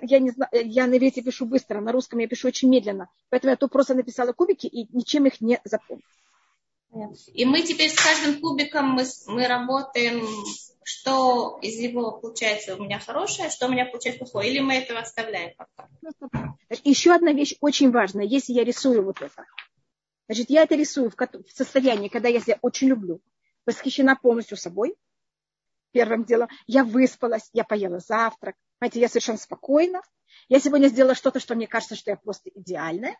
Я, 0.01 0.19
не 0.19 0.31
знаю, 0.31 0.51
я 0.53 0.87
на 0.87 0.97
иврите 0.97 1.23
пишу 1.23 1.47
быстро, 1.47 1.81
на 1.81 1.93
русском 1.93 2.19
я 2.19 2.29
пишу 2.29 2.49
очень 2.49 2.69
медленно. 2.69 3.09
Поэтому 3.31 3.51
я 3.51 3.57
тут 3.57 3.73
просто 3.73 3.95
написала 3.95 4.33
кубики 4.33 4.67
и 4.67 4.89
ничем 4.97 5.27
их 5.27 5.41
не 5.41 5.61
запомнила. 5.65 6.07
И 7.33 7.47
мы 7.47 7.63
теперь 7.63 7.91
с 7.91 7.95
каждым 7.95 8.41
кубиком 8.41 8.91
мы, 8.91 9.05
мы 9.27 9.47
работаем, 9.47 10.27
что 10.85 11.59
из 11.63 11.79
него 11.79 12.13
получается 12.19 12.77
у 12.77 12.85
меня 12.85 12.99
хорошее, 12.99 13.49
что 13.49 13.67
у 13.67 13.71
меня 13.71 13.87
получается 13.87 14.21
плохое. 14.21 14.51
Или 14.51 14.61
мы 14.61 14.75
этого 14.75 15.01
оставляем 15.01 15.53
пока. 15.57 15.89
Еще 16.85 17.15
одна 17.15 17.33
вещь 17.33 17.55
очень 17.61 17.91
важная. 17.91 18.27
Если 18.27 18.53
я 18.53 18.65
рисую 18.65 19.05
вот 19.05 19.23
это, 19.23 19.47
значит, 20.27 20.51
я 20.51 20.65
это 20.65 20.75
рисую 20.75 21.11
в 21.11 21.17
состоянии, 21.51 22.09
когда 22.09 22.29
я 22.29 22.41
себя 22.41 22.59
очень 22.61 22.89
люблю, 22.89 23.21
восхищена 23.67 24.17
полностью 24.17 24.57
собой. 24.57 24.97
Первым 25.93 26.25
делом, 26.25 26.49
я 26.67 26.85
выспалась, 26.85 27.51
я 27.53 27.65
поела 27.65 27.99
завтрак. 27.99 28.57
Знаете, 28.79 29.01
я 29.01 29.09
совершенно 29.09 29.39
спокойна. 29.39 30.01
Я 30.49 30.59
сегодня 30.59 30.89
сделала 30.89 31.15
что-то, 31.15 31.39
что 31.39 31.55
мне 31.55 31.67
кажется, 31.67 31.97
что 31.97 32.11
я 32.11 32.17
просто 32.17 32.51
идеальная. 32.55 33.17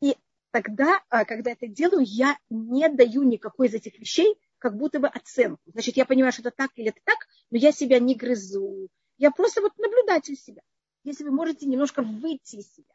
И 0.00 0.16
тогда, 0.50 1.02
а, 1.10 1.24
когда 1.24 1.52
это 1.52 1.66
делаю, 1.66 2.04
я 2.04 2.38
не 2.48 2.88
даю 2.88 3.22
никакой 3.22 3.68
из 3.68 3.74
этих 3.74 3.98
вещей, 3.98 4.38
как 4.58 4.76
будто 4.76 4.98
бы 4.98 5.08
оценку. 5.08 5.62
Значит, 5.66 5.96
я 5.96 6.06
понимаю, 6.06 6.32
что 6.32 6.42
это 6.42 6.50
так 6.50 6.70
или 6.76 6.88
это 6.88 7.00
так, 7.04 7.18
но 7.50 7.58
я 7.58 7.72
себя 7.72 7.98
не 7.98 8.14
грызу. 8.14 8.88
Я 9.18 9.30
просто 9.30 9.60
вот 9.60 9.76
наблюдатель 9.78 10.36
себя. 10.36 10.62
Если 11.04 11.24
вы 11.24 11.30
можете 11.30 11.66
немножко 11.66 12.02
выйти 12.02 12.56
из 12.56 12.72
себя. 12.72 12.92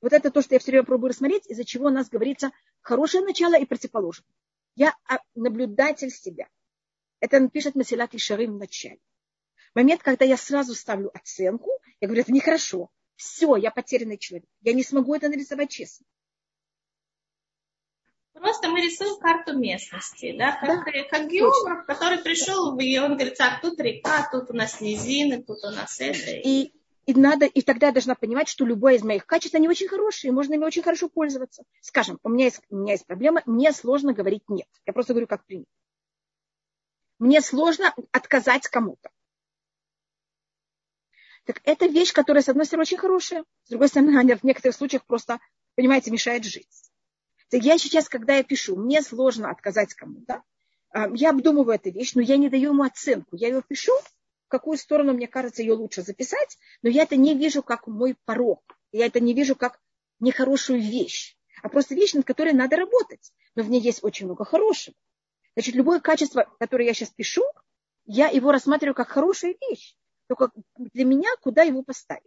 Вот 0.00 0.12
это 0.12 0.30
то, 0.30 0.42
что 0.42 0.54
я 0.54 0.58
все 0.58 0.70
время 0.70 0.84
пробую 0.84 1.10
рассмотреть, 1.10 1.46
из-за 1.46 1.64
чего 1.64 1.86
у 1.86 1.90
нас 1.90 2.08
говорится 2.08 2.52
хорошее 2.80 3.24
начало 3.24 3.58
и 3.58 3.64
противоположное. 3.64 4.28
Я 4.76 4.96
а, 5.08 5.18
наблюдатель 5.34 6.10
себя. 6.10 6.48
Это 7.20 7.36
он 7.36 7.48
пишет 7.48 7.74
Масилат 7.74 8.14
Ишарим 8.14 8.54
в 8.54 8.58
начале. 8.58 9.00
Момент, 9.74 10.02
когда 10.02 10.24
я 10.24 10.36
сразу 10.36 10.74
ставлю 10.74 11.10
оценку, 11.14 11.70
я 12.00 12.08
говорю, 12.08 12.22
это 12.22 12.32
нехорошо. 12.32 12.90
Все, 13.16 13.56
я 13.56 13.70
потерянный 13.70 14.18
человек. 14.18 14.48
Я 14.62 14.72
не 14.72 14.82
смогу 14.82 15.14
это 15.14 15.28
нарисовать 15.28 15.70
честно. 15.70 16.06
Просто 18.32 18.68
мы 18.68 18.82
рисуем 18.82 19.18
карту 19.20 19.56
местности, 19.56 20.36
да, 20.36 20.52
как, 20.60 20.84
да, 20.84 21.04
как 21.08 21.30
географ, 21.30 21.86
который 21.86 22.18
пришел, 22.18 22.76
и 22.78 22.98
он 22.98 23.14
говорит, 23.14 23.38
так, 23.38 23.60
тут 23.60 23.78
река, 23.80 24.28
тут 24.30 24.50
у 24.50 24.52
нас 24.52 24.80
низины, 24.80 25.42
тут 25.42 25.64
у 25.64 25.70
нас 25.70 26.00
это. 26.00 26.32
И, 26.32 26.74
и, 27.06 27.14
надо, 27.14 27.46
и 27.46 27.62
тогда 27.62 27.88
я 27.88 27.92
должна 27.92 28.14
понимать, 28.14 28.48
что 28.48 28.64
любое 28.64 28.94
из 28.94 29.02
моих 29.02 29.26
качеств, 29.26 29.54
они 29.54 29.68
очень 29.68 29.88
хорошие, 29.88 30.32
можно 30.32 30.54
ими 30.54 30.64
очень 30.64 30.82
хорошо 30.82 31.08
пользоваться. 31.08 31.64
Скажем, 31.80 32.18
у 32.22 32.28
меня 32.28 32.46
есть, 32.46 32.60
у 32.70 32.76
меня 32.76 32.92
есть 32.92 33.06
проблема, 33.06 33.42
мне 33.46 33.72
сложно 33.72 34.12
говорить 34.12 34.48
нет. 34.48 34.68
Я 34.86 34.92
просто 34.92 35.12
говорю, 35.12 35.26
как 35.26 35.44
пример. 35.44 35.66
Мне 37.18 37.40
сложно 37.40 37.94
отказать 38.12 38.66
кому-то. 38.68 39.10
Так 41.44 41.60
это 41.64 41.86
вещь, 41.86 42.12
которая, 42.12 42.42
с 42.42 42.48
одной 42.48 42.64
стороны, 42.64 42.82
очень 42.82 42.96
хорошая, 42.96 43.44
с 43.64 43.70
другой 43.70 43.88
стороны, 43.88 44.18
она 44.18 44.36
в 44.36 44.44
некоторых 44.44 44.74
случаях 44.74 45.04
просто, 45.04 45.38
понимаете, 45.74 46.10
мешает 46.10 46.44
жить. 46.44 46.68
Так 47.50 47.62
я 47.62 47.76
сейчас, 47.78 48.08
когда 48.08 48.36
я 48.36 48.42
пишу, 48.42 48.76
мне 48.76 49.02
сложно 49.02 49.50
отказать 49.50 49.92
кому-то, 49.94 50.42
я 51.12 51.30
обдумываю 51.30 51.74
эту 51.74 51.90
вещь, 51.90 52.14
но 52.14 52.22
я 52.22 52.36
не 52.36 52.48
даю 52.48 52.70
ему 52.70 52.82
оценку. 52.82 53.36
Я 53.36 53.48
ее 53.48 53.62
пишу, 53.62 53.92
какую 54.58 54.78
сторону, 54.78 55.12
мне 55.12 55.26
кажется, 55.26 55.62
ее 55.62 55.74
лучше 55.74 56.02
записать, 56.02 56.58
но 56.82 56.88
я 56.88 57.02
это 57.02 57.16
не 57.16 57.34
вижу 57.34 57.62
как 57.62 57.86
мой 57.86 58.16
порог. 58.24 58.62
Я 58.92 59.06
это 59.06 59.18
не 59.18 59.34
вижу 59.34 59.56
как 59.56 59.80
нехорошую 60.20 60.80
вещь, 60.80 61.36
а 61.62 61.68
просто 61.68 61.94
вещь, 61.94 62.14
над 62.14 62.24
которой 62.24 62.52
надо 62.52 62.76
работать. 62.76 63.32
Но 63.56 63.64
в 63.64 63.70
ней 63.70 63.80
есть 63.80 64.04
очень 64.04 64.26
много 64.26 64.44
хорошего. 64.44 64.96
Значит, 65.56 65.74
любое 65.74 66.00
качество, 66.00 66.46
которое 66.60 66.86
я 66.86 66.94
сейчас 66.94 67.10
пишу, 67.10 67.42
я 68.06 68.28
его 68.28 68.52
рассматриваю 68.52 68.94
как 68.94 69.08
хорошую 69.08 69.56
вещь. 69.68 69.96
Только 70.28 70.50
для 70.76 71.04
меня 71.04 71.30
куда 71.42 71.62
его 71.62 71.82
поставить? 71.82 72.22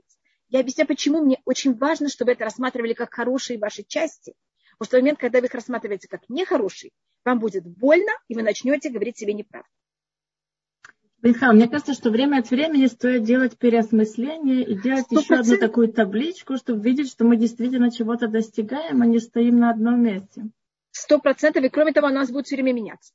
Я 0.50 0.60
объясняю, 0.60 0.88
почему 0.88 1.22
мне 1.22 1.42
очень 1.46 1.78
важно, 1.78 2.10
чтобы 2.10 2.34
это 2.34 2.44
рассматривали 2.44 2.94
как 2.94 3.14
хорошие 3.14 3.58
ваши 3.58 3.84
части– 3.84 4.34
Потому 4.78 4.88
что 4.88 4.98
в 4.98 5.02
момент, 5.02 5.20
когда 5.20 5.40
вы 5.40 5.48
их 5.48 5.54
рассматриваете 5.56 6.08
как 6.08 6.30
нехороший, 6.30 6.94
вам 7.26 7.40
будет 7.40 7.66
больно, 7.66 8.12
и 8.28 8.36
вы 8.36 8.44
начнете 8.44 8.90
говорить 8.90 9.18
себе 9.18 9.34
неправду. 9.34 9.70
Михаил, 11.24 11.54
мне 11.54 11.68
кажется, 11.68 11.94
что 11.94 12.12
время 12.12 12.40
от 12.40 12.52
времени 12.52 12.86
стоит 12.86 13.24
делать 13.24 13.58
переосмысление 13.58 14.64
и 14.64 14.80
делать 14.80 15.06
100%. 15.12 15.20
еще 15.20 15.36
одну 15.36 15.58
такую 15.58 15.92
табличку, 15.92 16.58
чтобы 16.58 16.84
видеть, 16.84 17.10
что 17.10 17.26
мы 17.26 17.38
действительно 17.38 17.92
чего-то 17.92 18.28
достигаем, 18.28 19.02
а 19.02 19.06
не 19.08 19.20
стоим 19.20 19.58
на 19.58 19.72
одном 19.72 20.02
месте. 20.04 20.50
Сто 20.92 21.20
процентов, 21.20 21.64
и 21.64 21.70
кроме 21.70 21.92
того, 21.92 22.08
у 22.08 22.12
нас 22.12 22.30
будет 22.30 22.46
все 22.46 22.56
время 22.56 22.74
меняться. 22.74 23.14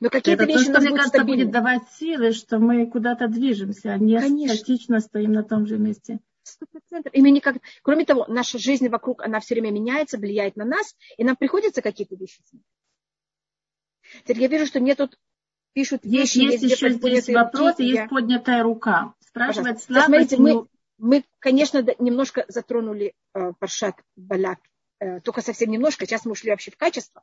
Но 0.00 0.10
какие-то 0.10 0.44
вещи 0.44 0.66
то, 0.66 0.72
что, 0.72 0.80
мне 0.80 0.90
кажется, 0.90 1.08
стабильны. 1.08 1.44
будет 1.44 1.52
давать 1.52 1.82
силы, 1.98 2.32
что 2.32 2.58
мы 2.58 2.86
куда-то 2.86 3.28
движемся, 3.28 3.92
а 3.92 3.98
не 3.98 4.18
Конечно. 4.18 4.56
статично 4.56 5.00
стоим 5.00 5.32
на 5.32 5.44
том 5.44 5.66
же 5.66 5.78
месте. 5.78 6.18
Сто 6.42 6.66
процентов. 6.66 7.14
И 7.14 7.20
мы 7.22 7.30
никак... 7.30 7.58
Кроме 7.82 8.04
того, 8.04 8.26
наша 8.26 8.58
жизнь 8.58 8.88
вокруг, 8.88 9.22
она 9.22 9.38
все 9.40 9.54
время 9.54 9.70
меняется, 9.70 10.18
влияет 10.18 10.56
на 10.56 10.64
нас, 10.64 10.96
и 11.16 11.24
нам 11.24 11.36
приходится 11.36 11.82
какие-то 11.82 12.16
вещи 12.16 12.40
сделать. 12.46 12.66
Теперь 14.24 14.42
я 14.42 14.48
вижу, 14.48 14.66
что 14.66 14.80
мне 14.80 14.94
тут 14.94 15.18
пишут 15.72 16.04
вещи. 16.04 16.38
Есть, 16.38 16.62
есть 16.62 16.80
еще 16.80 16.90
здесь 16.90 17.28
вопрос, 17.28 17.78
руки. 17.78 17.82
есть 17.84 18.08
поднятая 18.08 18.62
рука. 18.62 19.14
Спрашивает 19.20 19.82
Слава. 19.82 20.06
Смотрите, 20.06 20.36
мы, 20.36 20.66
мы, 20.98 21.24
конечно, 21.38 21.84
немножко 21.98 22.44
затронули 22.48 23.14
э, 23.34 23.52
Паршат 23.58 23.96
Балак, 24.16 24.58
э, 25.00 25.20
только 25.20 25.40
совсем 25.40 25.70
немножко, 25.70 26.06
сейчас 26.06 26.24
мы 26.24 26.32
ушли 26.32 26.50
вообще 26.50 26.70
в 26.70 26.76
качество. 26.76 27.22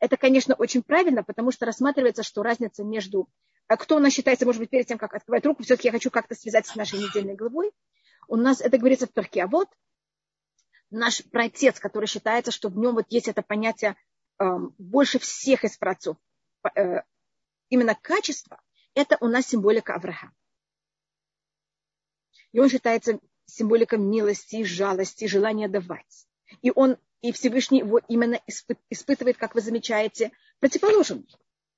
Это, 0.00 0.16
конечно, 0.16 0.54
очень 0.54 0.82
правильно, 0.82 1.22
потому 1.22 1.52
что 1.52 1.66
рассматривается, 1.66 2.22
что 2.22 2.42
разница 2.42 2.84
между... 2.84 3.28
Э, 3.68 3.76
кто 3.76 3.96
у 3.96 3.98
нас 4.00 4.12
считается, 4.12 4.46
может 4.46 4.60
быть, 4.60 4.70
перед 4.70 4.86
тем, 4.86 4.98
как 4.98 5.14
открывать 5.14 5.46
руку, 5.46 5.62
все-таки 5.62 5.88
я 5.88 5.92
хочу 5.92 6.10
как-то 6.10 6.34
связать 6.34 6.66
с 6.66 6.74
нашей 6.74 6.98
недельной 6.98 7.34
главой. 7.34 7.70
У 8.28 8.36
нас 8.36 8.60
это 8.60 8.78
говорится 8.78 9.06
в 9.06 9.12
Перке. 9.12 9.44
А 9.44 9.46
вот 9.46 9.68
наш 10.90 11.22
праотец, 11.24 11.78
который 11.80 12.06
считается, 12.06 12.50
что 12.50 12.68
в 12.68 12.76
нем 12.76 12.94
вот 12.94 13.06
есть 13.10 13.28
это 13.28 13.42
понятие 13.42 13.96
э, 14.40 14.44
больше 14.78 15.18
всех 15.18 15.64
из 15.64 15.76
праотцов, 15.76 16.16
э, 16.74 17.02
именно 17.68 17.94
качество, 17.94 18.60
это 18.94 19.16
у 19.20 19.28
нас 19.28 19.46
символика 19.46 19.94
Авраама. 19.94 20.34
И 22.52 22.60
он 22.60 22.68
считается 22.68 23.18
символиком 23.46 24.08
милости, 24.08 24.62
жалости, 24.64 25.26
желания 25.26 25.68
давать. 25.68 26.26
И 26.62 26.70
он, 26.74 26.96
и 27.20 27.32
Всевышний 27.32 27.80
его 27.80 28.00
именно 28.08 28.40
испытывает, 28.90 29.36
как 29.36 29.54
вы 29.54 29.60
замечаете, 29.60 30.32
противоположным. 30.60 31.26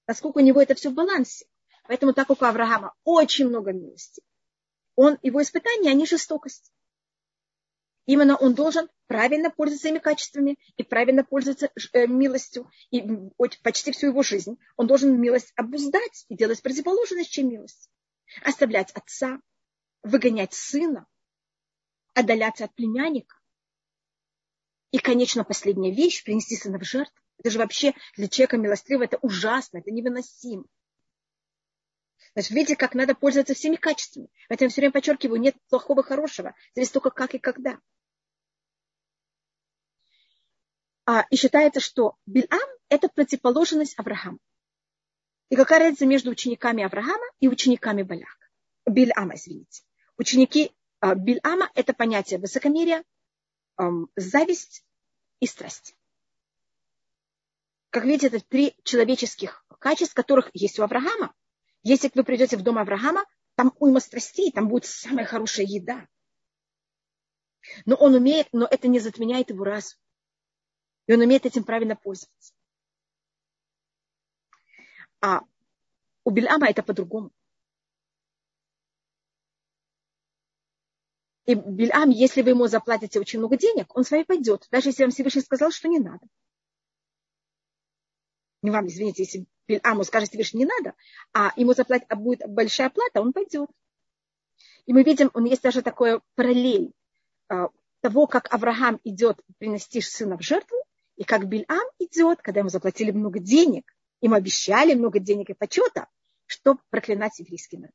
Насколько 0.07 0.39
у 0.39 0.43
него 0.43 0.61
это 0.61 0.75
все 0.75 0.91
в 0.91 0.95
балансе. 0.95 1.47
Поэтому 1.89 2.13
так 2.13 2.29
как 2.29 2.43
у 2.43 2.45
Авраама 2.45 2.95
очень 3.05 3.49
много 3.49 3.73
милости, 3.73 4.23
он, 4.97 5.19
его 5.23 5.43
испытания, 5.43 5.91
они 5.91 6.07
жестокость. 6.07 6.73
Именно 8.07 8.37
он 8.37 8.55
должен 8.55 8.89
правильно 9.09 9.51
пользоваться 9.51 9.83
своими 9.83 9.99
качествами 9.99 10.57
и 10.77 10.85
правильно 10.85 11.25
пользоваться 11.25 11.71
э, 11.93 12.07
милостью. 12.07 12.71
И 12.91 13.03
почти 13.63 13.91
всю 13.93 14.09
его 14.09 14.23
жизнь 14.23 14.59
он 14.77 14.87
должен 14.87 15.21
милость 15.21 15.53
обуздать 15.57 16.25
и 16.29 16.37
делать 16.37 16.63
противоположность, 16.63 17.31
чем 17.31 17.49
милость. 17.49 17.91
Оставлять 18.43 18.93
отца, 18.93 19.41
выгонять 20.03 20.55
сына, 20.55 21.07
отдаляться 22.15 22.65
от 22.65 22.75
племянника. 22.75 23.37
И, 24.93 24.99
конечно, 24.99 25.45
последняя 25.45 25.93
вещь– 25.93 26.23
принести 26.25 26.57
сына 26.57 26.79
в 26.79 26.85
жертву. 26.85 27.21
Это 27.39 27.51
же 27.51 27.59
вообще 27.59 27.93
для 28.17 28.29
человека 28.29 28.57
милостливого 28.57 29.05
это 29.05 29.19
ужасно, 29.21 29.79
это 29.79 29.91
невыносимо. 29.91 30.65
Значит, 32.35 32.51
видите, 32.51 32.77
как 32.77 32.95
надо 32.95 33.15
пользоваться 33.15 33.55
всеми 33.55 33.77
качествами. 33.77 34.29
Поэтому 34.49 34.67
я 34.67 34.71
все 34.71 34.81
время 34.81 34.93
подчеркиваю, 34.93 35.41
нет 35.41 35.57
плохого, 35.69 36.03
хорошего. 36.03 36.55
Зависит 36.75 36.93
только 36.93 37.11
как 37.11 37.35
и 37.35 37.39
когда. 37.39 37.79
А, 41.07 41.25
и 41.31 41.37
считается, 41.37 41.81
что 41.81 42.17
Бильам– 42.27 42.69
это 42.89 43.09
противоположность 43.09 43.99
Авраама. 43.99 44.39
И 45.49 45.57
какая 45.57 45.79
разница 45.79 46.07
между 46.07 46.31
учениками 46.31 46.85
Авраама 46.85 47.25
и 47.41 47.49
учениками 47.49 48.03
Баляка? 48.03 48.49
Бильама, 48.85 49.37
извините. 49.37 49.83
Ученики 50.19 50.73
а, 51.01 51.15
Бильама– 51.15 51.71
это 51.75 51.95
понятие 51.95 52.41
высокомерия, 52.41 53.05
эм, 53.79 54.11
зависть 54.17 54.85
и 55.41 55.47
страсть. 55.47 55.97
Как 57.91 58.05
видите, 58.05 58.27
это 58.27 58.41
три 58.41 58.77
человеческих 58.83 59.65
качеств, 59.79 60.15
которых 60.15 60.51
есть 60.53 60.79
у 60.79 60.83
Авраама– 60.83 61.33
если 61.89 62.11
вы 62.17 62.25
придете 62.25 62.57
в 62.57 62.63
дом 62.63 62.79
Авраама, 62.79 63.25
там 63.55 63.73
уйма 63.79 64.01
страстей, 64.01 64.51
там 64.51 64.67
будет 64.67 64.87
самая 64.87 65.25
хорошая 65.25 65.67
еда. 65.67 66.09
Но 67.85 67.95
он 67.95 68.15
умеет, 68.15 68.49
но 68.51 68.67
это 68.69 68.89
не 68.89 68.99
затменяет 68.99 69.51
его 69.51 69.63
разум. 69.63 69.97
И 71.07 71.15
он 71.15 71.21
умеет 71.21 71.47
этим 71.47 71.65
правильно 71.65 71.97
пользоваться. 71.97 72.53
А 75.21 75.41
у 76.25 76.31
Бельама 76.31 76.69
это 76.69 76.83
по-другому. 76.83 77.31
И 81.47 81.55
Бельам, 81.55 82.11
если 82.11 82.43
вы 82.43 82.51
ему 82.51 82.67
заплатите 82.67 83.21
очень 83.21 83.39
много 83.39 83.57
денег, 83.57 83.97
он 83.97 84.05
с 84.05 84.11
вами 84.11 84.25
пойдет, 84.25 84.67
даже 84.71 84.89
если 84.89 85.05
вам 85.05 85.13
Всевышний 85.13 85.43
сказал, 85.43 85.71
что 85.71 85.89
не 85.89 86.01
надо. 86.01 86.27
Не 88.63 88.73
вам, 88.73 88.89
извините, 88.89 89.23
если 89.23 89.47
Бильаму 89.69 90.03
скажет 90.03 90.31
Всевышний, 90.31 90.61
не 90.61 90.67
надо, 90.67 90.95
а 91.33 91.53
ему 91.57 91.73
заплатить, 91.73 92.09
а 92.09 92.17
будет 92.17 92.41
большая 92.49 92.91
плата, 92.91 93.21
он 93.21 93.33
пойдет. 93.33 93.71
И 94.87 94.93
мы 94.93 95.05
видим, 95.05 95.31
него 95.35 95.47
есть 95.47 95.63
даже 95.63 95.83
такое 95.83 96.21
параллель 96.35 96.93
а, 97.49 97.69
того, 98.01 98.27
как 98.27 98.53
Авраам 98.53 99.01
идет 99.05 99.41
принести 99.59 100.01
сына 100.01 100.37
в 100.37 100.43
жертву, 100.43 100.77
и 101.17 101.25
как 101.25 101.49
Бильам 101.49 101.87
идет, 101.99 102.43
когда 102.43 102.61
ему 102.61 102.69
заплатили 102.69 103.11
много 103.11 103.39
денег, 103.39 103.93
им 104.21 104.35
обещали 104.35 104.95
много 104.95 105.19
денег 105.19 105.51
и 105.51 105.55
почета, 105.55 106.09
чтобы 106.47 106.81
проклинать 106.91 107.39
еврейский 107.39 107.79
народ. 107.79 107.95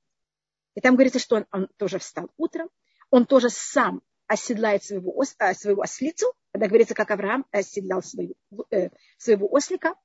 И 0.76 0.82
там 0.82 0.96
говорится, 0.96 1.20
что 1.20 1.38
он, 1.38 1.46
он 1.52 1.68
тоже 1.78 2.00
встал 2.00 2.30
утром, 2.38 2.70
он 3.10 3.26
тоже 3.26 3.50
сам 3.50 4.02
оседлает 4.28 4.84
своего, 4.84 5.14
а, 5.40 5.54
своего 5.54 5.82
ослицу, 5.82 6.34
когда 6.52 6.68
говорится, 6.68 6.96
как 6.96 7.12
Авраам 7.12 7.46
оседлял 7.52 8.02
свою, 8.02 8.36
э, 8.72 8.90
своего 9.18 9.52
ослика, 9.52 9.96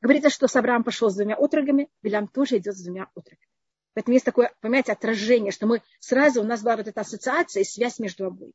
Говорится, 0.00 0.30
что 0.30 0.48
Сабрам 0.48 0.82
пошел 0.82 1.10
с 1.10 1.16
двумя 1.16 1.34
отрогами, 1.34 1.90
Билям 2.02 2.26
тоже 2.26 2.56
идет 2.56 2.74
с 2.76 2.82
двумя 2.82 3.04
отрогами. 3.14 3.46
Поэтому 3.92 4.14
есть 4.14 4.24
такое, 4.24 4.52
понимаете, 4.60 4.92
отражение, 4.92 5.52
что 5.52 5.66
мы 5.66 5.82
сразу, 5.98 6.40
у 6.40 6.44
нас 6.44 6.62
была 6.62 6.76
вот 6.76 6.88
эта 6.88 7.00
ассоциация 7.02 7.62
и 7.62 7.64
связь 7.64 7.98
между 7.98 8.26
обоими. 8.26 8.54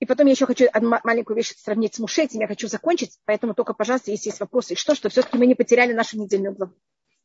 И 0.00 0.06
потом 0.06 0.26
я 0.26 0.32
еще 0.32 0.46
хочу 0.46 0.66
одну 0.72 0.96
маленькую 1.04 1.36
вещь 1.36 1.54
сравнить 1.56 1.94
с 1.94 1.98
Мушетем. 1.98 2.40
Я 2.40 2.48
хочу 2.48 2.68
закончить, 2.68 3.18
поэтому 3.24 3.54
только, 3.54 3.74
пожалуйста, 3.74 4.10
если 4.10 4.28
есть 4.28 4.40
вопросы. 4.40 4.74
И 4.74 4.76
что, 4.76 4.94
что 4.94 5.08
все-таки 5.08 5.38
мы 5.38 5.46
не 5.46 5.54
потеряли 5.54 5.92
нашу 5.92 6.18
недельную 6.18 6.54
главу. 6.54 6.74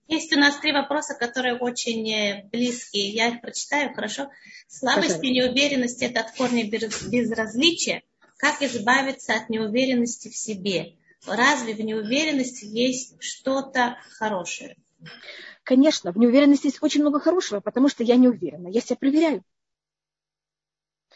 Есть 0.08 0.36
у 0.36 0.40
нас 0.40 0.58
три 0.58 0.72
вопроса, 0.72 1.14
которые 1.14 1.56
очень 1.56 2.12
э, 2.12 2.50
близкие. 2.52 3.10
Я 3.10 3.28
их 3.28 3.42
прочитаю, 3.42 3.94
хорошо? 3.94 4.32
Слабость 4.68 5.24
и 5.24 5.32
неуверенность– 5.32 6.02
это 6.02 6.22
от 6.22 6.32
корня 6.32 6.68
безразличия. 6.68 8.02
Как 8.38 8.62
избавиться 8.64 9.34
от 9.34 9.50
неуверенности 9.50 10.30
в 10.30 10.36
себе? 10.36 10.96
Разве 11.28 11.76
в 11.76 11.82
неуверенности 11.82 12.66
есть 12.66 13.22
что-то 13.22 13.98
хорошее? 14.18 14.78
Конечно, 15.64 16.12
в 16.12 16.18
неуверенности 16.18 16.68
есть 16.68 16.82
очень 16.82 17.02
много 17.02 17.20
хорошего, 17.20 17.60
потому 17.60 17.90
что 17.90 18.04
я 18.04 18.16
не 18.16 18.28
уверена. 18.28 18.68
Я 18.68 18.82
себя 18.82 18.96
проверяю. 18.96 19.44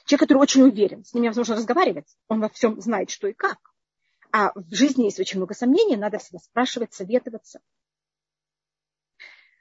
Человек, 0.06 0.22
который 0.22 0.38
очень 0.40 0.64
уверен, 0.64 1.06
с 1.06 1.14
ним 1.14 1.32
нужно 1.32 1.56
разговаривать, 1.56 2.18
он 2.28 2.42
во 2.42 2.50
всем 2.50 2.80
знает, 2.82 3.10
что 3.10 3.28
и 3.28 3.34
как. 3.34 3.58
А 4.32 4.52
в 4.56 4.74
жизни 4.74 5.04
есть 5.04 5.20
очень 5.20 5.38
много 5.38 5.54
сомнений, 5.54 5.96
надо 5.96 6.18
всегда 6.18 6.40
спрашивать, 6.40 6.94
советоваться. 6.94 7.62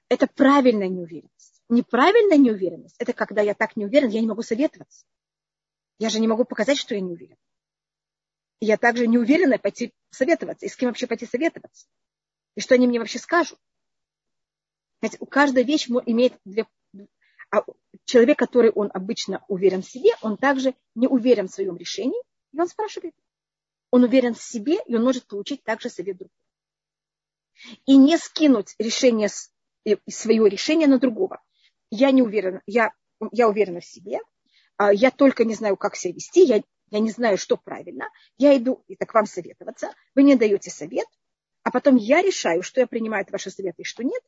Это 0.08 0.26
правильная 0.26 0.88
неуверенность. 0.88 1.62
Неправильная 1.68 2.38
неуверенность– 2.38 2.96
это 2.98 3.12
когда 3.12 3.40
я 3.42 3.54
так 3.54 3.76
не 3.76 3.86
уверен, 3.86 4.08
я 4.08 4.20
не 4.20 4.26
могу 4.26 4.42
советоваться. 4.42 5.06
Я 5.98 6.08
же 6.08 6.20
не 6.20 6.26
могу 6.26 6.44
показать, 6.44 6.78
что 6.78 6.94
я 6.94 7.00
не 7.00 7.12
уверен. 7.12 7.36
Я 8.60 8.76
также 8.76 9.06
не 9.06 9.18
уверена 9.18 9.58
пойти 9.58 9.92
советоваться. 10.10 10.66
И 10.66 10.68
с 10.68 10.76
кем 10.76 10.88
вообще 10.88 11.06
пойти 11.06 11.26
советоваться? 11.26 11.86
И 12.56 12.60
что 12.60 12.74
они 12.74 12.86
мне 12.86 12.98
вообще 12.98 13.18
скажут? 13.18 13.58
Знаете, 15.00 15.18
у 15.20 15.26
каждой 15.26 15.64
вещи 15.64 15.90
имеет 16.06 16.34
две... 16.44 16.66
А 17.52 17.64
человек, 18.06 18.38
который 18.38 18.70
он 18.70 18.90
обычно 18.94 19.44
уверен 19.46 19.82
в 19.82 19.88
себе, 19.88 20.10
он 20.22 20.38
также 20.38 20.74
не 20.94 21.06
уверен 21.06 21.48
в 21.48 21.52
своем 21.52 21.76
решении, 21.76 22.20
и 22.52 22.58
он 22.58 22.66
спрашивает. 22.66 23.14
Он 23.90 24.04
уверен 24.04 24.34
в 24.34 24.42
себе, 24.42 24.78
и 24.86 24.96
он 24.96 25.04
может 25.04 25.26
получить 25.26 25.62
также 25.62 25.90
совет 25.90 26.16
другого. 26.16 26.34
И 27.84 27.96
не 27.98 28.16
скинуть 28.16 28.74
решение, 28.78 29.28
свое 30.08 30.48
решение 30.48 30.88
на 30.88 30.98
другого. 30.98 31.42
Я 31.90 32.10
не 32.10 32.22
уверена, 32.22 32.62
я, 32.64 32.92
я 33.32 33.48
уверена 33.48 33.80
в 33.80 33.84
себе, 33.84 34.20
а 34.78 34.90
я 34.92 35.10
только 35.10 35.44
не 35.44 35.54
знаю, 35.54 35.76
как 35.76 35.94
себя 35.94 36.14
вести, 36.14 36.44
я, 36.44 36.62
я 36.90 37.00
не 37.00 37.10
знаю, 37.10 37.36
что 37.36 37.58
правильно, 37.58 38.08
я 38.38 38.56
иду 38.56 38.82
это 38.88 39.04
к 39.04 39.12
вам 39.12 39.26
советоваться, 39.26 39.92
вы 40.14 40.22
мне 40.22 40.36
даете 40.36 40.70
совет, 40.70 41.06
а 41.64 41.70
потом 41.70 41.96
я 41.96 42.22
решаю, 42.22 42.62
что 42.62 42.80
я 42.80 42.86
принимаю 42.86 43.26
ваши 43.30 43.50
советы 43.50 43.82
и 43.82 43.84
что 43.84 44.02
нет, 44.02 44.22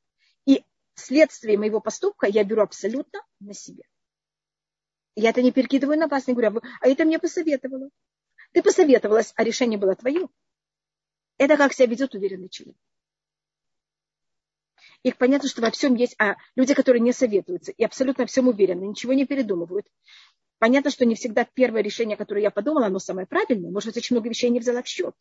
и 0.44 0.62
следствие 0.94 1.58
моего 1.58 1.80
поступка 1.80 2.26
я 2.26 2.44
беру 2.44 2.62
абсолютно 2.62 3.20
на 3.40 3.54
себе. 3.54 3.84
Я 5.16 5.30
это 5.30 5.42
не 5.42 5.52
перекидываю 5.52 5.98
на 5.98 6.08
вас, 6.08 6.26
не 6.26 6.34
говорю, 6.34 6.60
а 6.80 6.88
это 6.88 7.04
мне 7.04 7.18
посоветовала. 7.18 7.88
Ты 8.52 8.62
посоветовалась, 8.62 9.32
а 9.36 9.44
решение 9.44 9.78
было 9.78 9.94
твое. 9.94 10.28
Это 11.38 11.56
как 11.56 11.72
себя 11.72 11.86
ведет 11.86 12.14
уверенный 12.14 12.48
человек. 12.48 12.76
И 15.02 15.12
понятно, 15.12 15.48
что 15.48 15.60
во 15.60 15.70
всем 15.70 15.94
есть, 15.94 16.16
а 16.18 16.36
люди, 16.56 16.72
которые 16.74 17.00
не 17.00 17.12
советуются 17.12 17.72
и 17.72 17.84
абсолютно 17.84 18.26
всем 18.26 18.48
уверены, 18.48 18.84
ничего 18.84 19.12
не 19.12 19.26
передумывают. 19.26 19.86
Понятно, 20.58 20.90
что 20.90 21.04
не 21.04 21.14
всегда 21.14 21.44
первое 21.44 21.82
решение, 21.82 22.16
которое 22.16 22.40
я 22.40 22.50
подумала, 22.50 22.86
оно 22.86 22.98
самое 22.98 23.26
правильное. 23.26 23.70
Может 23.70 23.88
быть, 23.88 23.98
очень 23.98 24.16
много 24.16 24.30
вещей 24.30 24.48
не 24.50 24.60
взяла 24.60 24.82
в 24.82 24.86
счет. 24.86 25.14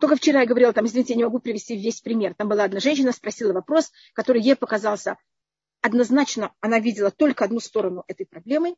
Только 0.00 0.16
вчера 0.16 0.40
я 0.40 0.46
говорила, 0.46 0.72
там, 0.72 0.86
извините, 0.86 1.12
я 1.12 1.18
не 1.18 1.24
могу 1.24 1.40
привести 1.40 1.76
весь 1.76 2.00
пример. 2.00 2.34
Там 2.34 2.48
была 2.48 2.64
одна 2.64 2.80
женщина, 2.80 3.12
спросила 3.12 3.52
вопрос, 3.52 3.92
который 4.14 4.40
ей 4.40 4.56
показался 4.56 5.18
однозначно, 5.82 6.54
она 6.60 6.80
видела 6.80 7.10
только 7.10 7.44
одну 7.44 7.60
сторону 7.60 8.04
этой 8.08 8.24
проблемы. 8.24 8.76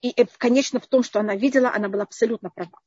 И, 0.00 0.12
конечно, 0.38 0.80
в 0.80 0.86
том, 0.86 1.02
что 1.02 1.20
она 1.20 1.36
видела, 1.36 1.70
она 1.72 1.88
была 1.90 2.02
абсолютно 2.02 2.50
права. 2.50 2.80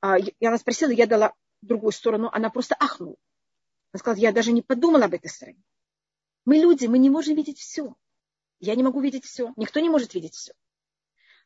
А, 0.00 0.18
и 0.18 0.44
она 0.44 0.58
спросила, 0.58 0.90
я 0.90 1.06
дала 1.06 1.32
другую 1.62 1.92
сторону, 1.92 2.28
она 2.30 2.50
просто 2.50 2.74
ахнула. 2.78 3.16
Она 3.92 3.98
сказала, 3.98 4.20
я 4.20 4.32
даже 4.32 4.52
не 4.52 4.62
подумала 4.62 5.06
об 5.06 5.14
этой 5.14 5.28
стороне. 5.28 5.62
Мы 6.44 6.56
люди, 6.56 6.86
мы 6.86 6.98
не 6.98 7.08
можем 7.08 7.36
видеть 7.36 7.58
все. 7.58 7.94
Я 8.60 8.74
не 8.74 8.82
могу 8.82 9.00
видеть 9.00 9.24
все. 9.24 9.52
Никто 9.56 9.80
не 9.80 9.88
может 9.88 10.14
видеть 10.14 10.34
все. 10.34 10.52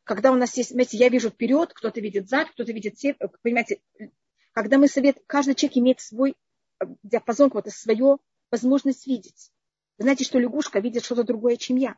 Когда 0.03 0.31
у 0.31 0.35
нас 0.35 0.55
есть, 0.57 0.69
понимаете, 0.69 0.97
я 0.97 1.09
вижу 1.09 1.29
вперед, 1.29 1.73
кто-то 1.73 2.01
видит 2.01 2.27
зад, 2.29 2.49
кто-то 2.51 2.71
видит 2.71 2.97
север. 2.97 3.17
Понимаете, 3.41 3.81
когда 4.53 4.77
мы 4.77 4.87
совет, 4.87 5.17
каждый 5.27 5.55
человек 5.55 5.77
имеет 5.77 5.99
свой 5.99 6.35
э, 6.79 6.85
диапазон, 7.03 7.49
какую-то 7.49 7.71
свою 7.71 8.19
возможность 8.51 9.07
видеть. 9.07 9.51
Вы 9.97 10.03
знаете, 10.03 10.23
что 10.23 10.39
лягушка 10.39 10.79
видит 10.79 11.03
что-то 11.03 11.23
другое, 11.23 11.57
чем 11.57 11.77
я. 11.77 11.97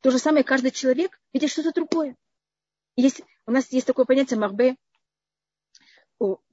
То 0.00 0.10
же 0.10 0.18
самое 0.18 0.44
каждый 0.44 0.70
человек 0.70 1.20
видит 1.32 1.50
что-то 1.50 1.72
другое. 1.72 2.16
Есть, 2.96 3.22
у 3.46 3.52
нас 3.52 3.70
есть 3.72 3.86
такое 3.86 4.04
понятие 4.04 4.38
марбе 4.38 4.76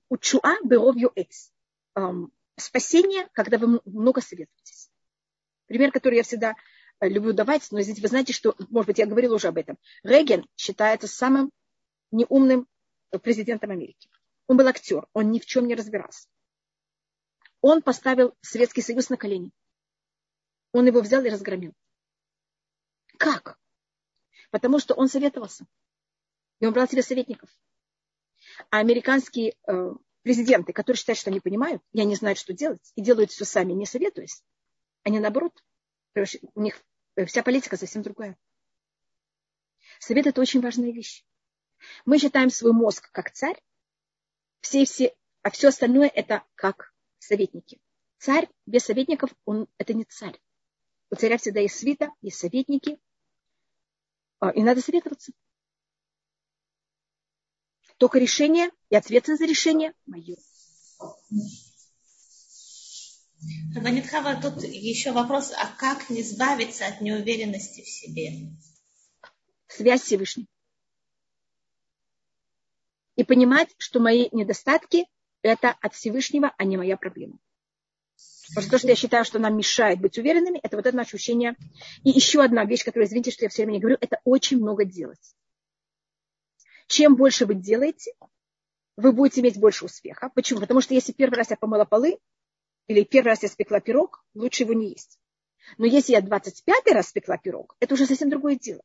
учуа 0.09 0.55
беровью 0.63 1.11
эц. 1.15 1.51
Спасение, 2.57 3.27
когда 3.33 3.57
вы 3.57 3.81
много 3.85 4.21
советуетесь. 4.21 4.89
Пример, 5.67 5.91
который 5.91 6.15
я 6.15 6.23
всегда 6.23 6.55
э, 6.99 7.07
люблю 7.07 7.33
давать, 7.33 7.67
но 7.71 7.79
извините, 7.79 8.01
вы 8.01 8.07
знаете, 8.07 8.33
что, 8.33 8.55
может 8.69 8.87
быть, 8.87 8.97
я 8.97 9.05
говорила 9.05 9.35
уже 9.35 9.49
об 9.49 9.57
этом. 9.57 9.77
Реген 10.01 10.47
считается 10.55 11.07
самым 11.07 11.51
неумным 12.09 12.67
президентом 13.21 13.69
Америки. 13.71 14.09
Он 14.47 14.57
был 14.57 14.67
актер, 14.67 15.07
он 15.13 15.31
ни 15.31 15.39
в 15.39 15.45
чем 15.45 15.67
не 15.67 15.75
разбирался. 15.75 16.27
Он 17.61 17.81
поставил 17.81 18.35
Советский 18.41 18.81
Союз 18.81 19.09
на 19.09 19.17
колени. 19.17 19.51
Он 20.71 20.85
его 20.85 21.01
взял 21.01 21.23
и 21.23 21.29
разгромил. 21.29 21.73
Как? 23.17 23.59
Потому 24.51 24.79
что 24.79 24.93
он 24.93 25.09
советовался. 25.09 25.65
И 26.59 26.65
он 26.65 26.73
брал 26.73 26.87
себе 26.87 27.01
советников. 27.01 27.49
А 28.69 28.79
американские 28.79 29.55
э, 29.67 29.91
президенты, 30.23 30.73
которые 30.73 30.97
считают, 30.97 31.19
что 31.19 31.29
они 31.29 31.39
понимают, 31.39 31.81
и 31.91 32.01
они 32.01 32.15
знают, 32.15 32.39
что 32.39 32.53
делать, 32.53 32.91
и 32.95 33.01
делают 33.01 33.31
все 33.31 33.45
сами, 33.45 33.73
не 33.73 33.85
советуясь, 33.85 34.43
они 35.03 35.19
наоборот, 35.19 35.63
у 36.15 36.61
них 36.61 36.81
вся 37.25 37.43
политика 37.43 37.77
совсем 37.77 38.01
другая. 38.01 38.37
Совет– 39.99 40.25
это 40.27 40.41
очень 40.41 40.61
важная 40.61 40.91
вещь. 40.91 41.25
Мы 42.05 42.19
считаем 42.19 42.49
свой 42.49 42.73
мозг 42.73 43.09
как 43.11 43.31
царь, 43.31 43.59
все, 44.61 44.85
все, 44.85 45.15
а 45.43 45.49
все 45.49 45.69
остальное 45.69 46.07
это 46.07 46.43
как 46.55 46.93
советники. 47.19 47.79
Царь 48.19 48.49
без 48.65 48.83
советников, 48.83 49.29
он, 49.45 49.67
это 49.77 49.93
не 49.93 50.03
царь. 50.03 50.39
У 51.09 51.15
царя 51.15 51.37
всегда 51.37 51.61
есть 51.61 51.75
свита, 51.75 52.09
есть 52.21 52.37
советники, 52.37 52.99
а, 54.39 54.49
и 54.49 54.61
надо 54.61 54.81
советоваться. 54.81 55.31
Только 57.97 58.19
решение 58.19 58.69
и 58.89 58.95
ответственность 58.95 59.41
за 59.41 59.47
решение 59.47 59.93
мое. 60.05 60.35
Рабанитхава, 63.75 64.41
тут 64.41 64.63
еще 64.63 65.11
вопрос, 65.11 65.53
а 65.55 65.67
как 65.77 66.09
не 66.09 66.21
избавиться 66.21 66.87
от 66.87 67.01
неуверенности 67.01 67.81
в 67.81 67.87
себе? 67.87 68.51
Связь 69.67 70.01
с 70.01 70.05
Всевышним 70.05 70.47
и 73.17 73.23
понимать, 73.23 73.75
что 73.77 73.99
мои 73.99 74.29
недостатки– 74.31 75.05
это 75.41 75.75
от 75.81 75.93
Всевышнего, 75.93 76.53
а 76.57 76.63
не 76.63 76.77
моя 76.77 76.95
проблема. 76.95 77.37
Потому 78.49 78.69
то, 78.69 78.77
что 78.77 78.87
я 78.87 78.95
считаю, 78.95 79.25
что 79.25 79.39
нам 79.39 79.57
мешает 79.57 79.99
быть 79.99 80.17
уверенными, 80.17 80.59
это 80.63 80.77
вот 80.77 80.85
это 80.85 81.01
ощущение. 81.01 81.55
И 82.03 82.11
еще 82.11 82.41
одна 82.41 82.63
вещь, 82.63 82.85
которую, 82.85 83.07
извините, 83.07 83.31
что 83.31 83.43
я 83.43 83.49
все 83.49 83.63
время 83.63 83.73
не 83.73 83.79
говорю, 83.81 83.97
это 83.99 84.21
очень 84.23 84.57
много 84.57 84.85
делать. 84.85 85.35
Чем 86.87 87.15
больше 87.15 87.45
вы 87.45 87.55
делаете, 87.55 88.13
вы 88.95 89.11
будете 89.11 89.41
иметь 89.41 89.59
больше 89.59 89.85
успеха. 89.85 90.29
Почему? 90.33 90.61
Потому 90.61 90.79
что 90.79 90.93
если 90.93 91.11
первый 91.11 91.35
раз 91.35 91.49
я 91.49 91.57
помыла 91.57 91.83
полы, 91.83 92.19
или 92.87 93.03
первый 93.03 93.29
раз 93.29 93.43
я 93.43 93.49
спекла 93.49 93.81
пирог, 93.81 94.23
лучше 94.33 94.63
его 94.63 94.73
не 94.73 94.91
есть. 94.91 95.19
Но 95.77 95.85
если 95.85 96.13
я 96.13 96.21
25 96.21 96.87
раз 96.93 97.09
спекла 97.09 97.37
пирог, 97.37 97.75
это 97.81 97.95
уже 97.95 98.05
совсем 98.05 98.29
другое 98.29 98.55
дело. 98.55 98.81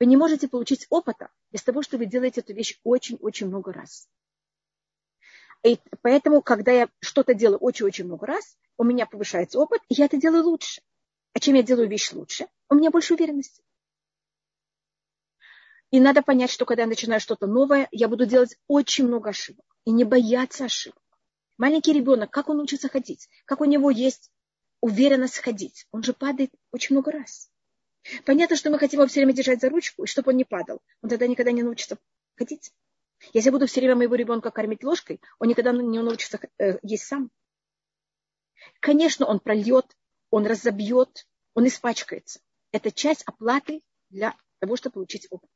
Вы 0.00 0.06
не 0.06 0.16
можете 0.16 0.48
получить 0.48 0.86
опыта 0.90 1.30
без 1.52 1.62
того, 1.62 1.82
что 1.82 1.98
вы 1.98 2.06
делаете 2.06 2.40
эту 2.40 2.52
вещь 2.52 2.78
очень-очень 2.82 3.46
много 3.46 3.72
раз. 3.72 4.08
И 5.62 5.78
поэтому, 6.02 6.42
когда 6.42 6.72
я 6.72 6.88
что-то 7.00 7.32
делаю 7.32 7.58
очень-очень 7.58 8.04
много 8.04 8.26
раз, 8.26 8.58
у 8.76 8.84
меня 8.84 9.06
повышается 9.06 9.58
опыт, 9.58 9.80
и 9.88 9.94
я 9.94 10.06
это 10.06 10.16
делаю 10.16 10.44
лучше. 10.44 10.82
А 11.32 11.40
чем 11.40 11.54
я 11.54 11.62
делаю 11.62 11.88
вещь 11.88 12.12
лучше, 12.12 12.48
у 12.68 12.74
меня 12.74 12.90
больше 12.90 13.14
уверенности. 13.14 13.62
И 15.90 16.00
надо 16.00 16.22
понять, 16.22 16.50
что 16.50 16.64
когда 16.64 16.82
я 16.82 16.88
начинаю 16.88 17.20
что-то 17.20 17.46
новое, 17.46 17.88
я 17.92 18.08
буду 18.08 18.26
делать 18.26 18.56
очень 18.66 19.06
много 19.06 19.30
ошибок. 19.30 19.64
И 19.84 19.92
не 19.92 20.04
бояться 20.04 20.64
ошибок. 20.64 21.00
Маленький 21.56 21.92
ребенок, 21.92 22.30
как 22.30 22.48
он 22.48 22.60
учится 22.60 22.88
ходить? 22.88 23.28
Как 23.44 23.60
у 23.60 23.64
него 23.64 23.90
есть 23.90 24.32
уверенность 24.80 25.38
ходить? 25.38 25.86
Он 25.92 26.02
же 26.02 26.12
падает 26.12 26.50
очень 26.72 26.96
много 26.96 27.12
раз. 27.12 27.48
Понятно, 28.24 28.56
что 28.56 28.70
мы 28.70 28.78
хотим 28.78 29.00
его 29.00 29.08
все 29.08 29.20
время 29.20 29.32
держать 29.32 29.60
за 29.60 29.70
ручку, 29.70 30.04
и 30.04 30.06
чтобы 30.06 30.30
он 30.30 30.36
не 30.36 30.44
падал. 30.44 30.82
Он 31.02 31.08
тогда 31.08 31.26
никогда 31.26 31.52
не 31.52 31.62
научится 31.62 31.98
ходить. 32.36 32.72
Если 33.32 33.48
я 33.48 33.52
буду 33.52 33.66
все 33.66 33.80
время 33.80 33.96
моего 33.96 34.14
ребенка 34.14 34.50
кормить 34.50 34.84
ложкой, 34.84 35.20
он 35.38 35.48
никогда 35.48 35.72
не 35.72 35.98
научится 35.98 36.38
э, 36.58 36.78
есть 36.82 37.04
сам. 37.04 37.30
Конечно, 38.80 39.26
он 39.26 39.40
прольет, 39.40 39.96
он 40.30 40.46
разобьет, 40.46 41.26
он 41.54 41.66
испачкается. 41.66 42.40
Это 42.72 42.90
часть 42.90 43.22
оплаты 43.22 43.82
для 44.10 44.36
того, 44.58 44.76
чтобы 44.76 44.94
получить 44.94 45.26
опыт. 45.30 45.48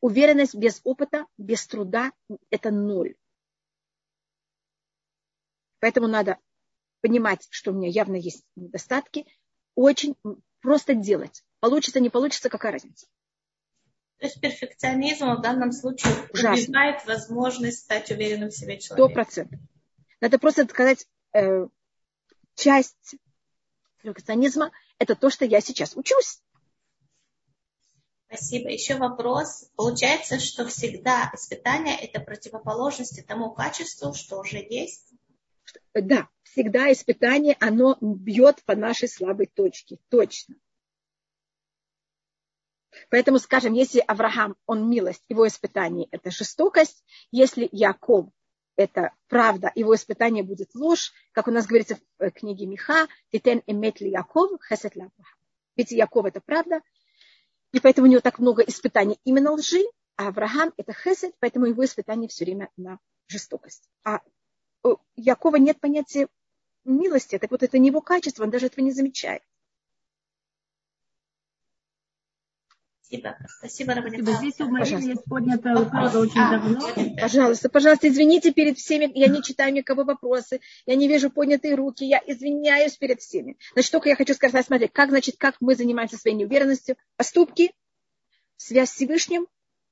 Уверенность 0.00 0.54
без 0.54 0.80
опыта, 0.84 1.26
без 1.36 1.66
труда– 1.66 2.12
это 2.50 2.70
ноль. 2.70 3.16
Поэтому 5.80 6.06
надо 6.06 6.38
понимать, 7.00 7.46
что 7.50 7.72
у 7.72 7.74
меня 7.74 7.88
явно 7.88 8.16
есть 8.16 8.44
недостатки, 8.54 9.26
очень 9.74 10.16
просто 10.60 10.94
делать. 10.94 11.42
Получится, 11.60 12.00
не 12.00 12.10
получится, 12.10 12.48
какая 12.48 12.72
разница? 12.72 13.06
То 14.18 14.26
есть 14.26 14.40
перфекционизм 14.40 15.34
в 15.34 15.40
данном 15.40 15.72
случае 15.72 16.12
Ужасно. 16.32 16.62
убивает 16.62 17.06
возможность 17.06 17.80
стать 17.80 18.10
уверенным 18.10 18.50
в 18.50 18.54
себе 18.54 18.78
человеком. 18.78 19.08
Сто 19.08 19.14
процентов. 19.14 19.60
Надо 20.20 20.38
просто 20.38 20.66
сказать, 20.68 21.06
э, 21.32 21.66
часть 22.54 23.16
перфекционизма– 24.02 24.72
это 24.98 25.14
то, 25.14 25.30
что 25.30 25.46
я 25.46 25.60
сейчас 25.62 25.96
учусь. 25.96 26.42
Спасибо. 28.26 28.70
Еще 28.70 28.96
вопрос. 28.96 29.70
Получается, 29.74 30.38
что 30.38 30.66
всегда 30.66 31.30
испытание– 31.34 31.98
это 32.00 32.20
противоположность 32.20 33.26
тому 33.26 33.52
качеству, 33.52 34.12
что 34.14 34.38
уже 34.40 34.58
есть? 34.58 35.10
Да, 35.94 36.28
всегда 36.42 36.92
испытание, 36.92 37.56
оно 37.60 37.96
бьет 38.00 38.62
по 38.64 38.74
нашей 38.74 39.08
слабой 39.08 39.46
точке. 39.46 39.98
Точно. 40.08 40.56
Поэтому, 43.08 43.38
скажем, 43.38 43.72
если 43.72 44.00
Авраам, 44.00 44.56
он 44.66 44.88
милость, 44.88 45.24
его 45.28 45.46
испытание– 45.46 46.08
это 46.10 46.30
жестокость. 46.30 47.04
Если 47.30 47.68
Яков– 47.70 48.28
это 48.76 49.12
правда, 49.28 49.70
его 49.74 49.94
испытание 49.94 50.42
будет 50.42 50.74
ложь. 50.74 51.12
Как 51.32 51.48
у 51.48 51.50
нас 51.50 51.66
говорится 51.66 51.96
в 51.96 52.22
э, 52.22 52.30
книге 52.30 52.66
Миха, 52.66 53.06
«Титен 53.30 53.62
эмет 53.66 54.00
ли 54.00 54.10
Яков, 54.10 54.60
хесет 54.68 54.96
ли 54.96 55.08
Ведь 55.76 55.92
Яков– 55.92 56.24
это 56.26 56.40
правда, 56.40 56.82
и 57.72 57.80
поэтому 57.80 58.08
у 58.08 58.10
него 58.10 58.20
так 58.20 58.38
много 58.38 58.62
испытаний 58.62 59.18
именно 59.24 59.52
лжи, 59.52 59.82
а 60.16 60.28
Авраам– 60.28 60.72
это 60.76 60.92
хесед, 60.92 61.34
поэтому 61.38 61.66
его 61.66 61.84
испытание 61.84 62.28
все 62.28 62.44
время 62.44 62.70
на 62.76 62.98
жестокость. 63.28 63.88
А 64.04 64.20
у 64.84 64.96
Якова 65.16 65.56
нет 65.56 65.80
понятия 65.80 66.28
милости, 66.84 67.38
так 67.38 67.50
вот 67.50 67.62
это 67.62 67.78
не 67.78 67.88
его 67.88 68.00
качество, 68.00 68.44
он 68.44 68.50
даже 68.50 68.66
этого 68.66 68.84
не 68.84 68.92
замечает. 68.92 69.42
Спасибо. 73.10 73.36
Спасибо, 73.58 73.92
Спасибо. 73.92 74.32
Здесь 74.32 74.60
у 74.60 74.70
Марии 74.70 75.08
есть 75.08 75.24
поднятая 75.24 75.74
рука 75.74 76.06
уже 76.06 76.18
очень 76.20 76.40
а, 76.40 76.50
давно. 76.52 77.16
Пожалуйста, 77.20 77.68
пожалуйста, 77.68 78.08
извините 78.08 78.52
перед 78.52 78.78
всеми. 78.78 79.10
Я 79.18 79.26
не 79.26 79.42
читаю 79.42 79.72
никого 79.72 80.04
вопросы. 80.04 80.60
Я 80.86 80.94
не 80.94 81.08
вижу 81.08 81.28
поднятые 81.28 81.74
руки. 81.74 82.04
Я 82.04 82.22
извиняюсь 82.24 82.96
перед 82.96 83.20
всеми. 83.20 83.56
Значит, 83.72 83.90
только 83.90 84.10
я 84.10 84.14
хочу 84.14 84.32
сказать, 84.34 84.64
смотрите, 84.64 84.92
как, 84.94 85.10
значит, 85.10 85.36
как 85.38 85.56
мы 85.58 85.74
занимаемся 85.74 86.18
своей 86.18 86.36
неуверенностью. 86.36 86.96
Поступки, 87.16 87.72
связь 88.56 88.90
с 88.90 88.94
Всевышним 88.94 89.48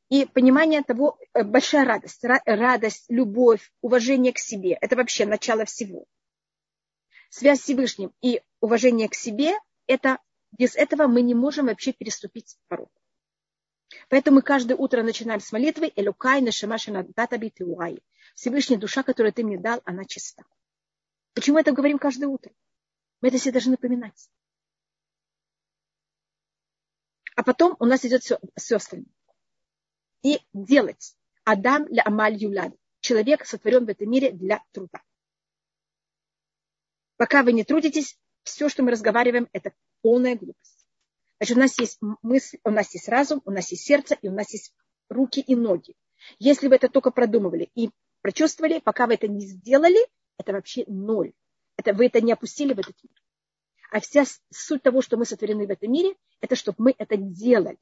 и 0.08 0.24
понимание 0.24 0.82
того, 0.82 1.18
э, 1.34 1.42
большая 1.44 1.84
радость. 1.84 2.24
Радость, 2.24 3.04
любовь, 3.08 3.72
уважение 3.80 4.32
к 4.32 4.38
себе. 4.38 4.78
Это 4.80 4.96
вообще 4.96 5.26
начало 5.26 5.64
всего. 5.64 6.06
Связь 7.30 7.60
с 7.60 7.62
Всевышним 7.64 8.12
и 8.22 8.42
уважение 8.60 9.08
к 9.08 9.14
себе– 9.14 9.52
это 9.86 10.18
без 10.52 10.76
этого 10.76 11.06
мы 11.06 11.20
не 11.20 11.34
можем 11.34 11.66
вообще 11.66 11.92
переступить 11.92 12.56
порог. 12.68 12.90
Поэтому 14.08 14.36
мы 14.36 14.42
каждое 14.42 14.76
утро 14.76 15.02
начинаем 15.02 15.40
с 15.40 15.52
молитвы 15.52 15.92
«Элукай 15.94 16.40
нашамашина 16.40 17.04
датабит 17.14 17.60
уай». 17.60 18.02
Всевышняя 18.34 18.78
душа, 18.78 19.02
которую 19.02 19.32
ты 19.32 19.44
мне 19.44 19.58
дал, 19.58 19.82
она 19.84 20.04
чиста. 20.04 20.44
Почему 21.34 21.58
это 21.58 21.72
говорим 21.72 21.98
каждое 21.98 22.26
утро? 22.26 22.52
Мы 23.20 23.28
это 23.28 23.38
себе 23.38 23.52
должны 23.52 23.72
напоминать. 23.72 24.30
А 27.34 27.42
потом 27.42 27.76
у 27.78 27.84
нас 27.84 28.04
идет 28.04 28.22
все, 28.22 28.38
все 28.56 28.76
остальное. 28.76 29.17
И 30.22 30.40
делать. 30.52 31.14
Адам 31.44 31.86
для 31.86 32.02
Амаль 32.04 32.36
Юлад. 32.36 32.74
Человек 33.00 33.46
сотворен 33.46 33.86
в 33.86 33.88
этом 33.88 34.10
мире 34.10 34.32
для 34.32 34.62
труда. 34.72 35.00
Пока 37.16 37.42
вы 37.42 37.52
не 37.52 37.64
трудитесь, 37.64 38.18
все, 38.42 38.68
что 38.68 38.82
мы 38.82 38.90
разговариваем, 38.90 39.48
это 39.52 39.72
полная 40.02 40.36
глупость. 40.36 40.86
Значит, 41.38 41.56
у 41.56 41.60
нас 41.60 41.78
есть 41.78 41.98
мысль, 42.22 42.58
у 42.64 42.70
нас 42.70 42.92
есть 42.94 43.08
разум, 43.08 43.42
у 43.44 43.50
нас 43.50 43.70
есть 43.70 43.84
сердце, 43.84 44.16
и 44.20 44.28
у 44.28 44.32
нас 44.32 44.52
есть 44.52 44.72
руки 45.08 45.40
и 45.40 45.54
ноги. 45.54 45.94
Если 46.38 46.68
вы 46.68 46.76
это 46.76 46.88
только 46.88 47.10
продумывали 47.10 47.70
и 47.74 47.90
прочувствовали, 48.22 48.80
пока 48.80 49.06
вы 49.06 49.14
это 49.14 49.28
не 49.28 49.46
сделали, 49.46 49.98
это 50.36 50.52
вообще 50.52 50.84
ноль. 50.86 51.32
Это, 51.76 51.92
вы 51.92 52.06
это 52.06 52.20
не 52.20 52.32
опустили 52.32 52.74
в 52.74 52.78
этот 52.78 52.96
мир. 53.02 53.22
А 53.90 54.00
вся 54.00 54.24
суть 54.50 54.82
того, 54.82 55.00
что 55.00 55.16
мы 55.16 55.24
сотворены 55.24 55.66
в 55.66 55.70
этом 55.70 55.92
мире, 55.92 56.14
это 56.40 56.56
чтобы 56.56 56.76
мы 56.78 56.94
это 56.98 57.16
делали. 57.16 57.78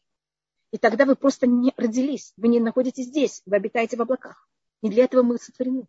И 0.72 0.78
тогда 0.78 1.04
вы 1.04 1.16
просто 1.16 1.46
не 1.46 1.72
родились, 1.76 2.32
вы 2.36 2.48
не 2.48 2.60
находитесь 2.60 3.06
здесь, 3.06 3.42
вы 3.46 3.56
обитаете 3.56 3.96
в 3.96 4.02
облаках. 4.02 4.48
Не 4.82 4.90
для 4.90 5.04
этого 5.04 5.22
мы 5.22 5.38
сотворены. 5.38 5.86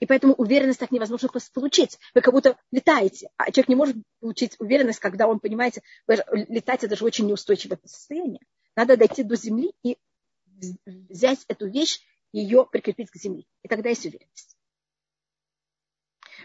И 0.00 0.06
поэтому 0.06 0.32
уверенность 0.34 0.80
так 0.80 0.90
невозможно 0.90 1.28
просто 1.28 1.52
получить. 1.52 1.98
Вы 2.14 2.22
как 2.22 2.32
будто 2.32 2.58
летаете, 2.72 3.30
а 3.36 3.52
человек 3.52 3.68
не 3.68 3.74
может 3.74 3.96
получить 4.20 4.56
уверенность, 4.58 4.98
когда 4.98 5.28
он, 5.28 5.40
понимаете, 5.40 5.82
летать 6.06 6.84
это 6.84 6.96
же 6.96 7.04
очень 7.04 7.26
неустойчивое 7.26 7.78
состояние. 7.84 8.40
Надо 8.74 8.96
дойти 8.96 9.22
до 9.22 9.36
земли 9.36 9.72
и 9.82 9.98
взять 10.86 11.44
эту 11.48 11.68
вещь, 11.68 12.00
ее 12.32 12.64
прикрепить 12.64 13.10
к 13.10 13.16
земле. 13.16 13.44
И 13.62 13.68
тогда 13.68 13.90
есть 13.90 14.06
уверенность. 14.06 14.56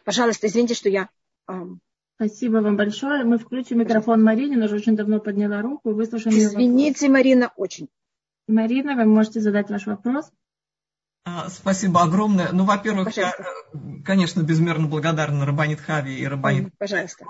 Пожалуйста, 0.04 0.48
извините, 0.48 0.74
что 0.74 0.90
я... 0.90 1.10
Спасибо 2.16 2.58
вам 2.58 2.78
большое. 2.78 3.26
Мы 3.26 3.38
включим 3.38 3.80
микрофон 3.80 4.24
Марине, 4.24 4.56
она 4.56 4.66
уже 4.66 4.76
очень 4.76 4.96
давно 4.96 5.20
подняла 5.20 5.62
руку. 5.62 5.92
Выслушаем 5.92 6.38
Извините, 6.38 7.10
Марина, 7.10 7.52
очень. 7.58 7.90
Марина, 8.48 8.96
вы 8.96 9.06
можете 9.06 9.42
задать 9.42 9.70
ваш 9.70 9.86
вопрос. 9.86 10.32
А, 11.28 11.50
спасибо 11.50 12.04
огромное. 12.04 12.50
Ну, 12.52 12.66
во-первых, 12.66 13.18
я, 13.18 13.34
конечно, 14.06 14.42
безмерно 14.42 14.86
благодарна 14.86 15.44
Рабанит 15.44 15.82
Хави 15.82 16.16
и 16.16 16.28
Рабанит 16.28 16.72
Пожалуйста. 16.78 17.26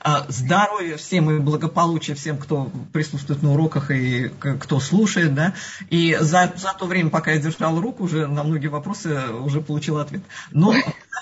А, 0.00 0.24
здоровья 0.30 0.96
всем 0.96 1.30
и 1.30 1.38
благополучия 1.38 2.14
всем, 2.14 2.38
кто 2.38 2.70
присутствует 2.94 3.42
на 3.42 3.52
уроках 3.52 3.90
и 3.90 4.30
кто 4.30 4.80
слушает, 4.80 5.34
да. 5.34 5.52
И 5.90 6.16
за, 6.18 6.54
за 6.56 6.72
то 6.72 6.86
время, 6.86 7.10
пока 7.10 7.32
я 7.32 7.38
держала 7.38 7.82
руку, 7.82 8.04
уже 8.04 8.26
на 8.26 8.44
многие 8.44 8.68
вопросы 8.68 9.28
уже 9.28 9.60
получил 9.60 9.98
ответ. 9.98 10.22
Но 10.50 10.72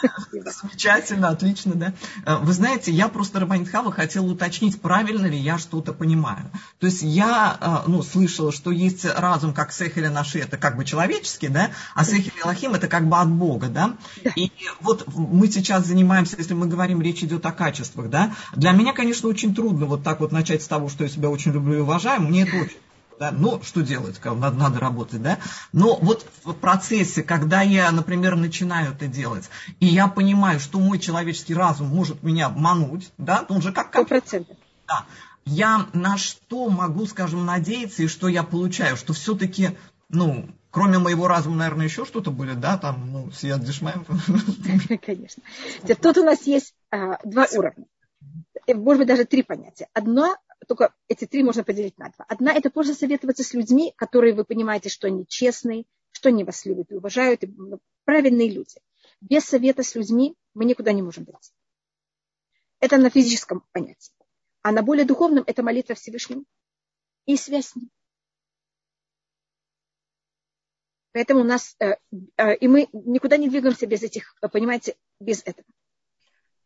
замечательно, 0.31 1.29
отлично, 1.29 1.75
да. 1.75 1.93
А, 2.25 2.39
вы 2.39 2.53
знаете, 2.53 2.93
я 2.93 3.09
просто 3.09 3.41
Рабанит 3.41 3.69
Хава 3.69 3.91
хотела 3.91 4.27
уточнить, 4.27 4.81
правильно 4.81 5.27
ли 5.27 5.37
я 5.37 5.59
что-то 5.59 5.93
понимаю. 5.93 6.53
То 6.79 6.87
есть 6.87 7.03
я, 7.03 7.83
ну, 7.89 8.05
слышала, 8.05 8.53
что 8.53 8.71
есть 8.71 9.05
разум, 9.05 9.53
как 9.53 9.73
Сехеля 9.73 10.11
наши, 10.11 10.39
это 10.39 10.57
как 10.57 10.77
бы 10.77 10.85
человеческий, 10.85 11.49
да, 11.49 11.71
а 11.97 12.12
Сехель 12.13 12.33
Илахим 12.45 12.75
это 12.75 12.89
как 12.89 13.09
бы 13.09 13.19
от 13.19 13.31
Бога, 13.31 13.69
да? 13.69 13.97
И 14.37 14.53
вот 14.81 15.07
мы 15.15 15.49
сейчас 15.49 15.87
занимаемся, 15.87 16.37
если 16.37 16.55
мы 16.55 16.67
говорим, 16.67 17.01
речь 17.01 17.23
идет 17.23 17.45
о 17.47 17.53
качествах, 17.53 18.11
да? 18.11 18.35
Для 18.55 18.73
меня, 18.73 18.93
конечно, 18.93 19.29
очень 19.29 19.55
трудно 19.55 19.87
вот 19.87 20.03
так 20.03 20.21
вот 20.21 20.33
начать 20.33 20.63
с 20.63 20.69
того, 20.69 20.89
что 20.89 21.05
я 21.05 21.11
себя 21.11 21.31
очень 21.31 21.53
люблю 21.53 21.79
и 21.79 21.81
уважаю, 21.81 22.23
мне 22.23 22.43
это 22.43 22.57
очень 22.57 22.77
да, 23.19 23.31
ну, 23.31 23.63
что 23.63 23.83
делать, 23.83 24.21
надо, 24.25 24.51
надо 24.51 24.81
работать, 24.81 25.23
да, 25.23 25.39
но 25.73 25.97
вот 25.97 26.27
в 26.45 26.55
процессе, 26.55 27.23
когда 27.23 27.63
я, 27.63 27.93
например, 27.93 28.35
начинаю 28.35 28.95
это 28.95 29.07
делать, 29.07 29.49
и 29.79 29.87
я 29.87 30.09
понимаю, 30.09 30.59
что 30.59 30.81
мой 30.81 30.99
человеческий 30.99 31.55
разум 31.55 31.87
может 31.87 32.25
меня 32.25 32.47
обмануть, 32.47 33.13
да, 33.19 33.47
он 33.49 33.63
же 33.63 33.73
как... 33.73 33.91
Сто 33.91 34.05
процентов. 34.05 34.57
Да, 34.89 35.05
я 35.45 35.87
на 35.93 36.17
что 36.17 36.69
могу, 36.69 37.07
скажем, 37.07 37.45
надеяться, 37.45 38.03
и 38.03 38.09
что 38.09 38.27
я 38.27 38.43
получаю, 38.43 38.97
что 38.97 39.13
все-таки, 39.13 39.77
ну, 40.09 40.49
Кроме 40.73 40.99
моего 40.99 41.29
разума, 41.29 41.57
наверное, 41.57 41.85
еще 41.85 42.07
что-то 42.07 42.31
будет, 42.31 42.59
да, 42.59 42.79
там, 42.79 43.13
ну, 43.13 43.31
Сият 43.31 43.63
Дешмаем. 43.63 44.07
Конечно. 45.03 45.43
Тут 46.01 46.17
у 46.17 46.25
нас 46.25 46.45
есть 46.45 46.75
а, 46.91 47.19
два 47.25 47.47
уровня. 47.53 47.85
Э, 48.67 48.75
может 48.75 49.01
быть, 49.01 49.09
даже 49.09 49.27
три 49.27 49.43
понятия. 49.43 49.89
Одно, 49.93 50.35
только 50.67 50.95
эти 51.09 51.27
три 51.27 51.43
можно 51.43 51.63
поделить 51.63 51.99
на 51.99 52.09
два. 52.09 52.25
Одна– 52.27 52.53
это 52.55 52.71
просто 52.71 52.95
советоваться 52.95 53.45
с 53.45 53.53
людьми, 53.53 53.93
которые 53.97 54.35
вы 54.35 54.45
понимаете, 54.45 54.89
что 54.89 55.09
они 55.09 55.27
честные, 55.29 55.85
что 56.11 56.31
они 56.31 56.43
вас 56.43 56.65
любят 56.65 56.91
и 56.91 56.95
уважают, 56.95 57.45
и 57.45 57.49
ну, 57.49 57.79
правильные 58.07 58.49
люди. 58.51 58.77
Без 59.21 59.45
совета 59.45 59.83
с 59.83 59.95
людьми 59.95 60.37
мы 60.55 60.65
никуда 60.65 60.93
не 60.93 61.03
можем 61.03 61.25
дойти. 61.25 61.53
Это 62.81 62.97
на 62.97 63.11
физическом 63.11 63.63
понятии. 63.73 64.15
А 64.63 64.73
на 64.73 64.83
более 64.83 65.05
духовном– 65.05 65.45
это 65.47 65.63
молитва 65.63 65.95
Всевышнему 65.97 66.45
и 67.27 67.37
связь 67.37 67.67
с 67.67 67.77
ним. 67.77 67.91
Поэтому 71.13 71.41
у 71.41 71.45
нас, 71.45 71.77
э, 71.79 71.95
э, 72.37 72.57
и 72.57 72.69
мы 72.69 72.89
никуда 72.93 73.37
не 73.37 73.49
двигаемся 73.49 73.87
без 73.87 74.03
этих, 74.03 74.35
понимаете, 74.53 74.95
без 75.21 75.43
этого. 75.45 75.67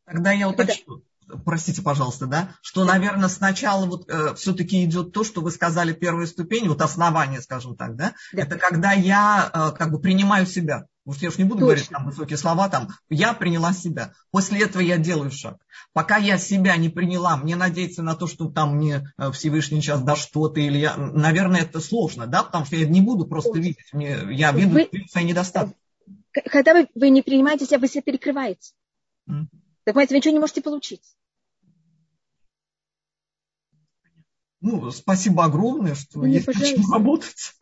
Тогда 0.05 0.33
я 0.33 0.49
уточню. 0.49 0.99
Это... 1.29 1.39
Простите, 1.45 1.83
пожалуйста, 1.83 2.27
да, 2.27 2.55
что, 2.63 2.85
наверное, 2.85 3.29
сначала 3.29 3.85
вот 3.87 4.09
э, 4.09 4.35
все-таки 4.37 4.85
идет 4.85 5.13
то, 5.13 5.25
что 5.25 5.41
вы 5.41 5.51
сказали, 5.51 5.93
первая 5.93 6.27
ступень, 6.27 6.69
вот 6.69 6.81
основание, 6.81 7.41
скажем 7.41 7.77
так, 7.77 7.97
да, 7.97 8.15
да. 8.33 8.43
это 8.43 8.57
когда 8.57 8.93
я 8.93 9.51
э, 9.53 9.77
как 9.77 9.91
бы 9.91 9.99
принимаю 9.99 10.47
себя, 10.47 10.87
Уж 11.07 11.19
я 11.19 11.31
же 11.31 11.39
не 11.39 11.45
буду 11.45 11.61
Точно. 11.61 11.67
говорить 11.67 11.89
там 11.89 12.07
высокие 12.07 12.37
слова, 12.37 12.69
там, 12.69 12.89
я 13.09 13.33
приняла 13.33 13.73
себя. 13.73 14.13
После 14.33 14.63
этого 14.63 14.83
я 14.83 14.99
делаю 14.99 15.31
шаг. 15.31 15.65
Пока 15.93 16.17
я 16.17 16.37
себя 16.37 16.77
не 16.77 16.89
приняла, 16.89 17.37
мне 17.37 17.55
надеяться 17.55 18.03
на 18.03 18.17
то, 18.17 18.27
что 18.27 18.51
там 18.51 18.77
мне 18.77 19.13
э, 19.17 19.31
Всевышний 19.31 19.81
сейчас 19.81 20.03
даст 20.03 20.23
что-то, 20.23 20.59
или 20.59 20.79
я, 20.79 20.97
наверное, 20.97 21.61
это 21.61 21.79
сложно, 21.79 22.27
да, 22.27 22.43
потому 22.43 22.67
что 22.67 22.75
я 22.75 22.89
не 22.89 23.01
буду 23.01 23.25
просто 23.25 23.53
Точно. 23.53 23.63
видеть, 23.63 23.93
мне, 23.93 24.19
я 24.33 24.51
виду 24.51 24.75
вы, 24.75 24.91
свои 25.09 25.25
недостатки. 25.25 25.77
Когда 26.33 26.75
вы, 26.75 26.89
вы 26.97 27.11
не 27.11 27.23
принимаете 27.23 27.67
себя, 27.67 27.79
вы 27.79 27.87
себя 27.87 28.03
перекрываете. 28.03 28.73
Mm. 29.31 29.47
Так, 29.85 29.95
понимаете, 29.95 30.15
вы 30.15 30.19
ничего 30.19 30.35
не 30.35 30.41
можете 30.41 30.61
получить. 30.61 31.03
Ну, 34.61 34.91
спасибо 34.91 35.45
огромное, 35.45 35.95
что 35.95 36.19
ну, 36.19 36.25
есть 36.25 36.47
пожалуйста. 36.47 36.75
чем 36.75 36.93
работать. 36.93 37.55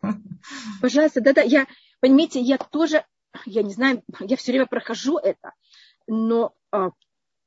Пожалуйста, 0.81 1.21
да-да, 1.21 1.41
я, 1.41 1.67
понимаете, 1.99 2.41
я 2.41 2.57
тоже 2.57 3.05
я 3.45 3.63
не 3.63 3.73
знаю, 3.73 4.03
я 4.19 4.37
все 4.37 4.51
время 4.51 4.65
прохожу 4.65 5.17
это, 5.17 5.53
но, 6.07 6.53
а, 6.71 6.91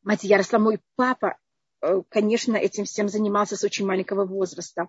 мать, 0.03 0.25
я 0.25 0.37
росла, 0.37 0.59
мой 0.59 0.81
папа, 0.97 1.39
э, 1.81 2.03
конечно, 2.09 2.57
этим 2.57 2.85
всем 2.85 3.09
занимался 3.09 3.57
с 3.57 3.65
очень 3.65 3.87
маленького 3.87 4.25
возраста. 4.25 4.89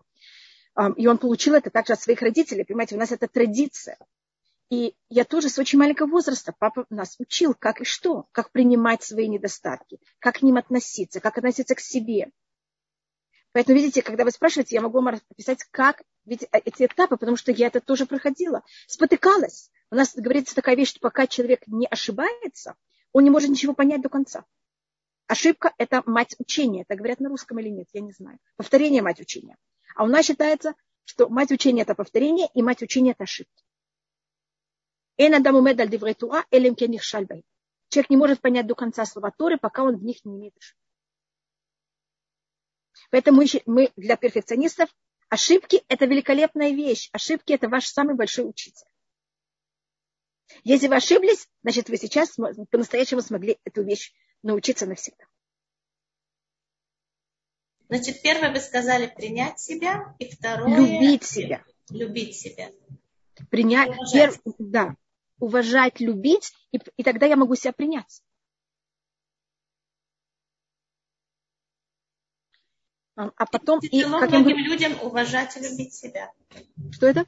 И 0.95 1.07
он 1.07 1.17
получил 1.17 1.55
это 1.55 1.71
также 1.71 1.93
от 1.93 2.01
своих 2.01 2.21
родителей. 2.21 2.63
Понимаете, 2.63 2.95
у 2.95 2.99
нас 2.99 3.11
это 3.11 3.27
традиция. 3.27 3.97
И 4.69 4.95
я 5.09 5.25
тоже 5.25 5.49
с 5.49 5.57
очень 5.57 5.79
маленького 5.79 6.07
возраста, 6.07 6.53
папа 6.57 6.85
нас 6.91 7.15
учил, 7.17 7.55
как 7.55 7.81
и 7.81 7.85
что, 7.85 8.27
как 8.31 8.51
принимать 8.51 9.01
свои 9.01 9.27
недостатки, 9.27 9.99
как 10.19 10.37
к 10.37 10.41
ним 10.43 10.57
относиться, 10.57 11.19
как 11.19 11.37
относиться 11.39 11.73
к 11.73 11.79
себе. 11.79 12.31
Поэтому, 13.51 13.77
видите, 13.77 14.03
когда 14.03 14.25
вы 14.25 14.31
спрашиваете, 14.31 14.75
я 14.75 14.81
могу 14.81 15.01
вам 15.01 15.19
описать, 15.31 15.63
как 15.71 16.03
ведь 16.25 16.43
э, 16.43 16.47
эти 16.65 16.85
этапы, 16.85 17.17
потому 17.17 17.35
что 17.35 17.51
я 17.51 17.67
это 17.67 17.79
тоже 17.79 18.05
проходила, 18.05 18.61
спотыкалась. 18.85 19.71
У 19.91 19.95
нас 19.95 20.15
говорится 20.15 20.55
такая 20.55 20.75
вещь, 20.75 20.89
что 20.89 20.99
пока 20.99 21.25
человек 21.27 21.65
не 21.67 21.87
ошибается, 21.87 22.75
он 23.11 23.23
не 23.23 23.29
может 23.29 23.49
ничего 23.49 23.73
понять 23.73 24.01
до 24.01 24.09
конца. 24.09 24.45
Ошибка– 25.27 25.73
это 25.77 26.03
мать 26.05 26.35
учения. 26.39 26.83
Это 26.83 26.95
говорят 26.95 27.19
на 27.19 27.29
русском 27.29 27.59
или 27.59 27.69
нет, 27.69 27.87
я 27.93 28.01
не 28.01 28.11
знаю. 28.11 28.39
Повторение– 28.55 29.01
мать 29.03 29.19
учения. 29.19 29.57
А 29.95 30.03
у 30.03 30.07
нас 30.07 30.25
считается, 30.25 30.73
что 31.05 31.29
мать 31.29 31.51
учения– 31.51 31.81
это 31.83 31.95
повторение, 31.95 32.49
и 32.53 32.61
мать 32.61 32.81
учения– 32.81 33.11
это 33.13 33.23
ошибка. 33.23 33.61
Человек 37.89 38.09
не 38.09 38.17
может 38.17 38.41
понять 38.41 38.67
до 38.67 38.75
конца 38.75 39.05
слова 39.05 39.31
Торы, 39.31 39.57
пока 39.57 39.83
он 39.83 39.97
в 39.97 40.03
них 40.03 40.23
не 40.23 40.35
имеет 40.37 40.55
ошибки. 40.57 40.83
Поэтому 43.11 43.43
мы 43.65 43.91
для 43.95 44.17
перфекционистов 44.17 44.89
ошибки– 45.29 45.83
это 45.87 46.05
великолепная 46.05 46.71
вещь. 46.71 47.09
Ошибки– 47.11 47.53
это 47.53 47.69
ваш 47.69 47.87
самый 47.87 48.15
большой 48.15 48.47
учитель. 48.47 48.87
Если 50.63 50.87
вы 50.87 50.95
ошиблись, 50.95 51.47
значит, 51.61 51.89
вы 51.89 51.97
сейчас 51.97 52.35
по-настоящему 52.69 53.21
смогли 53.21 53.59
эту 53.63 53.83
вещь 53.83 54.13
научиться 54.43 54.85
навсегда. 54.85 55.25
Значит, 57.89 58.21
первое 58.21 58.51
вы 58.51 58.59
сказали 58.59 59.07
принять 59.07 59.59
себя, 59.59 60.15
и 60.19 60.29
второе... 60.29 60.77
Любить 60.77 61.23
себя. 61.23 61.63
Любить 61.89 62.35
себя. 62.35 62.71
Принять, 63.49 63.91
пер, 64.13 64.33
да, 64.59 64.95
уважать, 65.39 65.99
любить, 65.99 66.53
и, 66.71 66.79
и 66.97 67.03
тогда 67.03 67.25
я 67.25 67.35
могу 67.35 67.55
себя 67.55 67.73
принять. 67.73 68.21
А, 73.15 73.31
а 73.35 73.45
потом... 73.47 73.79
Тяжело 73.81 74.17
и, 74.17 74.21
как 74.21 74.29
многим 74.29 74.57
я... 74.57 74.63
людям 74.63 74.93
уважать 75.01 75.57
и 75.57 75.61
любить 75.61 75.93
себя. 75.93 76.31
Что 76.91 77.07
это? 77.07 77.25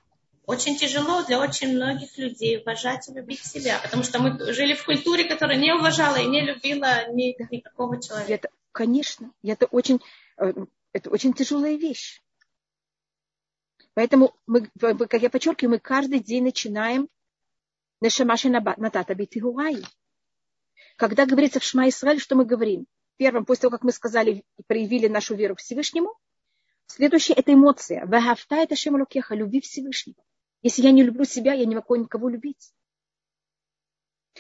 Очень 0.52 0.76
тяжело 0.76 1.24
для 1.24 1.40
очень 1.40 1.74
многих 1.74 2.18
людей 2.18 2.62
уважать 2.62 3.08
и 3.08 3.14
любить 3.14 3.40
себя, 3.40 3.80
потому 3.82 4.04
что 4.04 4.22
мы 4.22 4.52
жили 4.52 4.74
в 4.74 4.84
культуре, 4.84 5.24
которая 5.24 5.58
не 5.58 5.74
уважала 5.74 6.18
и 6.18 6.28
не 6.28 6.42
любила 6.42 7.10
ни, 7.14 7.38
никакого 7.56 8.02
человека. 8.02 8.34
Это, 8.34 8.50
конечно, 8.74 9.32
это 9.44 9.68
очень, 9.68 10.02
э, 10.38 10.52
это 10.92 11.10
очень 11.10 11.32
тяжелая 11.32 11.78
вещь. 11.78 12.22
Поэтому, 13.94 14.36
мы, 14.46 14.70
как 14.78 15.22
я 15.22 15.30
подчеркиваю, 15.30 15.76
мы 15.76 15.80
каждый 15.80 16.20
день 16.20 16.44
начинаем 16.44 17.08
Нешамаши 18.02 18.50
Натата 18.50 19.16
Битигуаи. 19.16 19.86
Когда 20.98 21.26
говорится 21.26 21.62
в 21.62 21.64
Шма 21.64 21.88
Исраиль, 21.88 22.20
что 22.20 22.36
мы 22.36 22.44
говорим? 22.44 22.88
Первым, 23.16 23.46
после 23.46 23.62
того, 23.62 23.72
как 23.72 23.84
мы 23.84 23.94
сказали 23.94 24.44
и 24.58 24.64
проявили 24.68 25.08
нашу 25.08 25.34
веру 25.34 25.56
к 25.56 25.60
Всевышнему, 25.60 26.14
следующее– 26.88 27.36
это 27.38 27.54
эмоция. 27.54 28.06
Вагафта– 28.06 28.56
это 28.58 28.76
Шемалукеха, 28.76 29.34
люби 29.34 29.62
Всевышнего. 29.62 30.22
Если 30.62 30.84
я 30.84 30.92
не 30.92 31.04
люблю 31.04 31.26
себя, 31.26 31.54
я 31.54 31.66
не 31.66 31.76
могу 31.76 31.96
никого 31.96 32.30
любить. 32.30 32.74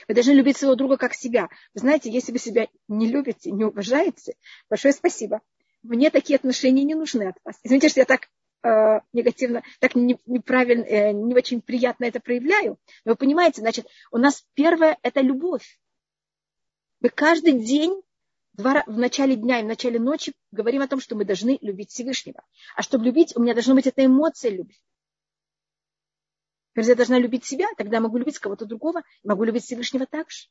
Вы 0.07 0.13
должны 0.13 0.31
любить 0.31 0.57
своего 0.57 0.75
друга 0.75 0.97
как 0.97 1.13
себя. 1.13 1.49
Вы 1.73 1.81
знаете, 1.81 2.11
если 2.11 2.31
вы 2.31 2.37
себя 2.37 2.67
не 2.87 3.07
любите, 3.07 3.51
не 3.51 3.65
уважаете, 3.65 4.35
большое 4.69 4.93
спасибо. 4.93 5.41
Мне 5.83 6.09
такие 6.09 6.37
отношения 6.37 6.83
не 6.83 6.95
нужны 6.95 7.23
от 7.23 7.35
вас. 7.43 7.59
Извините, 7.63 7.89
что 7.89 7.99
я 8.01 8.05
так 8.05 8.29
э, 8.63 9.01
негативно, 9.13 9.63
так 9.79 9.95
не, 9.95 10.17
неправильно, 10.25 10.83
э, 10.83 11.11
не 11.11 11.33
очень 11.33 11.61
приятно 11.61 12.05
это 12.05 12.19
проявляю. 12.19 12.77
Но 13.03 13.13
вы 13.13 13.15
понимаете, 13.15 13.61
значит, 13.61 13.87
у 14.11 14.17
нас 14.17 14.45
первое– 14.53 14.97
это 15.01 15.21
любовь. 15.21 15.79
Мы 16.99 17.09
каждый 17.09 17.53
день 17.53 17.99
два, 18.53 18.83
в 18.85 18.97
начале 18.97 19.35
дня 19.35 19.59
и 19.59 19.63
в 19.63 19.67
начале 19.67 19.99
ночи 19.99 20.33
говорим 20.51 20.83
о 20.83 20.87
том, 20.87 20.99
что 20.99 21.15
мы 21.15 21.25
должны 21.25 21.57
любить 21.61 21.89
Всевышнего. 21.89 22.43
А 22.75 22.83
чтобы 22.83 23.05
любить, 23.05 23.35
у 23.35 23.41
меня 23.41 23.53
должна 23.53 23.73
быть 23.73 23.87
эта 23.87 24.05
эмоция 24.05 24.51
любви. 24.51 24.77
Если 26.75 26.91
я 26.91 26.95
должна 26.95 27.19
любить 27.19 27.45
себя, 27.45 27.67
тогда 27.77 27.97
я 27.97 28.01
могу 28.01 28.17
любить 28.17 28.39
кого-то 28.39 28.65
другого, 28.65 29.03
могу 29.23 29.43
любить 29.43 29.63
Всевышнего 29.63 30.05
также. 30.05 30.47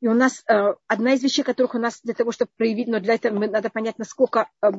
И 0.00 0.06
у 0.06 0.14
нас 0.14 0.44
э, 0.48 0.74
одна 0.86 1.14
из 1.14 1.22
вещей, 1.22 1.42
которых 1.42 1.74
у 1.74 1.78
нас 1.78 2.00
для 2.02 2.14
того, 2.14 2.30
чтобы 2.30 2.50
проявить, 2.56 2.88
но 2.88 3.00
для 3.00 3.14
этого 3.14 3.38
надо 3.38 3.68
понять, 3.68 3.98
насколько 3.98 4.48
э, 4.62 4.70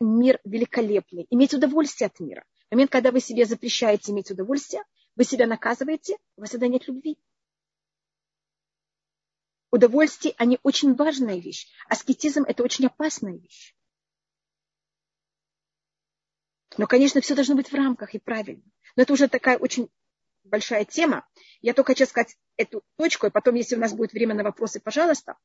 мир 0.00 0.40
великолепный. 0.44 1.26
Иметь 1.30 1.54
удовольствие 1.54 2.06
от 2.06 2.18
мира. 2.20 2.44
В 2.68 2.74
момент, 2.74 2.90
когда 2.90 3.10
вы 3.10 3.20
себе 3.20 3.44
запрещаете 3.44 4.12
иметь 4.12 4.30
удовольствие, 4.30 4.82
вы 5.14 5.24
себя 5.24 5.46
наказываете, 5.46 6.16
у 6.36 6.40
вас 6.40 6.50
тогда 6.50 6.68
нет 6.68 6.88
любви. 6.88 7.18
Удовольствие, 9.70 10.34
они 10.38 10.58
очень 10.62 10.94
важная 10.94 11.38
вещь. 11.38 11.68
Аскетизм– 11.88 12.44
это 12.48 12.62
очень 12.62 12.86
опасная 12.86 13.36
вещь. 13.36 13.74
Но, 16.76 16.86
конечно, 16.86 17.20
все 17.20 17.34
должно 17.34 17.54
быть 17.56 17.70
в 17.70 17.74
рамках 17.74 18.14
и 18.14 18.18
правильно. 18.18 18.62
Но 18.96 19.02
это 19.02 19.12
уже 19.12 19.28
такая 19.28 19.58
очень 19.58 19.88
большая 20.44 20.84
тема. 20.84 21.26
Я 21.60 21.74
только 21.74 21.92
хочу 21.92 22.06
сказать 22.06 22.36
эту 22.56 22.82
точку, 22.96 23.26
и 23.26 23.30
потом, 23.30 23.54
если 23.54 23.76
у 23.76 23.78
нас 23.78 23.92
будет 23.92 24.12
время 24.12 24.34
на 24.34 24.42
вопросы, 24.42 24.80
пожалуйста. 24.80 25.36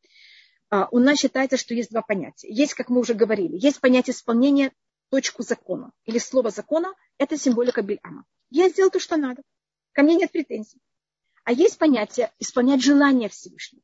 А, 0.70 0.88
у 0.92 1.00
нас 1.00 1.20
считается, 1.20 1.58
что 1.58 1.74
есть 1.74 1.92
два 1.92 2.02
понятия. 2.02 2.52
Есть, 2.52 2.74
как 2.74 2.90
мы 2.90 3.00
уже 3.00 3.14
говорили, 3.14 3.58
есть 3.58 3.80
понятие 3.80 4.14
исполнения 4.14 4.72
точку 5.10 5.44
закона 5.44 5.92
или 6.06 6.18
слово 6.18 6.50
закона– 6.50 6.94
это 7.18 7.38
символика 7.38 7.82
Бельама. 7.82 8.26
Я 8.50 8.70
сделал 8.70 8.90
то, 8.90 9.00
что 9.00 9.18
надо. 9.18 9.44
Ко 9.94 10.04
мне 10.04 10.16
нет 10.16 10.32
претензий. 10.32 10.82
А 11.44 11.52
есть 11.52 11.78
понятие 11.78 12.34
исполнять 12.40 12.84
желание 12.84 13.30
Всевышнего. 13.30 13.84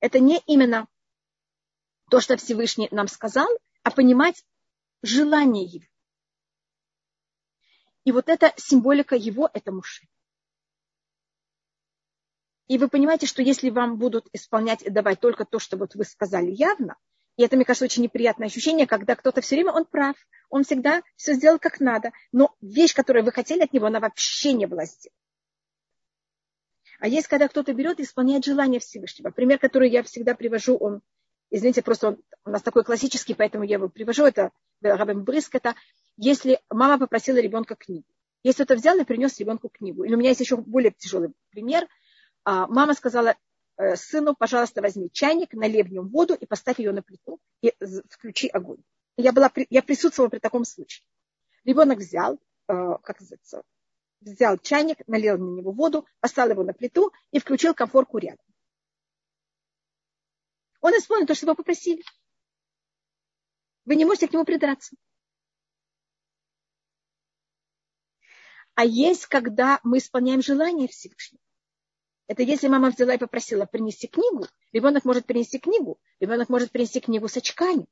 Это 0.00 0.18
не 0.18 0.42
именно 0.46 0.88
то, 2.10 2.20
что 2.20 2.36
Всевышний 2.36 2.88
нам 2.90 3.08
сказал, 3.08 3.48
а 3.82 3.90
понимать 3.90 4.44
желание 5.02 5.64
его. 5.64 5.86
И 8.06 8.12
вот 8.12 8.28
эта 8.28 8.54
символика 8.56 9.16
его– 9.16 9.50
это 9.52 9.72
муши. 9.72 10.06
И 12.68 12.78
вы 12.78 12.88
понимаете, 12.88 13.26
что 13.26 13.42
если 13.42 13.68
вам 13.68 13.98
будут 13.98 14.28
исполнять 14.32 14.82
и 14.82 14.90
давать 14.90 15.18
только 15.18 15.44
то, 15.44 15.58
что 15.58 15.76
вот 15.76 15.96
вы 15.96 16.04
сказали 16.04 16.52
явно, 16.52 16.96
и 17.36 17.42
это, 17.42 17.56
мне 17.56 17.64
кажется, 17.64 17.84
очень 17.84 18.04
неприятное 18.04 18.46
ощущение, 18.46 18.86
когда 18.86 19.16
кто-то 19.16 19.40
все 19.40 19.56
время, 19.56 19.72
он 19.72 19.86
прав, 19.86 20.14
он 20.50 20.62
всегда 20.62 21.02
все 21.16 21.34
сделал 21.34 21.58
как 21.58 21.80
надо, 21.80 22.12
но 22.30 22.54
вещь, 22.60 22.94
которую 22.94 23.24
вы 23.24 23.32
хотели 23.32 23.64
от 23.64 23.72
него, 23.72 23.86
она 23.86 23.98
вообще 23.98 24.52
не 24.52 24.66
была 24.66 24.84
сделана. 24.84 25.18
А 27.00 27.08
есть, 27.08 27.26
когда 27.26 27.48
кто-то 27.48 27.74
берет 27.74 27.98
и 27.98 28.04
исполняет 28.04 28.44
желание 28.44 28.78
Всевышнего. 28.78 29.30
Пример, 29.30 29.58
который 29.58 29.90
я 29.90 30.04
всегда 30.04 30.36
привожу, 30.36 30.76
он, 30.76 31.02
извините, 31.50 31.82
просто 31.82 32.08
он 32.08 32.22
у 32.44 32.50
нас 32.50 32.62
такой 32.62 32.84
классический, 32.84 33.34
поэтому 33.34 33.64
я 33.64 33.74
его 33.74 33.88
привожу, 33.88 34.24
это 34.24 34.52
Рабем 34.80 35.24
Брыск, 35.24 35.56
это 35.56 35.74
если 36.16 36.60
мама 36.70 36.98
попросила 36.98 37.38
ребенка 37.38 37.74
книгу. 37.74 38.06
Если 38.42 38.64
кто-то 38.64 38.78
взял 38.78 38.96
и 38.98 39.04
принес 39.04 39.38
ребенку 39.38 39.68
книгу. 39.68 40.04
Или 40.04 40.14
у 40.14 40.18
меня 40.18 40.30
есть 40.30 40.40
еще 40.40 40.56
более 40.56 40.92
тяжелый 40.92 41.32
пример. 41.50 41.88
А, 42.44 42.66
мама 42.68 42.94
сказала 42.94 43.36
э, 43.76 43.96
сыну, 43.96 44.34
пожалуйста, 44.36 44.82
возьми 44.82 45.10
чайник, 45.10 45.52
налей 45.52 45.82
в 45.82 45.92
нем 45.92 46.08
воду 46.08 46.34
и 46.34 46.46
поставь 46.46 46.78
ее 46.78 46.92
на 46.92 47.02
плиту 47.02 47.40
и 47.60 47.74
включи 48.08 48.48
огонь. 48.48 48.82
Я, 49.16 49.32
была, 49.32 49.50
я 49.70 49.82
присутствовала 49.82 50.30
при 50.30 50.38
таком 50.38 50.64
случае. 50.64 51.04
Ребенок 51.64 51.98
взял, 51.98 52.34
э, 52.34 52.38
как 53.02 53.20
называется, 53.20 53.62
взял 54.20 54.58
чайник, 54.58 55.06
налил 55.08 55.38
на 55.38 55.58
него 55.58 55.72
воду, 55.72 56.06
поставил 56.20 56.52
его 56.52 56.62
на 56.62 56.72
плиту 56.72 57.12
и 57.32 57.40
включил 57.40 57.74
комфорку 57.74 58.18
рядом. 58.18 58.44
Он 60.80 60.92
исполнил 60.92 61.26
то, 61.26 61.34
что 61.34 61.46
его 61.46 61.54
попросили. 61.56 62.02
Вы 63.84 63.96
не 63.96 64.04
можете 64.04 64.28
к 64.28 64.32
нему 64.32 64.44
придраться. 64.44 64.94
А 68.76 68.84
есть, 68.84 69.24
когда 69.26 69.80
мы 69.84 69.98
исполняем 69.98 70.42
желание 70.42 70.86
Всевышнего. 70.86 71.40
Это 72.26 72.42
если 72.42 72.68
мама 72.68 72.90
взяла 72.90 73.14
и 73.14 73.18
попросила 73.18 73.64
принести 73.64 74.06
книгу, 74.06 74.46
ребенок 74.70 75.06
может 75.06 75.24
принести 75.24 75.58
книгу, 75.58 75.98
ребенок 76.20 76.50
может 76.50 76.70
принести 76.70 77.00
книгу 77.00 77.26
с 77.26 77.38
очками. 77.38 77.86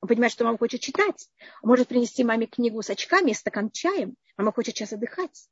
Он 0.00 0.08
понимает, 0.08 0.32
что 0.32 0.44
мама 0.44 0.58
хочет 0.58 0.80
читать. 0.80 1.30
Он 1.62 1.70
может 1.70 1.86
принести 1.86 2.24
маме 2.24 2.48
книгу 2.48 2.82
с 2.82 2.90
очками 2.90 3.32
стакан 3.32 3.70
чаем. 3.70 4.16
Мама 4.36 4.50
хочет 4.50 4.74
сейчас 4.74 4.92
отдыхать. 4.92 5.48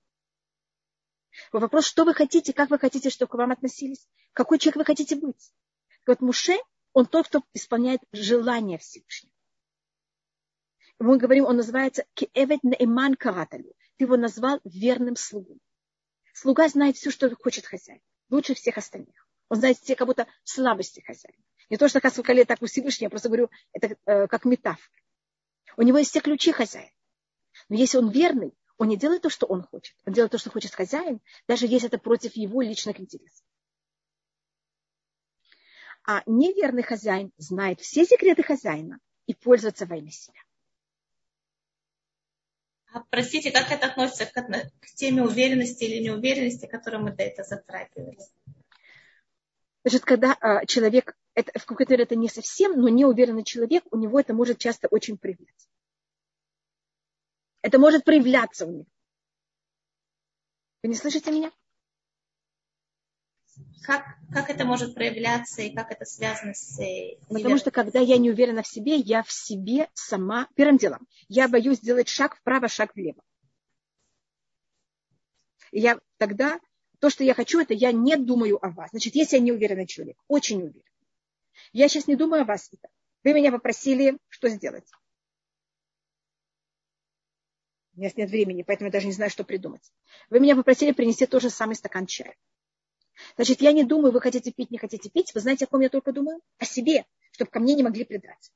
Вопрос, 1.53 1.87
что 1.87 2.05
вы 2.05 2.13
хотите, 2.13 2.53
как 2.53 2.71
вы 2.71 2.79
хотите, 2.81 3.09
чтобы 3.09 3.31
к 3.31 3.35
вам 3.35 3.53
относились, 3.53 4.09
какой 4.33 4.59
человек 4.59 4.79
вы 4.79 4.85
хотите 4.85 5.15
быть. 5.15 5.53
Вот 6.09 6.21
Муше, 6.21 6.57
он 6.93 7.07
тот, 7.07 7.29
кто 7.29 7.43
исполняет 7.55 8.01
желание 8.11 8.79
Всевышнего. 8.79 9.33
Мы 10.99 11.19
говорим, 11.19 11.45
он 11.45 11.57
называется 11.57 12.05
Кеэвет 12.15 12.65
Наиман 12.65 13.15
Караталю. 13.15 13.73
Ты 14.03 14.07
его 14.07 14.17
назвал 14.17 14.61
верным 14.65 15.15
слугой. 15.15 15.61
Слуга 16.35 16.69
знает 16.69 16.97
все, 16.97 17.13
что 17.13 17.33
хочет 17.37 17.67
хозяин. 17.67 18.01
Лучше 18.31 18.55
всех 18.55 18.77
остальных. 18.77 19.29
Он 19.49 19.59
знает 19.59 19.79
все 19.79 19.95
как 19.95 20.09
будто 20.09 20.27
слабости 20.43 20.99
хозяина. 21.07 21.41
Не 21.71 21.77
то, 21.77 21.89
что 21.89 22.01
сколько 22.11 22.33
лет 22.33 22.49
так 22.49 22.61
у 22.63 22.67
Всевышнего, 22.67 23.07
я 23.07 23.11
просто 23.11 23.29
говорю, 23.29 23.49
это 23.73 23.97
э, 24.07 24.27
как 24.27 24.45
метафора. 24.45 24.99
У 25.77 25.83
него 25.83 25.99
есть 25.99 26.11
все 26.11 26.19
ключи 26.21 26.51
хозяина. 26.51 26.91
Но 27.69 27.77
если 27.77 27.97
он 27.97 28.11
верный, 28.11 28.53
он 28.77 28.89
не 28.89 28.97
делает 28.97 29.23
то, 29.23 29.31
что 29.31 29.47
он 29.47 29.63
хочет. 29.63 29.95
Он 30.05 30.13
делает 30.13 30.33
то, 30.33 30.39
что 30.39 30.51
хочет 30.51 30.75
хозяин, 30.75 31.21
даже 31.47 31.69
если 31.69 31.87
это 31.87 31.99
против 31.99 32.35
его 32.35 32.61
личных 32.61 32.99
интересов. 32.99 33.47
А 36.05 36.25
неверный 36.27 36.83
хозяин 36.83 37.31
знает 37.37 37.81
все 37.81 38.05
секреты 38.05 38.43
хозяина 38.43 38.99
и 39.27 39.35
пользуется 39.35 39.87
во 39.87 39.97
имя 39.97 40.11
себя. 40.11 40.41
А 42.93 43.01
простите, 43.09 43.51
как 43.51 43.71
это 43.71 43.87
относится 43.87 44.27
к, 44.27 44.33
к 44.35 44.87
теме 44.95 45.23
уверенности 45.23 45.85
или 45.85 46.03
неуверенности, 46.03 46.67
которую 46.67 47.05
мы 47.05 47.13
до 47.13 47.23
этого 47.23 47.49
затрагивали? 47.49 48.19
Значит, 49.83 50.05
когда 50.05 50.37
а, 50.41 50.67
человек, 50.67 51.17
это, 51.35 51.59
в 51.59 51.65
какой-то 51.65 51.93
мере 51.93 52.05
это 52.05 52.17
не 52.17 52.29
совсем, 52.29 52.79
но 52.79 52.89
неуверенный 52.89 53.45
человек, 53.45 53.85
у 53.91 53.97
него 53.97 54.21
это 54.21 54.35
может 54.35 54.59
часто 54.59 54.89
очень 54.89 55.17
проявляться. 55.17 55.69
Это 57.63 57.79
может 57.79 58.05
проявляться 58.05 58.67
у 58.67 58.71
него. 58.71 58.87
Вы 60.83 60.91
не 60.91 60.95
слышите 60.95 61.31
меня? 61.33 61.51
Как, 63.83 64.05
как 64.33 64.51
это 64.51 64.65
может 64.65 64.95
проявляться 64.95 65.63
и 65.63 65.75
как 65.75 65.91
это 65.91 66.05
связано 66.05 66.55
с... 66.55 66.79
Э, 66.81 67.17
Потому 67.29 67.59
что 67.59 67.71
когда 67.71 67.99
я 68.01 68.17
не 68.19 68.31
уверена 68.31 68.63
в 68.63 68.67
себе, 68.67 68.97
я 68.97 69.23
в 69.23 69.33
себе 69.33 69.89
сама... 69.95 70.49
Первым 70.55 70.79
делом, 70.79 71.07
я 71.29 71.49
боюсь 71.49 71.79
сделать 71.79 72.09
шаг 72.09 72.37
вправо, 72.37 72.69
шаг 72.69 72.95
влево. 72.95 73.23
И 75.73 75.81
я 75.81 75.99
тогда... 76.19 76.61
То, 77.01 77.11
что 77.11 77.25
я 77.25 77.35
хочу, 77.35 77.61
это 77.61 77.75
я 77.75 77.91
не 77.91 78.17
думаю 78.17 78.65
о 78.65 78.71
вас. 78.71 78.91
Значит, 78.91 79.17
если 79.17 79.37
я 79.37 79.43
не 79.43 79.51
уверенный 79.51 79.89
человек, 79.89 80.17
очень 80.29 80.63
уверен. 80.63 80.83
Я 81.73 81.89
сейчас 81.89 82.07
не 82.07 82.15
думаю 82.15 82.43
о 82.43 82.45
вас. 82.45 82.71
Вы 83.25 83.33
меня 83.33 83.51
попросили, 83.51 84.19
что 84.29 84.49
сделать. 84.49 84.89
У 87.95 88.01
меня 88.01 88.11
нет 88.17 88.31
времени, 88.31 88.63
поэтому 88.63 88.89
я 88.89 88.93
даже 88.93 89.07
не 89.07 89.13
знаю, 89.13 89.31
что 89.31 89.45
придумать. 89.45 89.93
Вы 90.31 90.41
меня 90.41 90.57
попросили 90.57 90.93
принести 90.93 91.27
тот 91.27 91.43
же 91.43 91.51
самый 91.51 91.75
стакан 91.75 92.07
чая. 92.07 92.37
Значит, 93.37 93.61
я 93.61 93.73
не 93.73 93.85
думаю, 93.85 94.13
вы 94.13 94.21
хотите 94.21 94.53
пить, 94.53 94.71
не 94.71 94.79
хотите 94.79 95.11
пить. 95.11 95.35
Вы 95.35 95.41
знаете, 95.41 95.65
о 95.65 95.69
ком 95.69 95.81
я 95.81 95.89
только 95.89 96.13
думаю? 96.13 96.41
О 96.59 96.65
себе, 96.65 97.05
чтобы 97.33 97.51
ко 97.51 97.61
мне 97.61 97.75
не 97.75 97.83
могли 97.83 98.05
придраться. 98.05 98.53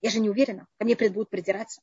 Я 0.00 0.10
же 0.10 0.20
не 0.20 0.30
уверена, 0.30 0.66
ко 0.78 0.84
мне 0.84 0.96
будут 0.96 1.30
придираться. 1.30 1.80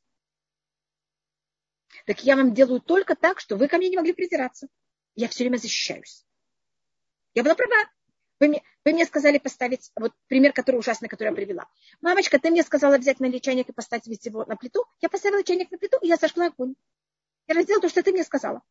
Так 2.06 2.24
я 2.24 2.36
вам 2.36 2.54
делаю 2.54 2.82
только 2.82 3.16
так, 3.16 3.40
что 3.40 3.56
вы 3.56 3.68
ко 3.68 3.78
мне 3.78 3.90
не 3.90 3.98
могли 3.98 4.14
придираться. 4.14 4.68
Я 5.16 5.28
все 5.28 5.44
время 5.44 5.58
защищаюсь. 5.58 6.26
Я 7.34 7.44
была 7.44 7.56
права. 7.56 7.90
Вы 8.40 8.48
мне, 8.48 8.64
вы 8.86 8.94
мне 8.94 9.06
сказали 9.06 9.38
поставить, 9.38 9.92
вот 9.96 10.14
пример, 10.28 10.54
который 10.54 10.78
ужасный, 10.78 11.10
который 11.10 11.30
я 11.30 11.36
привела. 11.36 11.68
Мамочка, 12.00 12.40
ты 12.40 12.50
мне 12.52 12.64
сказала 12.64 12.98
взять 12.98 13.20
на 13.20 13.40
чайник 13.40 13.70
и 13.70 13.74
поставить 13.74 14.26
его 14.26 14.46
на 14.46 14.56
плиту. 14.56 14.86
Я 15.02 15.10
поставила 15.10 15.44
чайник 15.44 15.72
на 15.72 15.78
плиту, 15.78 15.98
и 16.02 16.08
я 16.08 16.16
сожгла 16.16 16.48
огонь. 16.48 16.76
Я 17.48 17.56
разделала 17.56 17.82
то, 17.82 17.90
что 17.90 18.02
ты 18.02 18.12
мне 18.14 18.24
сказала. 18.24 18.62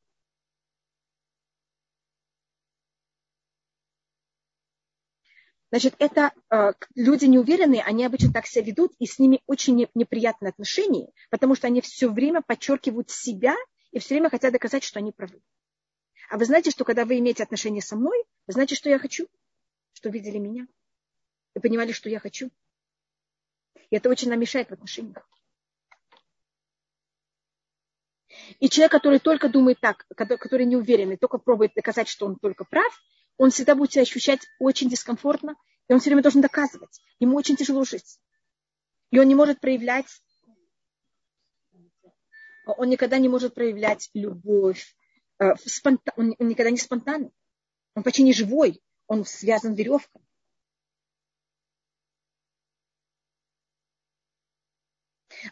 Значит, 5.70 5.96
это 5.98 6.32
э, 6.50 6.72
люди 6.94 7.26
неуверенные, 7.26 7.82
они 7.82 8.04
обычно 8.04 8.32
так 8.32 8.46
себя 8.46 8.64
ведут, 8.64 8.94
и 8.98 9.06
с 9.06 9.18
ними 9.18 9.42
очень 9.46 9.74
не, 9.76 9.88
неприятные 9.94 10.48
отношения, 10.48 11.10
потому 11.30 11.54
что 11.54 11.66
они 11.66 11.82
все 11.82 12.08
время 12.10 12.40
подчеркивают 12.40 13.10
себя 13.10 13.54
и 13.90 13.98
все 13.98 14.14
время 14.14 14.30
хотят 14.30 14.52
доказать, 14.52 14.82
что 14.82 14.98
они 14.98 15.12
правы. 15.12 15.42
А 16.30 16.38
вы 16.38 16.46
знаете, 16.46 16.70
что 16.70 16.84
когда 16.84 17.04
вы 17.04 17.18
имеете 17.18 17.42
отношения 17.42 17.82
со 17.82 17.96
мной, 17.96 18.24
вы 18.46 18.52
знаете, 18.52 18.74
что 18.74 18.88
я 18.88 18.98
хочу? 18.98 19.26
Что 19.92 20.08
видели 20.08 20.38
меня? 20.38 20.66
Вы 21.54 21.60
понимали, 21.60 21.92
что 21.92 22.08
я 22.08 22.18
хочу? 22.18 22.50
И 23.90 23.96
это 23.96 24.08
очень 24.08 24.30
нам 24.30 24.40
мешает 24.40 24.68
в 24.68 24.72
отношениях. 24.72 25.28
И 28.58 28.68
человек, 28.68 28.92
который 28.92 29.18
только 29.18 29.48
думает 29.48 29.80
так, 29.80 30.06
который 30.16 30.64
не 30.64 30.76
уверенный, 30.76 31.16
только 31.16 31.38
пробует 31.38 31.72
доказать, 31.74 32.08
что 32.08 32.26
он 32.26 32.36
только 32.36 32.64
прав, 32.64 32.92
он 33.38 33.50
всегда 33.50 33.74
будет 33.74 33.92
себя 33.92 34.02
ощущать 34.02 34.40
очень 34.58 34.90
дискомфортно, 34.90 35.56
и 35.88 35.92
он 35.92 36.00
все 36.00 36.10
время 36.10 36.22
должен 36.22 36.42
доказывать. 36.42 37.00
Ему 37.18 37.36
очень 37.36 37.56
тяжело 37.56 37.84
жить. 37.84 38.18
И 39.10 39.18
он 39.18 39.26
не 39.26 39.34
может 39.34 39.60
проявлять, 39.60 40.06
он 42.66 42.90
никогда 42.90 43.18
не 43.18 43.28
может 43.28 43.54
проявлять 43.54 44.10
любовь. 44.12 44.94
Э, 45.38 45.54
он 46.16 46.34
никогда 46.38 46.70
не 46.70 46.76
спонтанный. 46.76 47.30
Он 47.94 48.02
почти 48.02 48.22
не 48.22 48.34
живой. 48.34 48.82
Он 49.06 49.24
связан 49.24 49.74
веревкой. 49.74 50.20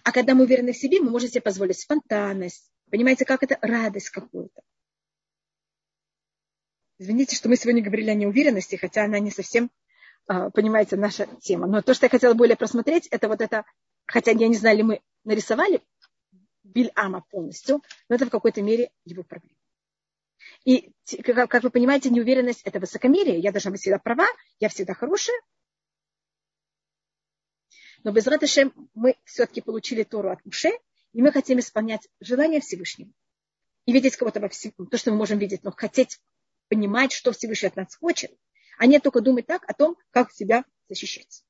А 0.03 0.13
когда 0.13 0.35
мы 0.35 0.45
уверены 0.45 0.73
в 0.73 0.77
себе, 0.77 1.01
мы 1.01 1.11
можем 1.11 1.31
себе 1.31 1.41
позволить 1.41 1.79
спонтанность. 1.79 2.71
Понимаете, 2.91 3.25
как 3.25 3.43
это 3.43 3.59
радость 3.63 4.11
какую-то. 4.11 4.63
Извините, 6.99 7.37
что 7.37 7.49
мы 7.49 7.57
сегодня 7.57 7.83
говорили 7.83 8.11
о 8.11 8.15
неуверенности, 8.15 8.77
хотя 8.77 9.05
она 9.05 9.19
не 9.19 9.31
совсем, 9.31 9.71
а, 10.27 10.51
понимаете, 10.51 10.97
наша 10.97 11.27
тема. 11.41 11.67
Но 11.67 11.83
то, 11.83 11.93
что 11.93 12.07
я 12.07 12.11
хотела 12.11 12.35
более 12.35 12.57
просмотреть, 12.57 13.07
это 13.09 13.29
вот 13.29 13.41
это, 13.41 13.65
хотя 14.07 14.31
я 14.31 14.49
не 14.49 14.57
знаю, 14.57 14.79
ли 14.79 14.83
мы 14.83 15.01
нарисовали 15.25 15.83
Бильама 16.63 17.25
полностью, 17.31 17.83
но 18.09 18.17
это 18.17 18.27
в 18.27 18.31
какой-то 18.31 18.63
мере 18.63 18.91
его 19.05 19.23
проблема. 19.23 19.57
И, 20.65 20.93
как 21.23 21.63
вы 21.63 21.71
понимаете, 21.71 22.11
неуверенность– 22.11 22.63
это 22.65 22.81
высокомерие. 22.81 23.39
Я 23.39 23.53
должна 23.53 23.71
быть 23.71 23.81
всегда 23.81 23.99
права, 23.99 24.27
я 24.59 24.69
всегда 24.69 24.95
хорошая. 24.95 25.37
Но 28.05 28.13
без 28.13 28.27
Раташем 28.27 28.73
мы 28.95 29.17
все-таки 29.25 29.61
получили 29.61 30.03
Тору 30.03 30.31
от 30.31 30.45
Муше, 30.45 30.71
и 31.13 31.23
мы 31.23 31.31
хотим 31.33 31.59
исполнять 31.59 32.09
желание 32.21 32.61
Всевышнего. 32.61 33.11
И 33.85 33.93
видеть 33.93 34.17
кого-то 34.17 34.41
во 34.41 34.49
всем, 34.49 34.73
то, 34.91 34.97
что 34.97 35.11
мы 35.11 35.19
можем 35.19 35.39
видеть, 35.39 35.63
но 35.63 35.73
хотеть 35.73 36.21
понимать, 36.69 37.13
что 37.13 37.33
Всевышний 37.33 37.69
от 37.69 37.77
нас 37.77 37.95
хочет, 37.97 38.33
а 38.79 38.87
не 38.87 38.99
только 38.99 39.21
думать 39.21 39.47
так 39.47 39.69
о 39.69 39.75
том, 39.75 39.97
как 40.11 40.33
себя 40.33 40.65
защищать. 40.89 41.43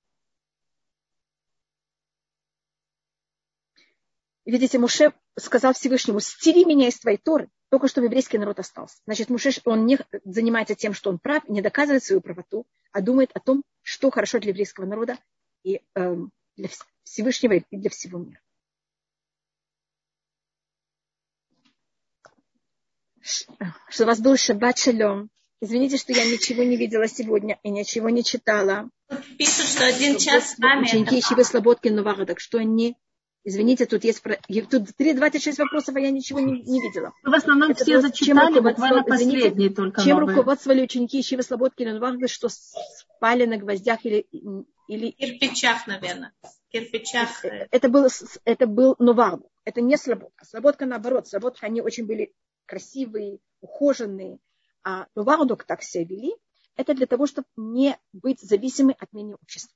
Видите, 4.45 4.79
Муше 4.79 5.13
сказал 5.37 5.73
Всевышнему, 5.73 6.21
стери 6.21 6.65
меня 6.65 6.87
из 6.87 6.99
твоей 6.99 7.19
Торы, 7.19 7.51
только 7.69 7.89
чтобы 7.89 8.07
еврейский 8.07 8.39
народ 8.39 8.61
остался. 8.61 8.99
Значит, 9.05 9.29
Муше, 9.29 9.51
он 9.65 9.87
не 9.87 9.99
занимается 10.25 10.77
тем, 10.77 10.95
что 10.95 11.11
он 11.11 11.19
прав, 11.19 11.49
не 11.49 11.63
доказывает 11.63 12.05
свою 12.05 12.21
правоту, 12.21 12.65
а 12.93 13.01
думает 13.01 13.31
о 13.35 13.41
том, 13.41 13.65
что 13.83 14.11
хорошо 14.11 14.39
для 14.39 14.51
еврейского 14.51 14.87
народа 14.87 15.19
и 15.65 15.83
э, 15.97 16.17
для 16.57 16.69
Всевышнего 17.03 17.55
и 17.55 17.77
для 17.77 17.91
всего 17.91 18.21
мира. 18.21 18.41
Что 23.27 24.05
у 24.05 24.07
вас 24.07 24.21
был 24.21 24.37
шаббат 24.37 24.79
шалом. 24.79 25.31
Извините, 25.61 25.97
что 25.97 26.13
я 26.13 26.25
ничего 26.25 26.63
не 26.63 26.77
видела 26.77 27.09
сегодня 27.09 27.59
и 27.63 27.71
ничего 27.71 28.11
не 28.11 28.23
читала. 28.23 28.91
Пишут, 29.39 29.67
что 29.67 29.87
один 29.87 30.19
час 30.19 30.53
с 30.53 30.59
вами. 30.59 30.85
Ученики 30.85 31.21
Ишивы 31.21 31.45
Слободкин 31.45 31.95
Новагодок, 31.97 32.41
что 32.41 32.59
они 32.59 32.97
Извините, 33.49 33.87
тут 33.87 34.03
есть 34.03 34.25
тут 34.69 34.89
26 34.99 35.59
вопросов, 35.61 35.95
а 35.95 36.01
я 36.01 36.11
ничего 36.11 36.41
не, 36.41 36.63
не 36.63 36.83
видела. 36.83 37.13
В 37.23 37.33
основном 37.33 37.71
Это 37.71 37.85
все 37.85 38.01
зачитали, 38.01 38.59
буквально 38.59 39.05
последние 39.05 39.71
только 39.71 40.03
Чем 40.03 40.19
новые. 40.19 40.37
руководствовали 40.37 40.83
ученики 40.83 41.21
Ишивы 41.21 41.45
Слободкина 41.45 41.95
Новагодок, 41.95 42.29
что 42.29 42.49
спали 42.49 43.47
на 43.47 43.57
гвоздях 43.57 44.05
или... 44.05 44.27
или... 44.89 45.13
Кирпичах, 45.13 45.87
наверное. 45.87 46.33
Кирпичах. 46.73 47.45
Это 47.71 47.89
был, 47.89 48.09
это 48.45 48.67
был 48.67 48.97
Новагодок. 48.99 49.53
Это 49.65 49.81
не 49.81 49.97
Слободка. 49.97 50.45
Слободка 50.45 50.85
наоборот. 50.85 51.29
Слободка, 51.29 51.67
они 51.67 51.81
очень 51.81 52.05
были 52.05 52.33
красивые, 52.67 53.39
ухоженные, 53.61 54.39
а 54.85 55.07
Нувардук 55.15 55.65
так 55.65 55.83
себя 55.83 56.05
вели, 56.05 56.37
это 56.77 56.95
для 56.95 57.07
того, 57.07 57.27
чтобы 57.27 57.49
не 57.57 57.99
быть 58.13 58.41
зависимы 58.41 58.93
от 58.93 59.13
мнения 59.13 59.35
общества. 59.35 59.75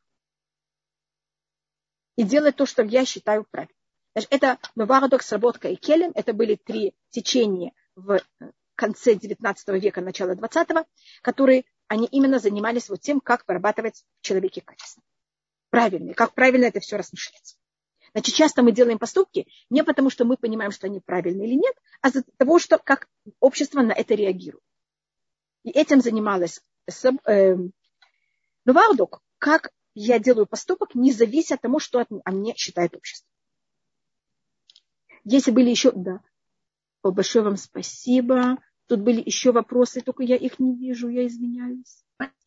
И 2.16 2.22
делать 2.22 2.56
то, 2.56 2.66
что 2.66 2.82
я 2.82 3.04
считаю 3.04 3.44
правильным. 3.50 3.76
Значит, 4.12 4.32
это 4.32 4.58
Нувардук, 4.74 5.22
Сработка 5.22 5.68
и 5.68 5.76
Келем, 5.76 6.12
это 6.14 6.32
были 6.32 6.56
три 6.56 6.94
течения 7.10 7.72
в 7.94 8.20
конце 8.74 9.14
19 9.14 9.68
века, 9.82 10.00
начало 10.00 10.34
20 10.34 10.68
которые 11.22 11.64
они 11.86 12.06
именно 12.06 12.38
занимались 12.38 12.88
вот 12.88 13.00
тем, 13.00 13.20
как 13.20 13.46
вырабатывать 13.46 14.04
в 14.20 14.24
человеке 14.24 14.60
качество. 14.60 15.02
Правильно, 15.70 16.14
как 16.14 16.34
правильно 16.34 16.66
это 16.66 16.80
все 16.80 16.96
размышлять. 16.96 17.56
Значит, 18.12 18.34
часто 18.34 18.62
мы 18.62 18.72
делаем 18.72 18.98
поступки 18.98 19.46
не 19.70 19.84
потому, 19.84 20.10
что 20.10 20.24
мы 20.24 20.36
понимаем, 20.36 20.72
что 20.72 20.86
они 20.86 21.00
правильные 21.00 21.48
или 21.48 21.54
нет, 21.54 21.74
а 22.00 22.08
из-за 22.08 22.24
того, 22.36 22.58
что 22.58 22.78
как 22.78 23.08
общество 23.38 23.82
на 23.82 23.92
это 23.92 24.14
реагирует. 24.14 24.64
И 25.62 25.70
этим 25.70 26.00
занималась 26.00 26.60
э, 27.26 27.56
Вардук, 28.64 29.22
как 29.38 29.70
я 29.94 30.18
делаю 30.18 30.46
поступок, 30.46 30.94
не 30.94 31.12
завися 31.12 31.54
от 31.54 31.60
того, 31.60 31.78
что 31.78 32.00
о 32.24 32.30
мне 32.30 32.54
считает 32.54 32.96
общество. 32.96 33.28
Если 35.24 35.50
были 35.50 35.70
еще... 35.70 35.92
Да. 35.92 36.20
Большое 37.02 37.44
вам 37.44 37.56
спасибо. 37.56 38.58
Тут 38.86 39.00
были 39.00 39.22
еще 39.24 39.52
вопросы, 39.52 40.00
только 40.00 40.22
я 40.22 40.36
их 40.36 40.58
не 40.58 40.74
вижу, 40.74 41.08
я 41.08 41.26
извиняюсь. 41.26 42.04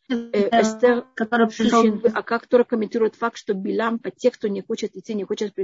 Э, 0.09 0.61
Эстер, 0.61 1.07
который 1.15 1.47
пришел... 1.47 2.01
а 2.13 2.23
как 2.23 2.47
Тора 2.47 2.63
комментирует 2.63 3.15
факт, 3.15 3.37
что 3.37 3.53
Билам 3.53 3.99
по 3.99 4.11
тех, 4.11 4.33
кто 4.33 4.47
не 4.47 4.61
хочет 4.61 4.95
идти, 4.95 5.13
не 5.13 5.23
хочет 5.23 5.55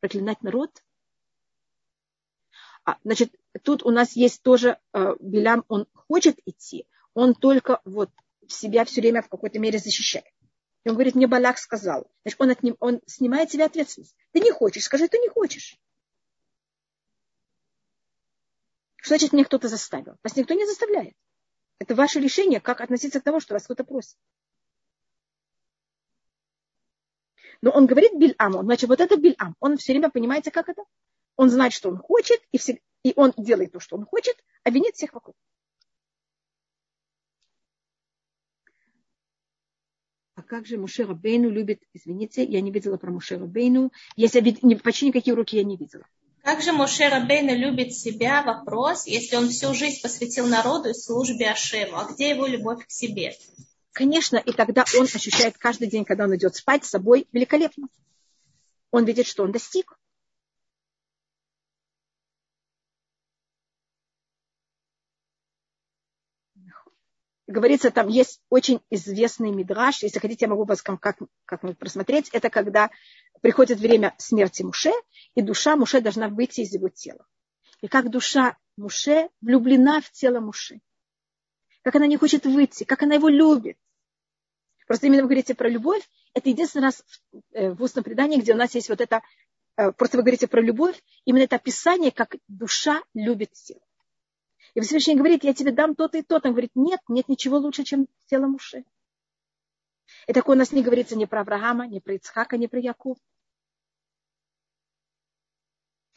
проклинать 0.00 0.42
народ? 0.42 0.70
А, 2.84 2.96
значит, 3.04 3.34
тут 3.62 3.84
у 3.84 3.90
нас 3.90 4.12
есть 4.12 4.42
тоже 4.42 4.78
э, 4.92 5.14
Билам, 5.20 5.64
он 5.68 5.86
хочет 5.94 6.38
идти, 6.44 6.86
он 7.14 7.34
только 7.34 7.80
вот 7.84 8.10
себя 8.48 8.84
все 8.84 9.00
время 9.00 9.22
в 9.22 9.28
какой-то 9.28 9.58
мере 9.58 9.78
защищает. 9.78 10.26
И 10.84 10.88
он 10.88 10.94
говорит, 10.94 11.14
мне 11.14 11.28
Балак 11.28 11.58
сказал. 11.58 12.10
Значит, 12.22 12.40
он, 12.40 12.50
от 12.50 12.62
ним, 12.62 12.76
он 12.80 13.00
снимает 13.06 13.50
себе 13.50 13.64
ответственность. 13.64 14.16
Ты 14.32 14.40
не 14.40 14.50
хочешь, 14.50 14.84
скажи, 14.84 15.08
ты 15.08 15.18
не 15.18 15.28
хочешь. 15.28 15.78
Что 18.96 19.10
значит, 19.10 19.32
мне 19.32 19.44
кто-то 19.44 19.68
заставил? 19.68 20.16
Вас 20.22 20.36
никто 20.36 20.54
не 20.54 20.66
заставляет. 20.66 21.14
Это 21.82 21.96
ваше 21.96 22.20
решение, 22.20 22.60
как 22.60 22.80
относиться 22.80 23.20
к 23.20 23.24
тому, 23.24 23.40
что 23.40 23.54
вас 23.54 23.64
кто-то 23.64 23.82
просит. 23.82 24.16
Но 27.60 27.72
он 27.72 27.86
говорит 27.86 28.16
Бильаму, 28.16 28.62
значит, 28.62 28.88
вот 28.88 29.00
это 29.00 29.16
Бильам. 29.16 29.56
Он 29.58 29.76
все 29.78 29.92
время, 29.92 30.08
понимаете, 30.08 30.52
как 30.52 30.68
это? 30.68 30.84
Он 31.34 31.50
знает, 31.50 31.72
что 31.72 31.88
он 31.88 31.96
хочет, 31.96 32.40
и, 32.52 32.58
все, 32.58 32.80
и 33.02 33.12
он 33.16 33.32
делает 33.36 33.72
то, 33.72 33.80
что 33.80 33.96
он 33.96 34.04
хочет, 34.04 34.36
а 34.62 34.70
винит 34.70 34.94
всех 34.94 35.12
вокруг. 35.12 35.34
А 40.36 40.42
как 40.44 40.66
же 40.66 40.78
Муше 40.78 41.04
Рабейну 41.04 41.50
любит, 41.50 41.82
извините, 41.92 42.44
я 42.44 42.60
не 42.60 42.70
видела 42.70 42.96
про 42.96 43.10
Муше 43.10 43.38
Рабейну, 43.38 43.90
если 44.14 44.76
почти 44.76 45.08
никакие 45.08 45.34
уроки 45.34 45.56
я 45.56 45.64
не 45.64 45.76
видела. 45.76 46.06
Как 46.42 46.60
же 46.60 46.72
Моше 46.72 47.08
Рабейна 47.08 47.52
любит 47.52 47.94
себя? 47.94 48.42
Вопрос, 48.42 49.06
если 49.06 49.36
он 49.36 49.48
всю 49.48 49.74
жизнь 49.74 50.02
посвятил 50.02 50.46
народу 50.48 50.90
и 50.90 50.94
службе 50.94 51.50
Ашему. 51.50 51.98
А 51.98 52.04
где 52.04 52.30
его 52.30 52.46
любовь 52.46 52.84
к 52.84 52.90
себе? 52.90 53.36
Конечно, 53.92 54.38
и 54.38 54.52
тогда 54.52 54.84
он 54.98 55.04
ощущает 55.04 55.56
каждый 55.56 55.88
день, 55.88 56.04
когда 56.04 56.24
он 56.24 56.34
идет 56.34 56.56
спать, 56.56 56.84
с 56.84 56.90
собой 56.90 57.28
великолепно. 57.32 57.86
Он 58.90 59.04
видит, 59.04 59.26
что 59.26 59.44
он 59.44 59.52
достиг. 59.52 59.96
Говорится, 67.52 67.90
там 67.90 68.08
есть 68.08 68.40
очень 68.48 68.80
известный 68.88 69.50
мидраж. 69.50 70.02
Если 70.02 70.18
хотите, 70.18 70.46
я 70.46 70.48
могу 70.48 70.64
вас 70.64 70.80
как, 70.80 71.00
как, 71.44 71.78
просмотреть. 71.78 72.30
Это 72.30 72.48
когда 72.48 72.90
приходит 73.42 73.78
время 73.78 74.14
смерти 74.16 74.62
Муше, 74.62 74.90
и 75.34 75.42
душа 75.42 75.76
Муше 75.76 76.00
должна 76.00 76.28
выйти 76.28 76.62
из 76.62 76.72
его 76.72 76.88
тела. 76.88 77.26
И 77.82 77.88
как 77.88 78.08
душа 78.08 78.56
Муше 78.78 79.28
влюблена 79.42 80.00
в 80.00 80.10
тело 80.12 80.40
Муше. 80.40 80.80
Как 81.82 81.94
она 81.94 82.06
не 82.06 82.16
хочет 82.16 82.46
выйти, 82.46 82.84
как 82.84 83.02
она 83.02 83.16
его 83.16 83.28
любит. 83.28 83.76
Просто 84.86 85.08
именно 85.08 85.22
вы 85.22 85.28
говорите 85.28 85.54
про 85.54 85.68
любовь. 85.68 86.08
Это 86.32 86.48
единственный 86.48 86.84
раз 86.84 87.04
в, 87.32 87.36
э, 87.52 87.72
устном 87.72 88.02
предании, 88.02 88.40
где 88.40 88.54
у 88.54 88.56
нас 88.56 88.74
есть 88.74 88.88
вот 88.88 89.02
это, 89.02 89.20
э, 89.76 89.92
просто 89.92 90.16
вы 90.16 90.22
говорите 90.22 90.46
про 90.48 90.62
любовь, 90.62 90.98
именно 91.26 91.42
это 91.42 91.56
описание, 91.56 92.12
как 92.12 92.36
душа 92.48 93.02
любит 93.12 93.52
тело. 93.52 93.81
И 94.74 94.80
Всевышний 94.80 95.16
говорит, 95.16 95.44
я 95.44 95.52
тебе 95.52 95.70
дам 95.72 95.94
то-то 95.94 96.18
и 96.18 96.22
то. 96.22 96.36
Он 96.36 96.52
говорит, 96.52 96.72
нет, 96.74 97.00
нет 97.08 97.28
ничего 97.28 97.58
лучше, 97.58 97.84
чем 97.84 98.06
тело 98.26 98.46
Муше. 98.46 98.84
И 100.26 100.32
такое 100.32 100.56
у 100.56 100.58
нас 100.58 100.72
не 100.72 100.82
говорится 100.82 101.16
ни 101.16 101.24
про 101.26 101.40
Авраама, 101.40 101.86
ни 101.86 101.98
про 101.98 102.14
Ицхака, 102.14 102.56
ни 102.56 102.66
про 102.66 102.80
Якова. 102.80 103.16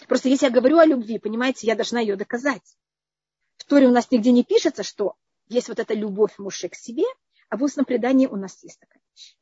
Просто 0.08 0.30
если 0.30 0.46
я 0.46 0.52
говорю 0.52 0.78
о 0.78 0.86
любви, 0.86 1.20
понимаете, 1.20 1.68
я 1.68 1.76
должна 1.76 2.00
ее 2.00 2.16
доказать. 2.16 2.78
В 3.58 3.66
Торе 3.66 3.88
у 3.88 3.92
нас 3.92 4.12
нигде 4.12 4.32
не 4.32 4.44
пишется, 4.44 4.84
что 4.84 5.16
есть 5.48 5.70
вот 5.70 5.80
эта 5.80 5.94
любовь 5.94 6.38
мужа 6.38 6.70
к 6.70 6.76
себе, 6.76 7.06
а 7.50 7.58
в 7.58 7.64
устном 7.64 7.86
предании 7.86 8.28
у 8.28 8.36
нас 8.36 8.62
есть 8.64 8.80
такая 8.80 9.02
вещь. 9.12 9.38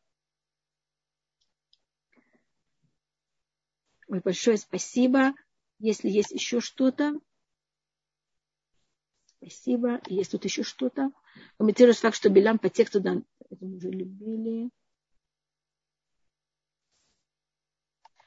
Большое 4.08 4.58
спасибо. 4.58 5.34
Если 5.80 6.10
есть 6.10 6.32
еще 6.32 6.60
что-то. 6.62 7.20
Спасибо. 9.46 10.00
Есть 10.08 10.32
тут 10.32 10.46
еще 10.46 10.64
что-то. 10.64 11.12
Комментируешь 11.58 11.98
факт, 11.98 12.16
что 12.16 12.30
Билам 12.30 12.60
по 12.60 12.70
тексту, 12.70 13.02
да, 13.02 13.22
это 13.50 13.66
мы 13.66 13.76
уже 13.76 13.90
любили. 13.90 14.70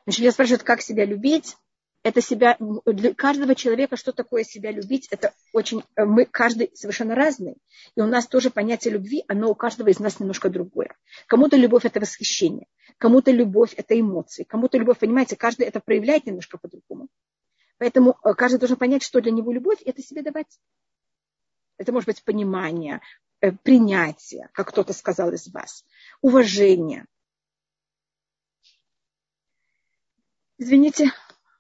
Значит, 0.05 0.21
я 0.21 0.33
спрашиваю, 0.33 0.65
как 0.65 0.83
себя 0.83 1.05
любить 1.05 1.57
это 2.03 2.21
себя, 2.21 2.57
для 2.85 3.15
каждого 3.15 3.57
человека, 3.57 3.97
что 3.97 4.13
такое 4.13 4.45
себя 4.45 4.71
любить, 4.71 5.09
это 5.11 5.35
очень, 5.53 5.83
э, 5.97 6.05
мы 6.05 6.25
каждый 6.25 6.71
совершенно 6.73 7.17
разный. 7.17 7.57
И 7.97 8.01
у 8.01 8.07
нас 8.07 8.29
тоже 8.29 8.51
понятие 8.51 8.95
любви, 8.95 9.25
оно 9.27 9.51
у 9.51 9.57
каждого 9.57 9.89
из 9.89 9.99
нас 9.99 10.21
немножко 10.21 10.49
другое. 10.49 10.95
Кому-то 11.27 11.57
любовь 11.57 11.85
это 11.85 11.99
восхищение, 11.99 12.69
кому-то 12.99 13.33
любовь 13.33 13.75
это 13.77 13.99
эмоции, 13.99 14.45
кому-то 14.45 14.79
любовь, 14.79 15.01
понимаете, 15.01 15.35
каждый 15.35 15.67
это 15.67 15.81
проявляет 15.81 16.27
немножко 16.27 16.59
по-другому. 16.59 17.09
Поэтому 17.79 18.17
э, 18.23 18.35
каждый 18.35 18.59
должен 18.61 18.77
понять, 18.77 19.03
что 19.03 19.21
для 19.21 19.33
него 19.33 19.51
любовь, 19.51 19.83
это 19.85 20.01
себе 20.01 20.23
давать. 20.23 20.61
Это 21.79 21.93
может 21.93 22.07
быть 22.07 22.23
понимание, 22.23 23.01
э, 23.41 23.53
принятие, 23.53 24.49
как 24.53 24.69
кто-то 24.69 24.93
сказал 24.93 25.33
из 25.33 25.49
вас, 25.49 25.85
уважение. 26.21 27.07
Извините, 30.59 31.13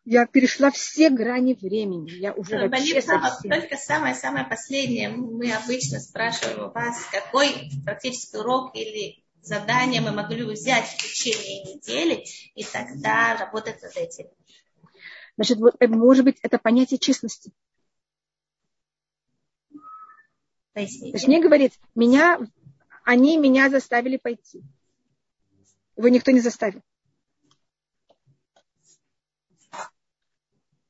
я 0.06 0.24
перешла 0.26 0.70
все 0.70 1.10
грани 1.10 1.54
времени. 1.54 2.10
Я 2.12 2.32
уже 2.32 2.58
Но, 2.58 2.68
вообще 2.68 3.02
совсем... 3.02 3.50
Только 3.50 3.76
самое-самое 3.76 4.46
последнее. 4.46 5.10
Мы 5.10 5.52
обычно 5.52 6.00
спрашиваем 6.00 6.68
у 6.68 6.70
вас, 6.70 7.04
какой 7.10 7.70
практический 7.84 8.38
урок 8.38 8.74
или 8.74 9.22
задание 9.42 10.00
мы 10.00 10.12
могли 10.12 10.44
бы 10.44 10.52
взять 10.52 10.86
в 10.86 10.96
течение 10.96 11.74
недели, 11.74 12.24
и 12.54 12.64
тогда 12.64 13.36
работать 13.36 13.82
над 13.82 13.96
этим. 13.96 14.26
Значит, 15.36 15.58
вот, 15.58 15.74
э, 15.80 15.88
может 15.88 16.24
быть, 16.24 16.38
это 16.40 16.58
понятие 16.58 16.98
честности. 16.98 17.52
Точнее 20.76 21.40
говорит, 21.40 21.72
меня, 21.94 22.38
они 23.02 23.38
меня 23.38 23.70
заставили 23.70 24.18
пойти. 24.18 24.62
Его 25.96 26.08
никто 26.08 26.32
не 26.32 26.40
заставил. 26.40 26.82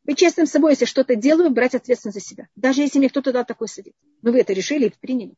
Быть 0.03 0.19
честным 0.19 0.47
с 0.47 0.51
собой, 0.51 0.73
если 0.73 0.87
что-то 0.87 1.15
делаю, 1.15 1.51
брать 1.51 1.77
ответственность 1.77 2.19
за 2.19 2.25
себя. 2.25 2.49
Даже 2.57 2.83
если 2.83 2.99
мне 2.99 3.09
кто-то 3.09 3.33
дал 3.33 3.45
такой 3.45 3.69
совет. 3.69 3.95
Но 4.23 4.33
вы 4.33 4.41
это 4.41 4.53
решили 4.53 4.87
и 4.87 4.91
приняли. 4.91 5.35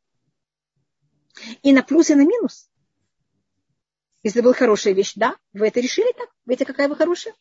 И 1.63 1.73
на 1.75 1.83
плюс, 1.83 2.09
и 2.09 2.15
на 2.15 2.23
минус. 2.23 2.71
Если 4.23 4.41
была 4.41 4.55
хорошая 4.55 4.95
вещь, 4.95 5.13
да, 5.15 5.37
вы 5.53 5.69
это 5.69 5.81
решили 5.81 6.11
так. 6.13 6.31
Видите, 6.47 6.65
какая 6.65 6.89
вы 6.89 6.97
хорошая? 6.97 7.35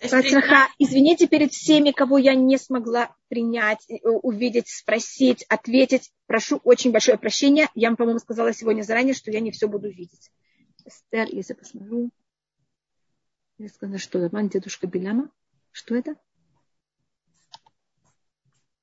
Пацаха, 0.00 0.68
извините 0.78 1.28
перед 1.28 1.52
всеми, 1.52 1.90
кого 1.90 2.16
я 2.16 2.34
не 2.34 2.56
смогла 2.56 3.14
принять, 3.28 3.84
э, 3.90 4.08
увидеть, 4.08 4.68
спросить, 4.68 5.44
ответить. 5.48 6.10
Прошу 6.26 6.58
очень 6.64 6.90
большое 6.90 7.18
прощение. 7.18 7.68
Я 7.74 7.88
вам, 7.88 7.96
по-моему, 7.96 8.18
сказала 8.18 8.54
сегодня 8.54 8.82
заранее, 8.82 9.12
что 9.12 9.30
я 9.30 9.40
не 9.40 9.50
все 9.50 9.68
буду 9.68 9.90
видеть. 9.90 10.30
Эстер, 10.86 11.28
если 11.30 11.52
посмотрю. 11.52 12.10
Я 13.58 13.68
сказала, 13.68 13.98
что 13.98 14.18
Лаван, 14.18 14.48
дедушка 14.48 14.86
Беляма. 14.86 15.30
Что 15.70 15.94
это? 15.94 16.16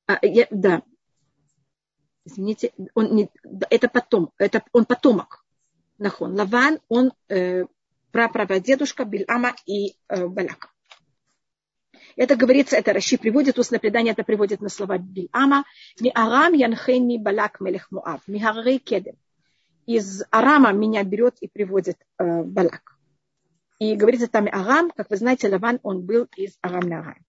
А, 0.05 0.19
я, 0.21 0.47
да. 0.51 0.83
Извините, 2.25 2.73
он 2.93 3.15
не, 3.15 3.31
это 3.71 3.89
потом, 3.89 4.31
это 4.37 4.63
он 4.71 4.85
потомок. 4.85 5.43
Нахон. 5.97 6.35
Лаван, 6.35 6.79
он 6.89 7.11
э, 7.27 7.65
прапрадедушка 8.11 9.03
Бельама 9.03 9.55
и 9.65 9.97
э, 10.09 10.27
Балака. 10.27 10.69
Это 12.17 12.35
говорится, 12.35 12.75
это 12.75 12.93
Раши 12.93 13.17
приводит, 13.17 13.59
устное 13.59 13.79
предание 13.79 14.13
это 14.13 14.23
приводит 14.23 14.59
на 14.59 14.69
слова 14.69 14.97
Бильама. 14.97 15.65
Ми 16.01 16.11
Арам 16.15 16.53
янхени 16.53 17.17
Балак 17.19 17.61
мелех 17.61 17.91
Муав. 17.91 18.21
Ми 18.27 18.79
Кедем. 18.79 19.15
Из 19.85 20.23
Арама 20.31 20.73
меня 20.73 21.03
берет 21.03 21.35
и 21.41 21.47
приводит 21.47 21.97
э, 22.17 22.43
Балак. 22.43 22.97
И 23.79 23.95
говорится 23.95 24.27
там 24.27 24.47
Арам, 24.51 24.89
как 24.89 25.11
вы 25.11 25.17
знаете, 25.17 25.47
Лаван, 25.47 25.79
он 25.83 26.01
был 26.01 26.27
из 26.35 26.57
Арам 26.61 26.91
Арам. 26.91 27.23